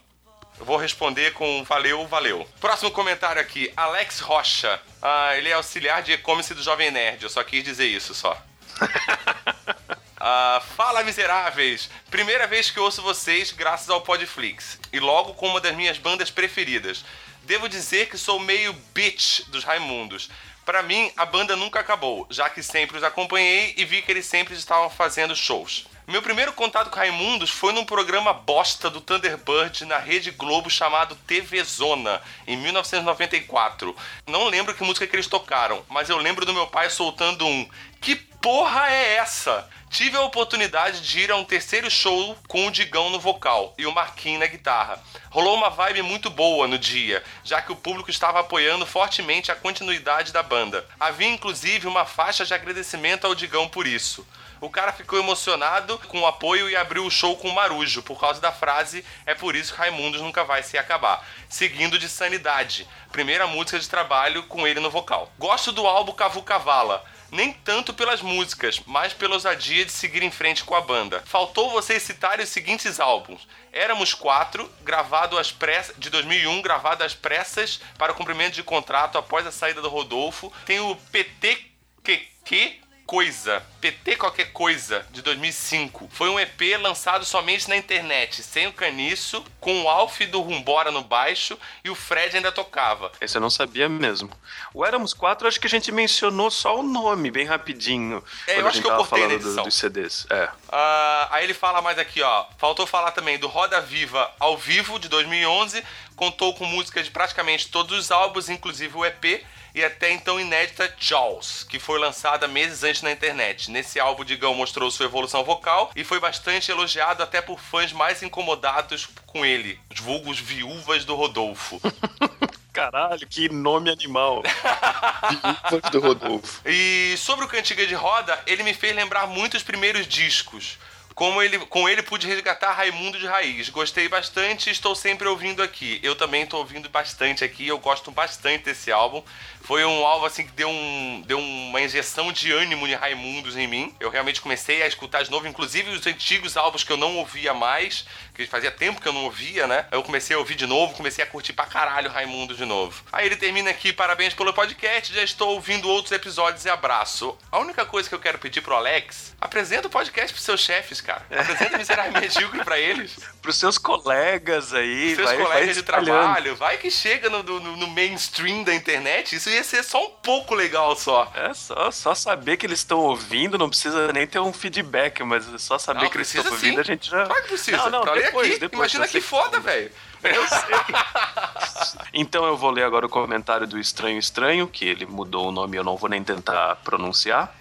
[0.60, 2.48] Eu vou responder com valeu, valeu.
[2.60, 4.80] Próximo comentário aqui, Alex Rocha.
[5.02, 7.24] Ah, ele é auxiliar de e-commerce do Jovem Nerd.
[7.24, 8.38] Eu só quis dizer isso, só.
[10.26, 11.90] Ah, fala miseráveis!
[12.10, 14.80] Primeira vez que ouço vocês graças ao Podflix.
[14.94, 17.04] E logo com uma das minhas bandas preferidas.
[17.42, 20.30] Devo dizer que sou meio bitch dos Raimundos.
[20.64, 24.26] Pra mim, a banda nunca acabou, já que sempre os acompanhei e vi que eles
[24.26, 25.88] sempre estavam fazendo shows.
[26.08, 31.18] Meu primeiro contato com Raimundos foi num programa bosta do Thunderbird na Rede Globo chamado
[31.28, 33.94] TV Zona, em 1994.
[34.26, 37.70] Não lembro que música que eles tocaram, mas eu lembro do meu pai soltando um
[38.00, 39.70] Que porra é essa?
[39.94, 43.86] Tive a oportunidade de ir a um terceiro show com o Digão no vocal e
[43.86, 45.00] o Marquinhos na guitarra.
[45.30, 49.56] Rolou uma vibe muito boa no dia, já que o público estava apoiando fortemente a
[49.56, 50.84] continuidade da banda.
[51.00, 54.26] Havia inclusive uma faixa de agradecimento ao Digão por isso.
[54.60, 58.20] O cara ficou emocionado com o apoio e abriu o show com o Marujo, por
[58.20, 61.24] causa da frase É por isso que Raimundos nunca vai se acabar.
[61.48, 65.32] Seguindo de Sanidade, primeira música de trabalho com ele no vocal.
[65.38, 70.30] Gosto do álbum Cavu Cavala, nem tanto pelas músicas, mas pela ousadia de seguir em
[70.30, 71.24] frente com a banda.
[71.26, 73.48] Faltou vocês citarem os seguintes álbuns.
[73.72, 79.48] Éramos Quatro, gravado às pressas, de 2001, gravado às pressas para cumprimento de contrato após
[79.48, 80.54] a saída do Rodolfo.
[80.64, 86.10] Tem o PTQQ, Coisa, PT Qualquer Coisa, de 2005.
[86.12, 90.90] Foi um EP lançado somente na internet, sem o caniço, com o Alf do Rumbora
[90.90, 93.12] no baixo e o Fred ainda tocava.
[93.20, 94.30] Esse eu não sabia mesmo.
[94.74, 98.24] O Éramos Quatro, acho que a gente mencionou só o nome, bem rapidinho.
[98.48, 99.64] É, eu acho que eu cortei na falando do- edição.
[99.66, 100.26] dos CDs.
[100.30, 100.50] É.
[100.72, 102.46] Ah, aí ele fala mais aqui, ó.
[102.58, 105.84] Faltou falar também do Roda Viva ao vivo de 2011.
[106.16, 109.44] Contou com músicas de praticamente todos os álbuns, inclusive o EP.
[109.76, 113.72] E até então inédita Jaws, que foi lançada meses antes na internet.
[113.72, 118.22] Nesse álbum, Digão mostrou sua evolução vocal e foi bastante elogiado até por fãs mais
[118.22, 121.82] incomodados com ele, os vulgos viúvas do Rodolfo.
[122.74, 124.42] Caralho, que nome animal.
[125.70, 126.62] Viúvas do Rodolfo.
[126.68, 130.80] E sobre o Cantiga de Roda, ele me fez lembrar muito os primeiros discos.
[131.16, 133.70] Como ele, com ele pude resgatar Raimundo de Raiz.
[133.70, 136.00] Gostei bastante estou sempre ouvindo aqui.
[136.04, 139.24] Eu também estou ouvindo bastante aqui, eu gosto bastante desse álbum.
[139.62, 143.66] Foi um álbum assim que deu, um, deu uma injeção de ânimo de Raimundos em
[143.68, 143.96] mim.
[144.00, 147.54] Eu realmente comecei a escutar de novo, inclusive os antigos álbuns que eu não ouvia
[147.54, 149.86] mais, que fazia tempo que eu não ouvia, né?
[149.92, 153.04] Eu comecei a ouvir de novo, comecei a curtir pra caralho Raimundo de novo.
[153.12, 157.38] Aí ele termina aqui, parabéns pelo podcast, já estou ouvindo outros episódios e abraço.
[157.52, 161.00] A única coisa que eu quero pedir pro Alex, apresenta o podcast pros seus chefes,
[161.04, 161.24] cara.
[161.30, 163.16] Apresenta Miserável Medíocre pra eles.
[163.42, 166.06] Pros seus colegas aí, Seus vai, vai colegas de espalhando.
[166.06, 170.10] trabalho, vai que chega no, no- no mainstream da internet, isso ia ser só um
[170.10, 171.32] pouco legal só.
[171.36, 175.54] É só, só saber que eles estão ouvindo, não precisa nem ter um feedback, mas
[175.54, 176.80] é só saber Não, que eles estão ouvindo, sim.
[176.80, 177.26] a gente já.
[177.26, 177.78] Claro que precisa.
[177.78, 179.92] Não, não, pra depois, aqui, depois, imagina que foda, velho.
[180.24, 182.06] Eu sei.
[182.14, 185.76] então eu vou ler agora o comentário do Estranho Estranho, que ele mudou o nome,
[185.78, 187.54] eu não vou nem tentar pronunciar.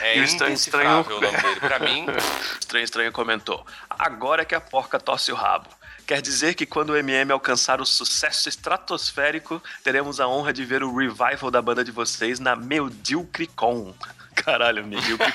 [0.00, 1.60] É E o Estranho indecifrável o nome dele.
[1.60, 2.06] Pra mim,
[2.60, 5.68] Estranho Estranho comentou: Agora que a porca tosse o rabo.
[6.06, 10.82] Quer dizer que quando o MM alcançar o sucesso estratosférico, teremos a honra de ver
[10.82, 13.92] o revival da banda de vocês na Medíocre Con.
[14.34, 15.30] Caralho, Medíocre.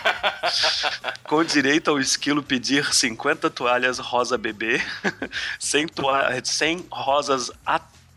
[1.25, 4.81] Com direito ao esquilo pedir 50 toalhas rosa bebê,
[5.59, 7.51] 100, toa- 100 rosas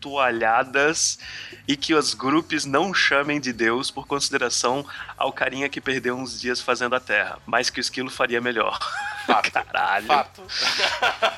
[0.07, 1.19] atualhadas
[1.67, 4.85] e que os grupos não chamem de Deus por consideração
[5.17, 8.79] ao carinha que perdeu uns dias fazendo a terra, mas que o esquilo faria melhor.
[9.51, 10.07] Caralho.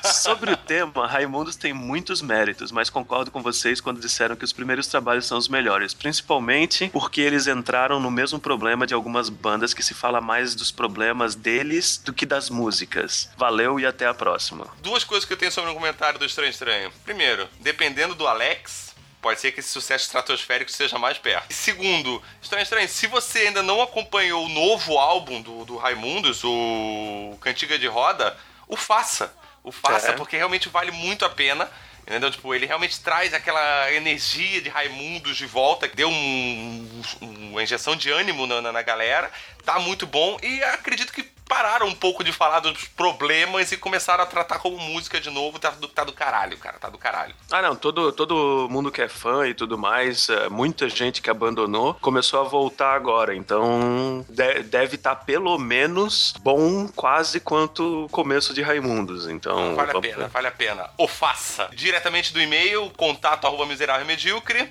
[0.04, 4.52] Sobre o tema, Raimundos tem muitos méritos, mas concordo com vocês quando disseram que os
[4.52, 9.74] primeiros trabalhos são os melhores, principalmente porque eles entraram no mesmo problema de algumas bandas
[9.74, 13.28] que se fala mais dos problemas deles do que das músicas.
[13.36, 14.68] Valeu e até a próxima.
[14.80, 16.92] duas coisas que eu tenho sobre o comentário do Estranho Estranho.
[17.04, 18.59] Primeiro, dependendo do Alex,
[19.20, 21.46] pode ser que esse sucesso estratosférico seja mais perto.
[21.50, 26.42] E segundo, Estranho Estranho, se você ainda não acompanhou o novo álbum do, do Raimundos,
[26.44, 29.34] o Cantiga de Roda, o faça.
[29.62, 30.12] O faça, É.
[30.12, 31.70] porque realmente vale muito a pena.
[32.06, 32.30] Entendeu?
[32.30, 37.62] Tipo, ele realmente traz aquela energia de Raimundos de volta, que deu um- um- uma
[37.62, 39.30] injeção de ânimo na, na- na galera.
[39.64, 40.36] Tá muito bom.
[40.42, 44.78] E acredito que pararam um pouco de falar dos problemas e começaram a tratar como
[44.78, 45.58] música de novo.
[45.58, 46.78] Tá do, tá do caralho, cara.
[46.78, 47.34] Tá do caralho.
[47.50, 51.28] Ah, não, todo, todo mundo que é fã e tudo mais, é, muita gente que
[51.28, 53.34] abandonou, começou a voltar agora.
[53.34, 59.26] Então, de- deve estar pelo menos bom quase quanto o começo de Raimundos.
[59.28, 60.28] Então, Vale a pena, ver.
[60.28, 60.90] vale a pena.
[60.96, 61.68] O faça.
[61.74, 64.70] Diretamente do e-mail, contato arroba miserável medíocre.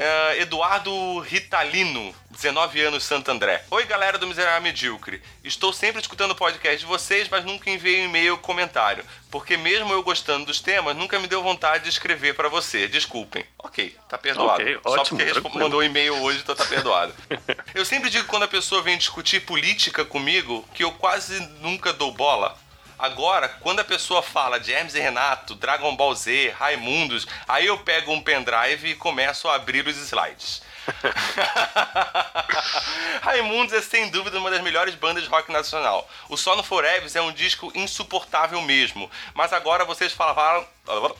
[0.00, 3.64] É, Eduardo Ritalino, 19 anos, Santo André.
[3.68, 5.20] Oi, galera do Miserável Medíocre.
[5.42, 9.04] Estou sempre escutando o podcast de vocês, mas nunca enviei um e-mail ou comentário.
[9.28, 12.86] Porque mesmo eu gostando dos temas, nunca me deu vontade de escrever pra você.
[12.86, 13.44] Desculpem.
[13.58, 14.62] Ok, tá perdoado.
[14.62, 15.64] Ok, Só ótimo, porque tranquilo.
[15.64, 17.12] mandou um e-mail hoje, então tá perdoado.
[17.74, 21.92] eu sempre digo que quando a pessoa vem discutir política comigo, que eu quase nunca
[21.92, 22.56] dou bola.
[22.98, 27.78] Agora, quando a pessoa fala de Hermes e Renato, Dragon Ball Z, Raimundos, aí eu
[27.78, 30.62] pego um pendrive e começo a abrir os slides.
[33.22, 36.08] Raimundos é sem dúvida uma das melhores bandas de rock nacional.
[36.28, 39.10] O Sono Forever é um disco insuportável mesmo.
[39.34, 40.64] Mas agora vocês falaram.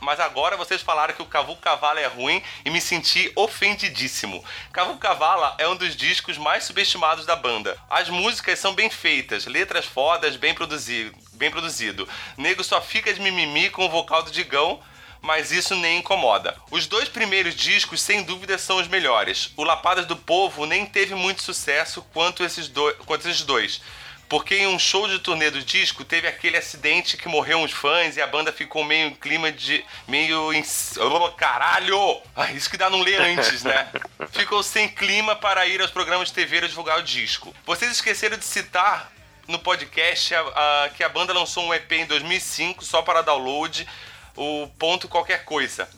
[0.00, 4.42] Mas agora vocês falaram que o Cavu Cavala é ruim e me senti ofendidíssimo.
[4.72, 7.76] Cavu Cavala é um dos discos mais subestimados da banda.
[7.90, 11.14] As músicas são bem feitas, letras fodas, bem produzido.
[11.34, 12.08] Bem produzido.
[12.38, 14.80] Nego só fica de mimimi com o vocal do Digão,
[15.28, 16.56] mas isso nem incomoda.
[16.70, 19.52] Os dois primeiros discos, sem dúvida, são os melhores.
[19.58, 22.94] O Lapadas do Povo nem teve muito sucesso quanto esses, do...
[23.04, 23.82] quanto esses dois.
[24.26, 28.16] Porque em um show de turnê do disco teve aquele acidente que morreu uns fãs
[28.16, 29.84] e a banda ficou meio em clima de.
[30.06, 30.50] meio.
[30.50, 30.64] Em...
[30.96, 32.22] Oh, caralho!
[32.34, 33.86] Ah, isso que dá não ler antes, né?
[34.32, 37.54] Ficou sem clima para ir aos programas de TV divulgar o disco.
[37.66, 39.12] Vocês esqueceram de citar
[39.46, 43.86] no podcast a, a, que a banda lançou um EP em 2005 só para download
[44.38, 45.88] o ponto qualquer coisa.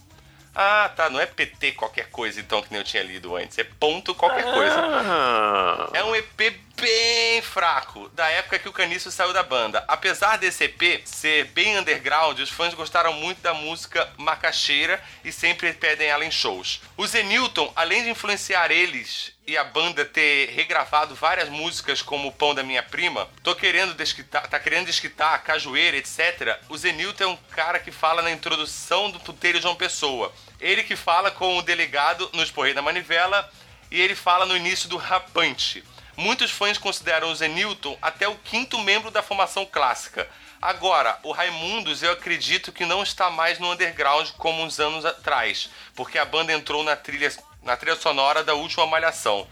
[0.52, 3.56] Ah, tá, não é PT qualquer coisa, então, que nem eu tinha lido antes.
[3.56, 4.52] É ponto qualquer Ah.
[4.52, 5.90] coisa.
[5.98, 9.84] É um EP bem fraco, da época que o Caniço saiu da banda.
[9.86, 15.72] Apesar desse EP ser bem underground, os fãs gostaram muito da música macaxeira e sempre
[15.72, 16.80] pedem ela em shows.
[16.96, 22.32] O Zenilton, além de influenciar eles e a banda ter regravado várias músicas como O
[22.32, 26.56] Pão da Minha Prima, tô querendo desquitar, tá querendo desquitar Cajueira, etc.
[26.68, 30.32] O Zenilton é um cara que fala na introdução do puteiro João Pessoa.
[30.60, 33.50] Ele que fala com o delegado no Esporrei da Manivela
[33.90, 35.82] e ele fala no início do Rapante.
[36.16, 40.28] Muitos fãs consideram o Zenilton até o quinto membro da formação clássica.
[40.62, 45.70] Agora, o Raimundos eu acredito que não está mais no underground como uns anos atrás,
[45.96, 49.46] porque a banda entrou na trilha, na trilha sonora da última Malhação.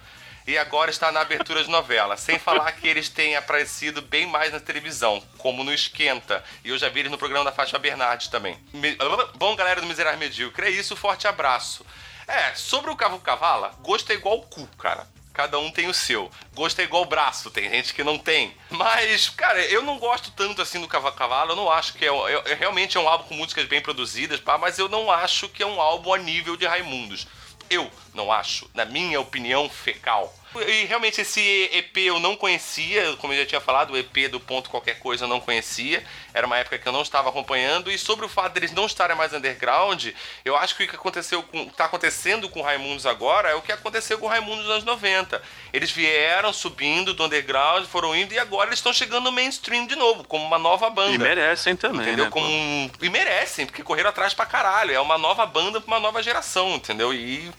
[0.47, 2.16] E agora está na abertura de novela.
[2.16, 6.43] Sem falar que eles têm aparecido bem mais na televisão, como no Esquenta.
[6.64, 8.59] E eu já vi eles no programa da Fátima Bernardes também.
[8.72, 8.97] Me-
[9.35, 11.85] Bom, galera do Miserável Medíocre, é isso, forte abraço.
[12.26, 15.06] É, sobre o Cavo Cavala, gosto é igual o cu, cara.
[15.35, 16.30] Cada um tem o seu.
[16.55, 18.56] Gosto é igual braço, tem gente que não tem.
[18.70, 21.52] Mas, cara, eu não gosto tanto assim do Cava Cavalo.
[21.52, 24.40] Eu não acho que é, é- é- realmente é um álbum com músicas bem produzidas,
[24.40, 27.26] pá, mas eu não acho que é um álbum a nível de Raimundos.
[27.70, 30.35] Eu não acho, na minha opinião fecal.
[30.66, 31.40] E realmente esse
[31.74, 35.24] EP eu não conhecia, como eu já tinha falado, o EP do Ponto Qualquer Coisa
[35.24, 36.03] eu não conhecia.
[36.32, 37.90] Era uma época que eu não estava acompanhando.
[37.90, 40.07] E sobre o fato deles não estarem mais underground,
[40.47, 43.61] eu acho que o que aconteceu com, tá acontecendo com o Raimundos agora é o
[43.62, 45.40] que aconteceu com o Raimundos nos anos 90.
[45.70, 49.97] Eles vieram subindo do underground, foram indo e agora eles estão chegando no mainstream de
[49.97, 51.15] novo, como uma nova banda.
[51.15, 52.24] E merecem também, Entendeu?
[52.24, 54.93] né, Como um- E merecem, porque correram atrás pra caralho.
[54.95, 57.12] É uma nova banda pra uma nova geração, entendeu?
[57.12, 57.51] E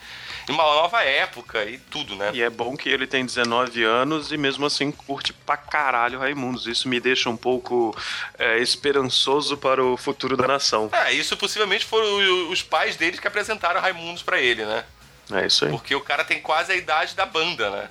[0.51, 2.31] uma nova época e tudo, né?
[2.33, 6.67] E é bom que ele tem 19 anos e mesmo assim curte pra caralho Raimundos.
[6.67, 7.95] Isso me deixa um pouco
[8.37, 10.89] é, esperançoso para o futuro da nação.
[10.91, 14.83] É, isso possivelmente foram os pais deles que apresentaram Raimundos pra ele, né?
[15.31, 15.71] É isso aí.
[15.71, 17.89] Porque o cara tem quase a idade da banda, né?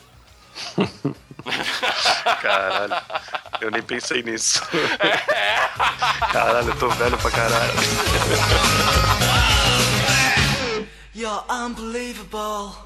[2.43, 2.97] Caralho.
[3.60, 4.62] Eu nem pensei nisso.
[6.32, 7.72] Caralho, eu tô velho pra caralho.
[11.19, 12.77] You're unbelievable.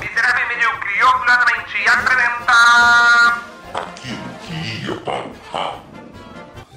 [0.00, 2.58] Miserável Medíocre orgulhosamente apresenta...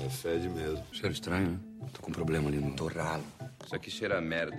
[0.05, 0.85] É fede mesmo.
[0.91, 1.89] Cheiro estranho, né?
[1.93, 3.23] Tô com um problema ali no torralo.
[3.69, 4.57] Isso aqui cheira a merda.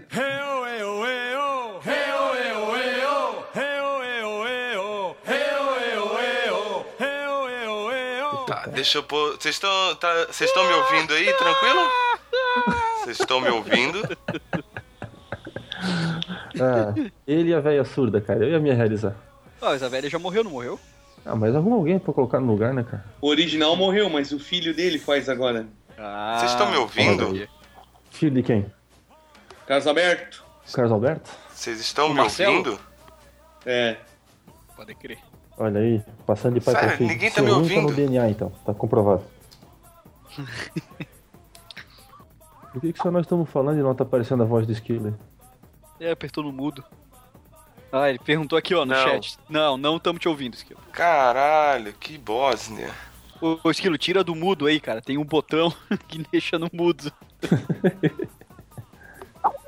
[8.46, 9.32] Tá, deixa eu pôr.
[9.32, 10.14] Vocês estão tá,
[10.64, 11.80] me ouvindo aí, tranquilo?
[13.00, 14.00] Vocês estão me ouvindo?
[16.60, 16.94] Ah,
[17.26, 18.44] ele e a velha surda, cara.
[18.44, 19.16] Eu ia me realizar.
[19.60, 20.78] Ah, mas a velha já morreu, não morreu?
[21.24, 23.04] Ah, mas arruma alguém pra colocar no lugar, né, cara?
[23.20, 25.66] O original morreu, mas o filho dele faz agora.
[26.38, 27.48] Vocês estão me ouvindo?
[28.12, 28.79] Filho de quem?
[29.70, 30.44] Carlos Alberto?
[30.72, 31.30] Carlos Alberto?
[31.54, 32.56] Vocês estão O me Marcelo?
[32.56, 32.80] ouvindo?
[33.64, 33.98] É.
[34.74, 35.20] Pode crer.
[35.56, 37.08] Olha aí, passando de pai Sério, pra filho.
[37.08, 37.94] ninguém tá me ruim tá no ouvindo?
[37.94, 38.50] DNA, então.
[38.66, 39.22] Tá comprovado.
[42.72, 45.14] Por que, que só nós estamos falando e não tá aparecendo a voz do Skiller?
[46.00, 46.84] É, apertou no mudo.
[47.92, 49.04] Ah, ele perguntou aqui, ó, no Não.
[49.04, 49.38] chat.
[49.48, 50.80] Não, não estamos te ouvindo, Esquilo.
[50.90, 52.90] Caralho, que Bósnia.
[53.40, 55.00] Ô, ô, Esquilo, tira do mudo aí, cara.
[55.00, 55.72] Tem um botão
[56.08, 57.12] que deixa no mudo.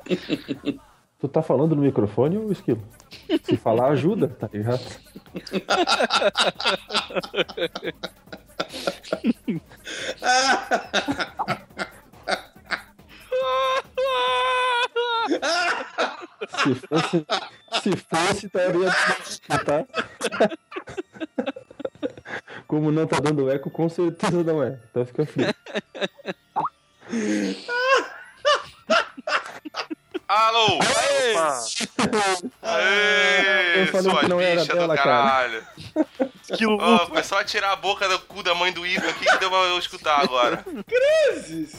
[1.23, 2.83] Tu tá falando no microfone ou Esquilo?
[3.43, 4.83] Se falar, ajuda, tá ligado?
[16.49, 17.25] Se fosse,
[17.81, 18.91] se fosse, estaria
[19.65, 19.85] tá?
[22.67, 24.77] Como não tá dando eco, com certeza não é.
[24.89, 25.47] Então fica frio.
[30.71, 33.85] Eu Aê!
[33.87, 35.03] falei Sua que não era dela, cara.
[35.29, 35.63] caralho.
[36.57, 39.37] Que Ó, foi só tirar a boca do cu da mãe do Ivo aqui que
[39.37, 40.63] deu pra eu escutar agora.
[40.63, 41.73] Cruzes!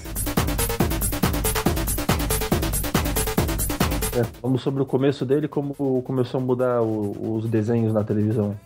[4.16, 8.58] É, vamos sobre o começo dele, como começou a mudar o- os desenhos na televisão.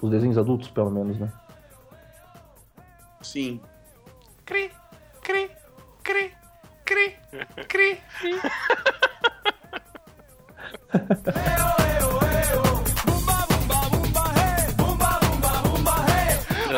[0.00, 1.30] Os desenhos adultos, pelo menos, né?
[3.22, 3.60] Sim.
[4.44, 4.70] Cri,
[5.22, 5.50] cri,
[6.02, 6.32] cri,
[6.84, 7.16] cri,
[7.68, 8.00] cri.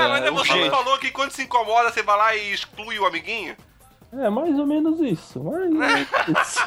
[0.01, 0.71] Ah, mas é você que gente.
[0.71, 3.57] falou que quando se incomoda, você vai lá e exclui o amiguinho?
[4.13, 5.43] É, mais ou menos isso.
[5.43, 6.09] Mais ou menos
[6.41, 6.61] isso.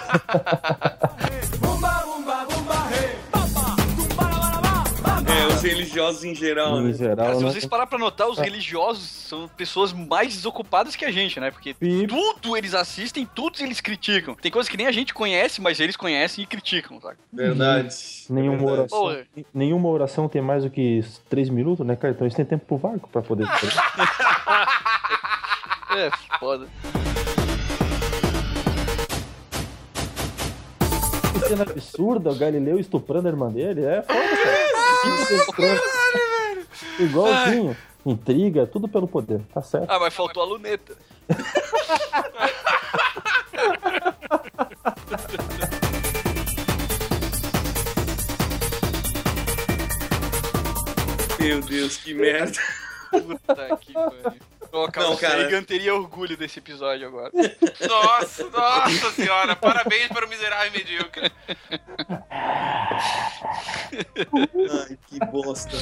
[5.61, 6.93] Os religiosos em geral, Em né?
[6.93, 7.51] geral, Cara, se né?
[7.51, 8.43] vocês parar pra notar, os É.
[8.43, 11.51] religiosos são pessoas mais desocupadas que a gente, né?
[11.51, 11.75] Porque
[12.07, 14.33] tudo eles assistem, tudo eles criticam.
[14.35, 17.17] Tem coisas que nem a gente conhece, mas eles conhecem e criticam, sabe?
[17.31, 17.95] Verdade.
[18.29, 18.79] Nenhuma Verdade.
[18.79, 19.25] oração, Porra.
[19.53, 22.13] nenhuma oração tem mais do que 3 minutos, né, cara?
[22.13, 23.47] Então eles têm tempo pro vácuo pra poder.
[25.93, 26.09] É,
[26.39, 26.67] foda.
[31.33, 33.83] que cena absurda, o Galileu estuprando a irmã dele.
[33.83, 34.70] É foda, cara.
[36.99, 37.77] Igualzinho.
[38.05, 39.41] Intriga, tudo pelo poder.
[39.53, 39.89] Tá certo.
[39.89, 40.95] Ah, mas faltou a luneta.
[51.39, 52.59] Meu Deus, que merda.
[53.11, 54.50] Puta que pariu.
[54.71, 55.43] Ô, cara, Não, o cara.
[55.43, 57.31] Sagan teria orgulho desse episódio agora.
[57.87, 61.31] Nossa, nossa senhora, parabéns para o miserável medíocre.
[64.71, 65.75] Ai, que bosta.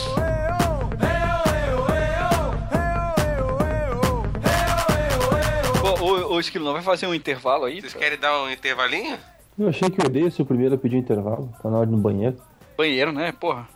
[6.01, 7.81] Ô, Esquilo, não vai fazer um intervalo aí?
[7.81, 9.17] Vocês querem dar um intervalinho?
[9.57, 11.53] Eu achei que eu odeio ser o primeiro a pedir intervalo.
[11.61, 12.37] Tá na hora de ir no banheiro.
[12.77, 13.31] Banheiro, né?
[13.33, 13.67] Porra.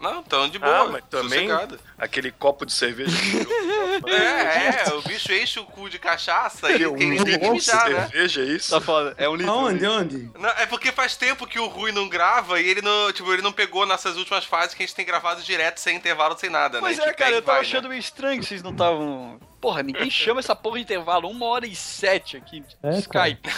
[0.00, 0.78] Não, tão de boa.
[0.78, 1.78] Ah, mas também sossegado.
[1.98, 3.10] aquele copo de cerveja.
[4.06, 7.44] É, é, o bicho enche o cu de cachaça e quem um tem que copo
[7.44, 8.00] de mijar, né?
[8.08, 8.70] cerveja, é isso?
[8.70, 9.14] Tá foda.
[9.18, 9.52] É um litro.
[9.52, 10.30] Aonde, onde?
[10.38, 13.42] Não, é porque faz tempo que o Rui não grava e ele não, tipo, ele
[13.42, 16.80] não pegou nessas últimas fases que a gente tem gravado direto, sem intervalo, sem nada,
[16.80, 17.04] Pois né?
[17.04, 17.88] A é, cara, eu tava vai, achando né?
[17.90, 19.38] meio estranho que vocês não estavam.
[19.60, 21.28] Porra, ninguém chama essa porra de intervalo.
[21.28, 22.64] Uma hora e sete aqui.
[22.82, 23.42] É, Skype.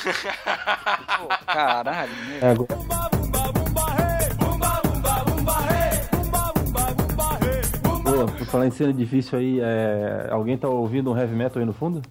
[1.19, 2.39] Pô, caralho, né?
[2.43, 3.42] É, agora...
[8.05, 10.29] Pô, por falar em cena difícil aí, é...
[10.31, 12.03] alguém tá ouvindo um heavy metal aí no fundo?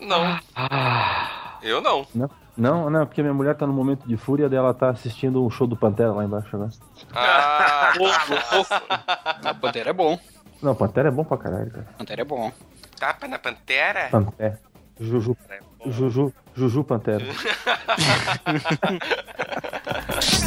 [0.00, 0.38] Não.
[1.62, 2.06] Eu não.
[2.14, 2.30] Não?
[2.56, 5.66] Não, não, porque minha mulher tá no momento de fúria dela tá assistindo um show
[5.66, 6.70] do Pantera lá embaixo agora.
[7.14, 7.92] Ah,
[9.44, 10.18] A Pantera é bom.
[10.62, 11.86] Não, Pantera é bom pra caralho, cara.
[11.98, 12.50] Pantera é bom.
[12.98, 14.08] tapa na pantera?
[14.10, 14.58] Pantera.
[14.98, 15.36] Juju.
[15.84, 16.32] Juju.
[16.54, 17.24] Juju Pantera.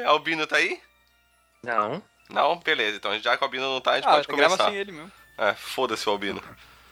[0.00, 0.80] É, Albino tá aí?
[1.62, 2.02] Não.
[2.28, 2.96] Não, beleza.
[2.96, 4.70] Então, já que o Albino não tá, a gente Ah, pode grava começar.
[4.70, 5.10] sem ele mesmo.
[5.36, 6.40] É, foda-se o Albino.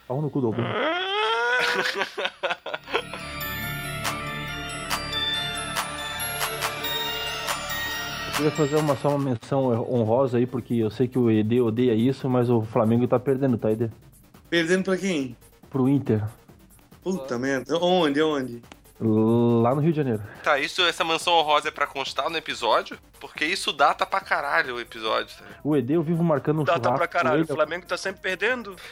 [0.07, 0.67] Pau no cu do Albino.
[8.27, 11.59] Eu queria fazer uma, só uma menção honrosa aí, porque eu sei que o ED
[11.59, 13.89] odeia isso, mas o Flamengo tá perdendo, tá, ED?
[14.49, 15.35] Perdendo pra quem?
[15.69, 16.23] Pro Inter,
[17.03, 17.77] Puta merda.
[17.77, 18.61] Onde, onde?
[19.01, 20.21] Lá no Rio de Janeiro.
[20.43, 22.97] Tá, isso, essa mansão honrosa é pra constar no episódio?
[23.19, 25.37] Porque isso data pra caralho o episódio.
[25.37, 25.43] tá?
[25.63, 27.43] O ED eu vivo marcando um Data churrasco pra com caralho.
[27.43, 27.47] O.
[27.47, 28.75] Flamengo tá sempre perdendo.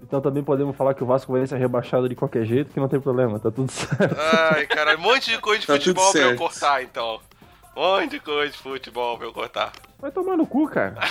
[0.00, 2.86] Então também podemos falar que o Vasco vai ser rebaixado de qualquer jeito, que não
[2.88, 4.14] tem problema, tá tudo certo.
[4.52, 7.18] Ai, cara, um monte de coisa de Tá futebol pra eu cortar, então.
[7.74, 9.72] Um monte de coisa de futebol pra eu cortar.
[9.98, 10.96] Vai tomar no cu, cara.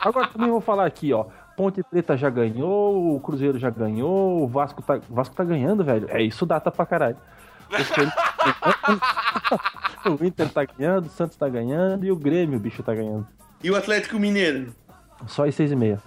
[0.00, 1.26] Agora também vou falar aqui, ó.
[1.56, 5.84] Ponte Preta já ganhou, o Cruzeiro já ganhou, o Vasco tá, o Vasco tá ganhando,
[5.84, 6.08] velho.
[6.10, 7.16] É isso data pra caralho.
[10.06, 13.26] o Inter tá ganhando, o Santos tá ganhando e o Grêmio, o bicho, tá ganhando.
[13.62, 14.74] E o Atlético Mineiro?
[15.26, 16.00] Só em seis e meia.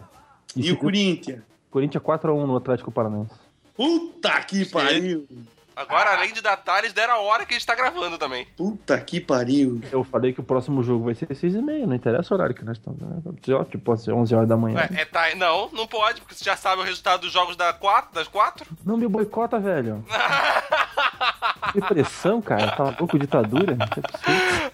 [0.56, 1.42] E o Corinthians?
[1.70, 3.36] Corinthians 4x1 no Atlético Paranaense.
[3.76, 5.28] Puta que pariu.
[5.76, 8.46] Agora, além de datar, eles deram a hora que a gente tá gravando também.
[8.56, 9.82] Puta que pariu.
[9.92, 12.54] Eu falei que o próximo jogo vai ser 6 e meia, não interessa o horário
[12.54, 13.02] que nós estamos.
[13.02, 13.22] Né?
[13.24, 14.78] Pode ser, ó, tipo, pode ser 11 horas da manhã.
[14.78, 17.74] Ué, é, tá, não, não pode, porque você já sabe o resultado dos jogos da
[17.74, 18.70] quatro, das quatro.
[18.86, 20.06] Não me boicota, velho.
[21.74, 22.72] Repressão, cara.
[22.72, 23.76] Tá louco, ditadura?
[23.76, 24.72] Não é possível.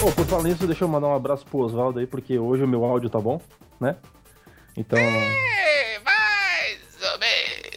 [0.00, 2.68] Pô, por falar nisso, deixa eu mandar um abraço pro Oswaldo aí, porque hoje o
[2.68, 3.40] meu áudio tá bom,
[3.78, 3.96] né?
[4.76, 4.98] Então.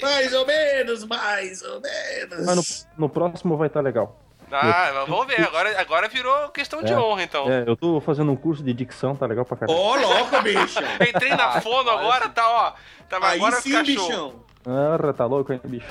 [0.02, 2.46] Mais ou menos, mais ou menos.
[2.46, 4.20] Mas no, no próximo vai estar legal.
[4.52, 5.42] Ah, mas vamos ver.
[5.48, 6.98] Agora, agora virou questão de É.
[6.98, 7.50] honra, então.
[7.50, 9.78] É, eu tô fazendo um curso de dicção, tá legal pra caralho.
[9.80, 10.80] Ô, louco, bicho.
[11.08, 12.74] Entrei na fono agora, tá, ó.
[13.08, 14.08] Tá, mas Aí agora sim, ficar show.
[14.08, 14.34] bichão.
[14.66, 15.88] Ah, tá louco, hein, bicho?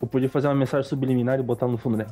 [0.00, 2.06] Eu podia fazer uma mensagem subliminar e botar no fundo, né?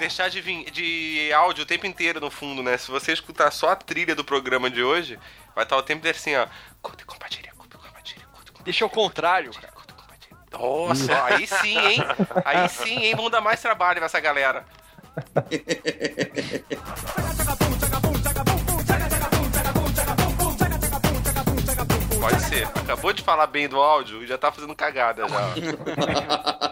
[0.00, 2.76] Deixar de, vim- de áudio o tempo inteiro no fundo, né?
[2.78, 5.18] Se você escutar só a trilha do programa de hoje,
[5.54, 6.46] vai estar o tempo inteiro assim, ó.
[6.80, 8.26] Curta e compartilha, curta e compartilha.
[8.64, 9.74] Deixa ao contrário, cara.
[10.52, 11.98] Nossa, aí sim, hein?
[12.46, 13.14] Aí sim, hein?
[13.14, 14.64] Vamos dar mais trabalho pra essa galera.
[22.20, 22.64] Pode ser.
[22.66, 25.54] Acabou de falar bem do áudio e já tá fazendo cagada já.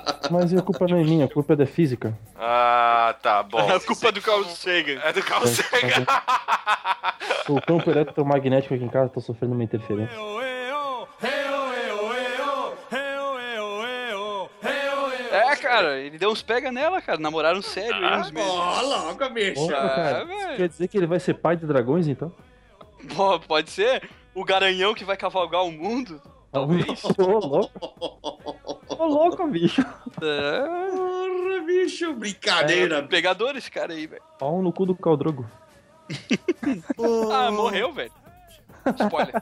[0.31, 2.17] Mas a culpa não é minha, a culpa é da física.
[2.37, 3.59] Ah, tá bom.
[3.59, 5.01] A culpa é do Carl Sagan.
[5.05, 6.07] É do Carl Sagan.
[7.49, 10.17] O campo eletromagnético aqui em casa tá sofrendo uma interferência.
[15.31, 17.19] É, cara, ele deu uns pega nela, cara.
[17.19, 18.51] Namoraram sério aí uns meses.
[18.51, 19.65] Ó, louco, bicho.
[19.65, 20.57] Ô, cara, É, velho.
[20.57, 22.33] quer dizer que ele vai ser pai de dragões, então?
[23.15, 24.09] Pô, pode ser?
[24.35, 26.21] O garanhão que vai cavalgar o mundo?
[26.51, 27.05] Talvez.
[27.05, 27.71] Ô, louco.
[28.89, 29.83] Ô, louco, bicho.
[30.23, 30.91] É.
[30.91, 32.15] Porra, bicho.
[32.15, 32.97] Brincadeira.
[32.99, 34.23] É, pegador esse cara aí, velho.
[34.39, 35.47] Pau no cu do Caldrogo.
[37.31, 38.13] Ah, morreu, velho.
[38.99, 39.35] Spoiler.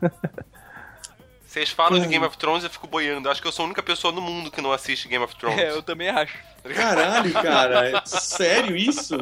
[1.48, 3.30] Vocês falam de Game of Thrones eu fico boiando.
[3.30, 5.58] Acho que eu sou a única pessoa no mundo que não assiste Game of Thrones.
[5.58, 6.36] É, eu também acho.
[6.76, 7.88] Caralho, cara.
[7.88, 9.16] É sério isso?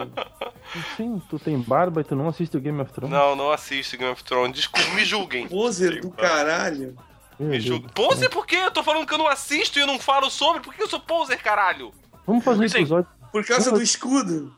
[0.96, 3.16] Sim, tu tem barba e tu não assiste o Game of Thrones.
[3.16, 4.56] Não, não assisto Game of Thrones.
[4.56, 5.46] Desculpa, me julguem.
[5.46, 6.96] Poser do caralho.
[7.38, 7.90] Me julguem.
[7.90, 8.56] Poser por quê?
[8.56, 10.60] Eu tô falando que eu não assisto e eu não falo sobre.
[10.62, 11.92] Por que eu sou poser, caralho?
[12.26, 13.08] Vamos fazer um episódio.
[13.30, 14.52] Por causa do escudo.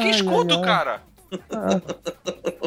[0.00, 1.04] Que escudo, cara?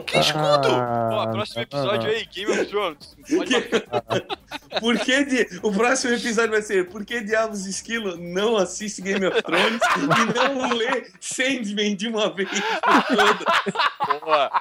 [0.05, 0.69] Que escudo?
[0.71, 3.17] Ó, próximo episódio aí, Game of Thrones.
[3.29, 5.59] Pode Por que de...
[5.63, 10.33] O próximo episódio vai ser Por que Diabos Esquilo não assiste Game of Thrones e
[10.33, 14.19] não lê Sandman de uma vez por todas?
[14.21, 14.51] Boa.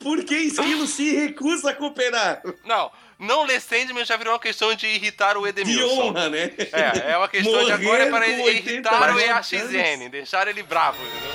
[0.00, 2.42] Por que Esquilo se recusa a cooperar?
[2.64, 2.90] Não,
[3.20, 6.08] não ler Sandman já virou uma questão de irritar o De Edemilson.
[6.08, 6.50] honra, né?
[6.72, 9.18] É, é uma questão de Morrer agora é para com 80 irritar o.
[9.20, 11.30] EAXN, deixar ele bravo, entendeu?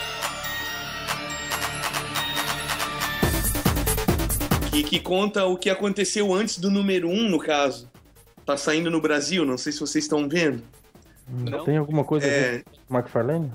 [4.72, 7.90] Que, que conta o que aconteceu antes do número 1, um, no caso.
[8.46, 10.64] Tá saindo no Brasil, não sei se vocês estão vendo.
[11.66, 12.62] Tem alguma coisa É.
[12.88, 13.52] com McFarlane?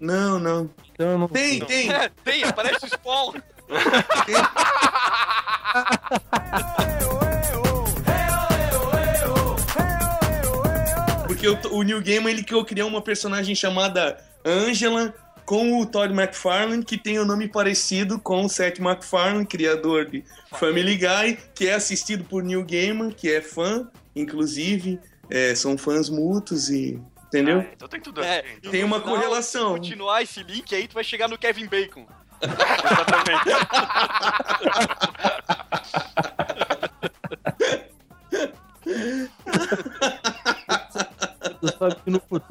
[0.00, 0.70] Não, não.
[0.92, 1.92] Então eu não Tem, tem.
[1.92, 3.34] É, tem, aparece o Spawn.
[11.42, 15.12] Porque o, o Neil Gaiman ele criar uma personagem chamada Angela
[15.44, 20.22] com o Todd McFarlane, que tem o nome parecido com o Seth MacFarlane, criador de
[20.52, 26.08] Family Guy, que é assistido por Neil Gaiman, que é fã, inclusive, é, são fãs
[26.08, 27.00] mútuos e...
[27.26, 27.66] Entendeu?
[27.74, 28.58] Então tem tudo a É, ver.
[28.62, 29.72] e Tem uma final, correlação.
[29.72, 32.06] Se continuar esse link aí, tu vai chegar no Kevin Bacon.
[36.22, 36.28] Tu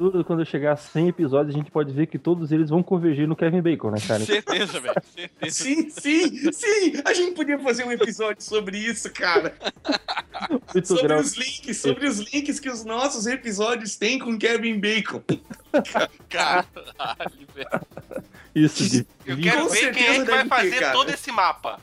[0.02, 3.28] futuro, quando chegar a 100 episódios, a gente pode ver que todos eles vão convergir
[3.28, 4.24] no Kevin Bacon, né, cara?
[4.24, 4.94] Certeza, velho.
[5.48, 7.02] Sim, sim, sim!
[7.04, 9.54] A gente podia fazer um episódio sobre isso, cara.
[10.72, 15.22] Muito Sobre os links, sobre os links que os nossos episódios têm com Kevin Bacon.
[16.28, 16.66] Caralho,
[17.54, 18.22] velho.
[18.54, 20.92] Isso, de Eu 20 quero Com ver quem é que vai ter, fazer cara.
[20.92, 21.80] todo esse mapa.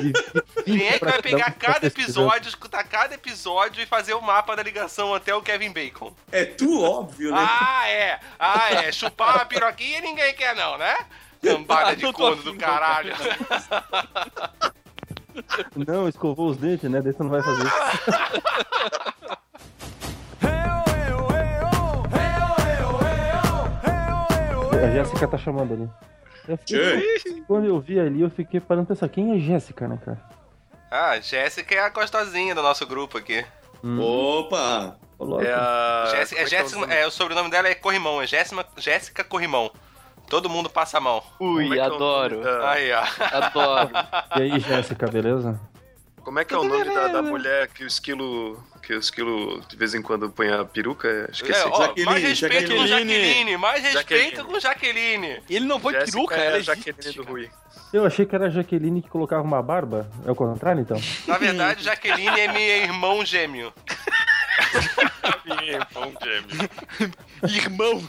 [0.00, 4.20] De 20 Quem é que vai pegar cada episódio, escutar cada episódio e fazer o
[4.20, 6.14] mapa da ligação até o Kevin Bacon?
[6.30, 7.38] É tu, óbvio, né?
[7.38, 8.20] Ah, é!
[8.38, 8.92] Ah, é!
[8.92, 10.96] Chupar uma piroquinha ninguém quer não, né?
[11.42, 13.14] Cambada de corno do caralho.
[15.86, 17.02] Não, escovou os dentes, né?
[17.02, 17.76] Daí tu não vai fazer isso.
[24.86, 25.90] A Jéssica tá chamando ali.
[26.48, 30.20] Eu fiquei- Quando eu vi ali, eu fiquei parando pensar, quem é Jéssica, né, cara?
[30.90, 33.44] Ah, Jéssica é a gostosinha do nosso grupo aqui.
[34.00, 34.96] Opa!
[35.18, 35.44] Ô, louco.
[35.44, 36.04] É a.
[36.10, 38.66] Jéssica, é como é é o Jéssica, é, o sobrenome dela é Corrimão, é Jéssica,
[38.76, 39.70] Jéssica Corrimão.
[40.28, 41.18] Todo mundo passa a mão.
[41.40, 42.40] É Ui, é o adoro.
[42.64, 43.02] Aí, ó.
[43.36, 43.90] Adoro.
[44.36, 45.58] E aí, Jéssica, beleza?
[46.26, 48.60] Como é que é o nome da, da mulher que o esquilo.
[48.82, 51.28] Que o esquilo de vez em quando põe a peruca?
[51.30, 51.60] Esqueci.
[51.60, 53.14] É, ó, mais Jaqueline, respeito com Jaqueline.
[53.14, 54.44] Jaqueline, mais respeito Jaqueline.
[54.52, 55.42] com Jaqueline.
[55.48, 57.48] Ele não põe Jéssica peruca, é ela a é Jaqueline do Rui.
[57.92, 60.10] Eu achei que era a Jaqueline que colocava uma barba.
[60.26, 61.00] É o contrário, então?
[61.28, 63.72] Na verdade, Jaqueline é meu irmão gêmeo.
[65.46, 66.68] Irmão gêmeo.
[67.48, 68.02] Irmão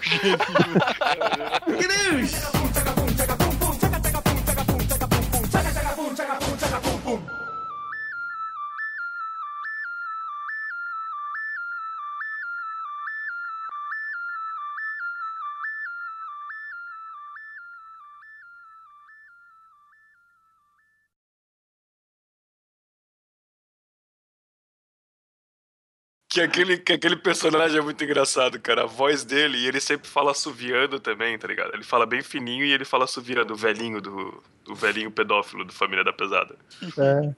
[26.38, 28.84] Que aquele, que aquele personagem é muito engraçado, cara.
[28.84, 31.74] A voz dele, e ele sempre fala assoviando também, tá ligado?
[31.74, 35.74] Ele fala bem fininho e ele fala assoviando, o velhinho do, do velhinho pedófilo do
[35.74, 36.56] Família da Pesada.
[36.98, 37.34] É.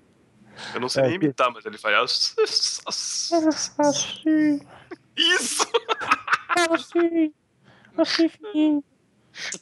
[0.76, 2.36] Eu não sei É, nem que- imitar, mas ele faz.
[2.86, 4.60] Assim,
[5.16, 5.66] Isso!
[6.70, 7.34] assim,
[7.98, 8.84] assim, filhinho.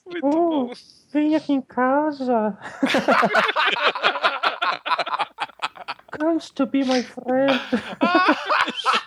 [0.07, 0.29] Muito Oh,
[0.67, 0.71] bom.
[1.13, 2.57] vem aqui em casa.
[6.19, 7.59] Comes to be my friend.